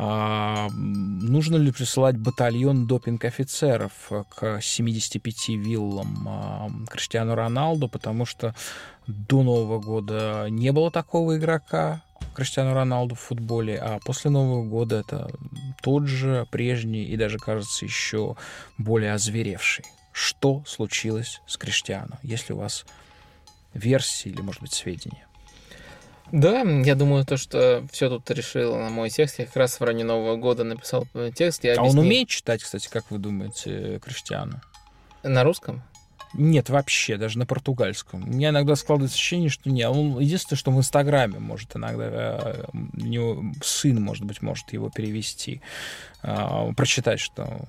[0.00, 3.92] А, нужно ли присылать батальон допинг-офицеров
[4.30, 8.54] к 75 виллам а, Криштиану Роналду, потому что
[9.08, 12.02] до Нового года не было такого игрока,
[12.38, 15.32] Криштиану Роналду в футболе, а после Нового года это
[15.82, 18.36] тот же, прежний и даже, кажется, еще
[18.78, 19.84] более озверевший.
[20.12, 22.86] Что случилось с Криштиану, если у вас
[23.74, 25.26] версии или, может быть, сведения?
[26.30, 29.38] Да, я думаю, то, что все тут решил на мой текст.
[29.38, 31.64] Я как раз в районе Нового года написал э, текст.
[31.64, 34.60] Я А он объяснил- умеет читать, кстати, как вы думаете, Криштиану?
[35.22, 35.82] На русском?
[36.34, 38.24] Нет, вообще, даже на португальском.
[38.24, 39.88] У меня иногда складывается ощущение, что нет.
[39.88, 42.04] Он единственное, что в Инстаграме может иногда
[42.42, 45.62] э, у него сын, может быть, может его перевести,
[46.22, 47.62] э, прочитать, что.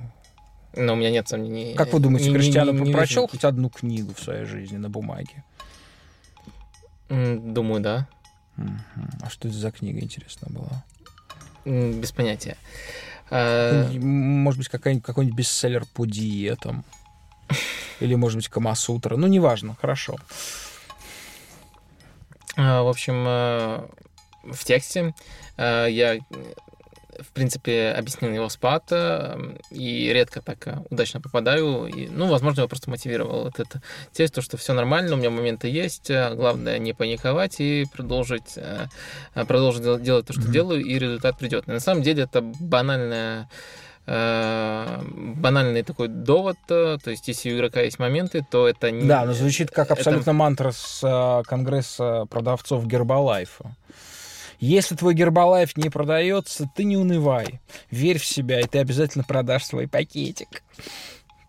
[0.75, 1.73] Но у меня нет сомнений.
[1.75, 4.75] Как вы думаете, Не- не- Криштиану не- не прочел хоть одну книгу в своей жизни
[4.75, 5.45] на бумаге?
[7.09, 8.07] Думаю, да.
[9.21, 10.83] А что это за книга, интересно, была?
[11.65, 12.57] Без понятия.
[13.31, 16.83] А, Может быть, какая-нибудь, какой-нибудь бестселлер по диетам?
[17.99, 19.17] Или, может быть, Камасутра?
[19.17, 20.17] Ну, неважно, хорошо.
[22.55, 23.87] а, В общем, э,
[24.43, 25.13] в тексте
[25.57, 26.19] э, я,
[27.21, 29.37] в принципе, объяснил его спад, э,
[29.71, 31.87] и редко так э, удачно попадаю.
[31.87, 33.81] И, ну, возможно, его просто мотивировал этот
[34.11, 38.57] текст, то, что все нормально, у меня моменты есть, э, главное не паниковать и продолжить,
[39.33, 40.51] продолжить дел- делать то, что Мгм.
[40.51, 41.67] делаю, и результат придет.
[41.67, 43.49] И на самом деле это банальная
[44.05, 49.03] банальный такой довод, то есть если у игрока есть моменты, то это не...
[49.07, 53.75] Да, но звучит как это- абсолютно мантра с конгресса продавцов Гербалайфа.
[54.59, 57.59] Если твой Гербалайф не продается, ты не унывай.
[57.91, 60.63] Верь в себя, и ты обязательно продашь свой пакетик.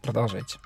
[0.03, 0.59] Продолжайте.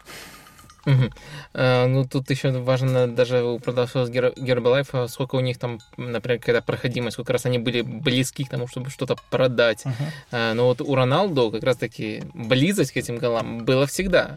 [1.54, 6.40] Э, Ну, тут еще важно даже у продавцов Гер- Гербалайфа, сколько у них там, например,
[6.40, 9.84] когда проходимость, сколько раз они были близки к тому, чтобы что-то продать.
[10.30, 14.36] Э, Но вот у Роналду как раз-таки близость к этим голам была всегда.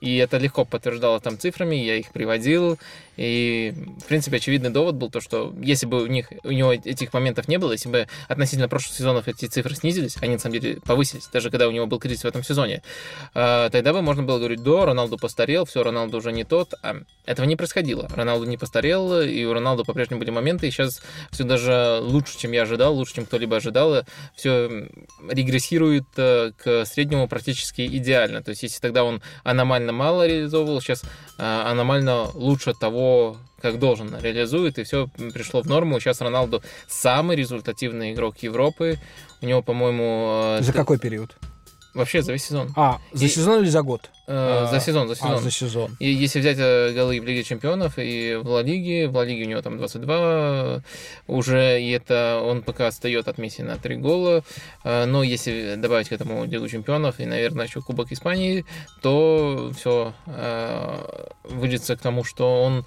[0.00, 2.78] И это легко подтверждалось там цифрами, я их приводил.
[3.18, 7.12] И, в принципе, очевидный довод был то, что если бы у них у него этих
[7.12, 10.80] моментов не было, если бы относительно прошлых сезонов эти цифры снизились, они на самом деле
[10.80, 12.82] повысились, даже когда у него был кризис в этом сезоне,
[13.34, 16.74] э, тогда бы можно было говорить, да, Роналду постарел, все, Роналду уже не тот.
[16.82, 16.96] А
[17.26, 18.08] этого не происходило.
[18.14, 22.52] Роналду не постарел, и у Роналду по-прежнему были моменты, и сейчас все даже лучше, чем
[22.52, 24.04] я ожидал, лучше, чем кто-либо ожидал.
[24.36, 24.88] Все
[25.28, 28.44] регрессирует э, к среднему практически идеально.
[28.44, 33.07] То есть, если тогда он аномально мало реализовывал, сейчас э, аномально лучше того,
[33.60, 36.00] как должен реализует, и все пришло в норму.
[36.00, 38.98] Сейчас Роналду самый результативный игрок Европы.
[39.42, 41.36] У него, по-моему, э, За какой период?
[41.98, 42.72] Вообще за весь сезон.
[42.76, 44.10] А, за И- сезон или за год?
[44.26, 45.32] Э, А, за сезон, за сезон.
[45.32, 45.96] А, за сезон.
[46.00, 49.44] И если взять э, голы в Лиге Чемпионов и в Ла Лиге, в Ла Лиге
[49.44, 50.82] у него там 22
[51.26, 54.42] уже, и это он пока отстает от Месси на 3 гола.
[54.84, 58.64] Э, Но если добавить к этому Лигу Чемпионов и, наверное, еще Кубок Испании,
[59.02, 60.12] то все
[61.44, 62.84] выльется к тому, что он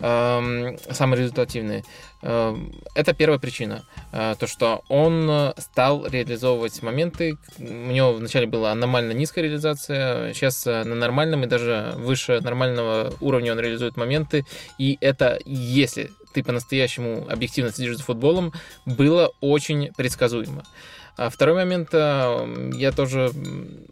[0.00, 1.84] эм, самый результативный.
[2.24, 3.84] Эм, Это первая причина.
[4.12, 7.36] Э, То, что он э, стал реализовывать моменты.
[7.58, 13.12] У него вначале была аномально низкая реализация, сейчас э, на нормальном и даже выше нормального
[13.20, 14.46] уровня он реализует моменты.
[14.78, 18.54] И это, если ты по-настоящему объективно следишь за футболом,
[18.86, 20.64] было очень предсказуемо.
[21.16, 23.30] А второй момент, э, я тоже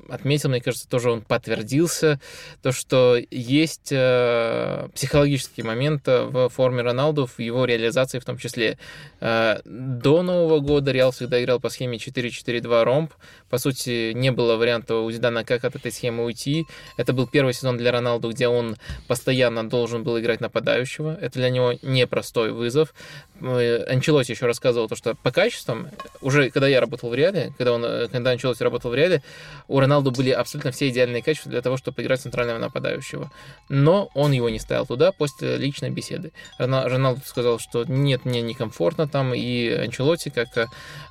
[0.08, 2.20] отметил, мне кажется, тоже он подтвердился,
[2.62, 8.38] то, что есть э, психологический момент э, в форме Роналду, в его реализации в том
[8.38, 8.78] числе.
[9.20, 13.12] До Нового года Реал всегда играл по схеме 4-4-2 ромб.
[13.48, 16.64] По сути, не было варианта у Зидана, как от этой схемы уйти.
[16.96, 18.76] Это был первый сезон для Роналду, где он
[19.06, 21.16] постоянно должен был играть нападающего.
[21.20, 22.94] Это для него непростой вызов.
[23.40, 25.88] Анчелоти еще рассказывал, то, что по качествам,
[26.20, 29.22] уже когда я работал в Реале, когда, он, э, когда Анчелоти работал в Реале,
[29.68, 33.30] у Роналду были абсолютно все идеальные качества для того, чтобы играть центрального нападающего.
[33.68, 36.32] Но он его не ставил туда после личной беседы.
[36.58, 40.48] Рона- Роналду сказал, что нет, мне некомфортно там, и Анчелоти, как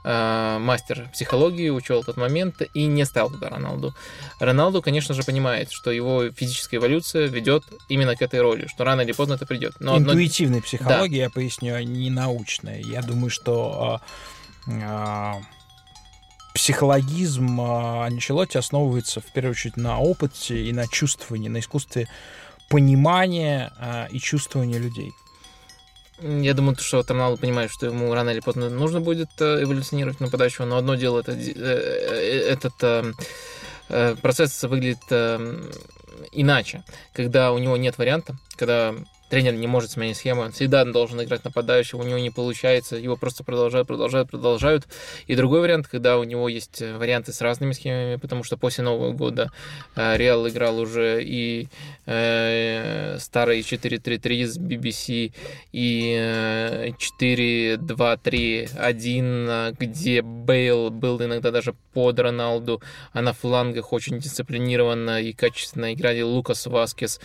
[0.04, 3.94] э, мастер психологии, учел этот момент и не ставил туда Роналду.
[4.40, 9.02] Роналду, конечно же, понимает, что его физическая эволюция ведет именно к этой роли, что рано
[9.02, 9.74] или поздно это придет.
[9.80, 12.80] Но одно- Интуитивная психология, я поясню, а не научная.
[12.82, 14.00] Я думаю, что
[14.68, 15.42] а, а,
[16.54, 22.08] психологизм а, Анчелотти основывается в первую очередь на опыте и на чувствовании, на искусстве
[22.70, 25.12] понимания а, и чувствования людей.
[26.22, 30.20] Я думаю, что вот Роналду понимает, что ему рано или поздно нужно будет э, эволюционировать
[30.20, 32.58] нападающего, но одно дело это, э, э,
[33.90, 35.72] этот процесс выглядит э,
[36.32, 36.84] иначе,
[37.14, 38.94] когда у него нет варианта, когда
[39.32, 43.16] тренер не может сменить схему, он всегда должен играть нападающего, у него не получается, его
[43.16, 44.88] просто продолжают, продолжают, продолжают.
[45.26, 48.84] И другой вариант, когда у него есть э, варианты с разными схемами, потому что после
[48.84, 49.50] Нового года
[49.96, 51.70] э, Реал играл уже и
[52.06, 55.32] э, старые 4-3-3 с BBC,
[55.72, 56.90] и э,
[57.22, 62.82] 4-2-3-1, э, где Бейл был иногда даже под Роналду,
[63.14, 67.22] а на флангах очень дисциплинированно и качественно играли Лукас Васкес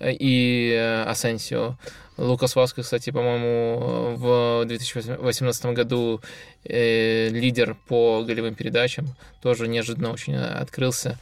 [0.00, 1.04] и э,
[1.46, 1.76] Асенсио.
[2.16, 6.20] Лукас Васкес, кстати, по-моему, в 2018 году
[6.64, 9.06] э, лидер по голевым передачам,
[9.42, 11.18] тоже неожиданно очень э, открылся.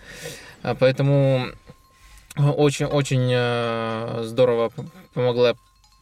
[0.62, 1.48] А Поэтому
[2.36, 4.84] очень-очень э, здорово п-
[5.14, 5.54] помогла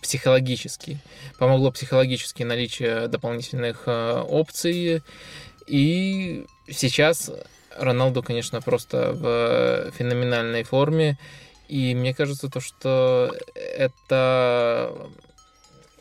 [0.03, 1.01] психологически.
[1.39, 5.03] Помогло психологически наличие дополнительных э, опций.
[5.67, 7.31] И сейчас
[7.79, 11.19] Роналду, конечно, просто в феноменальной форме.
[11.73, 14.95] И мне кажется, то, что это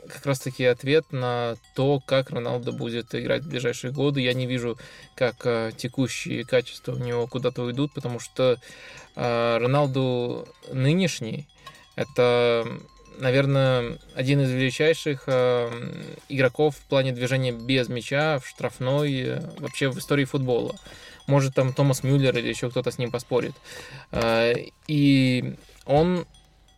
[0.06, 4.20] как раз-таки ответ на то, как Роналду будет играть в ближайшие годы.
[4.20, 4.78] Я не вижу,
[5.16, 8.58] как э, текущие качества у него куда-то уйдут, потому что
[9.16, 11.48] э, Роналду нынешний
[11.96, 12.68] это,
[13.18, 15.70] наверное, один из величайших э,
[16.28, 20.76] игроков в плане движения без мяча в штрафной вообще в истории футбола.
[21.32, 23.56] Может, там Томас Мюллер или еще кто-то с ним поспорит.
[24.12, 24.54] Э,
[24.88, 25.56] И
[25.86, 26.26] он,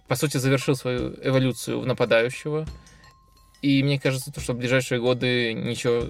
[0.08, 2.68] по сути, завершил свою эволюцию в нападающего.
[3.64, 6.04] И мне кажется, то, что в ближайшие годы ничего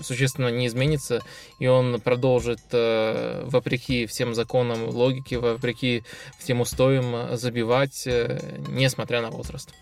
[0.00, 1.20] существенно не изменится,
[1.58, 6.04] и он продолжит, э, вопреки всем законам логики, вопреки
[6.38, 9.74] всем устоям, э, забивать, э, несмотря на возраст.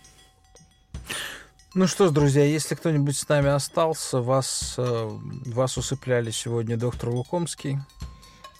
[1.75, 5.09] Ну что ж, друзья, если кто-нибудь с нами остался, вас, э,
[5.45, 7.79] вас усыпляли сегодня доктор Лукомский.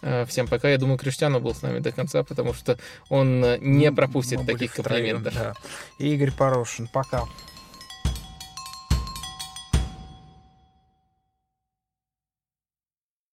[0.02, 0.68] Э, Всем пока.
[0.70, 2.80] Я думаю, Криштиану был с нами до конца, потому что
[3.10, 5.34] он э, не пропустит таких втроем, комплиментов.
[5.36, 5.54] да.
[6.00, 6.88] И Игорь Порошин.
[6.88, 7.26] Пока.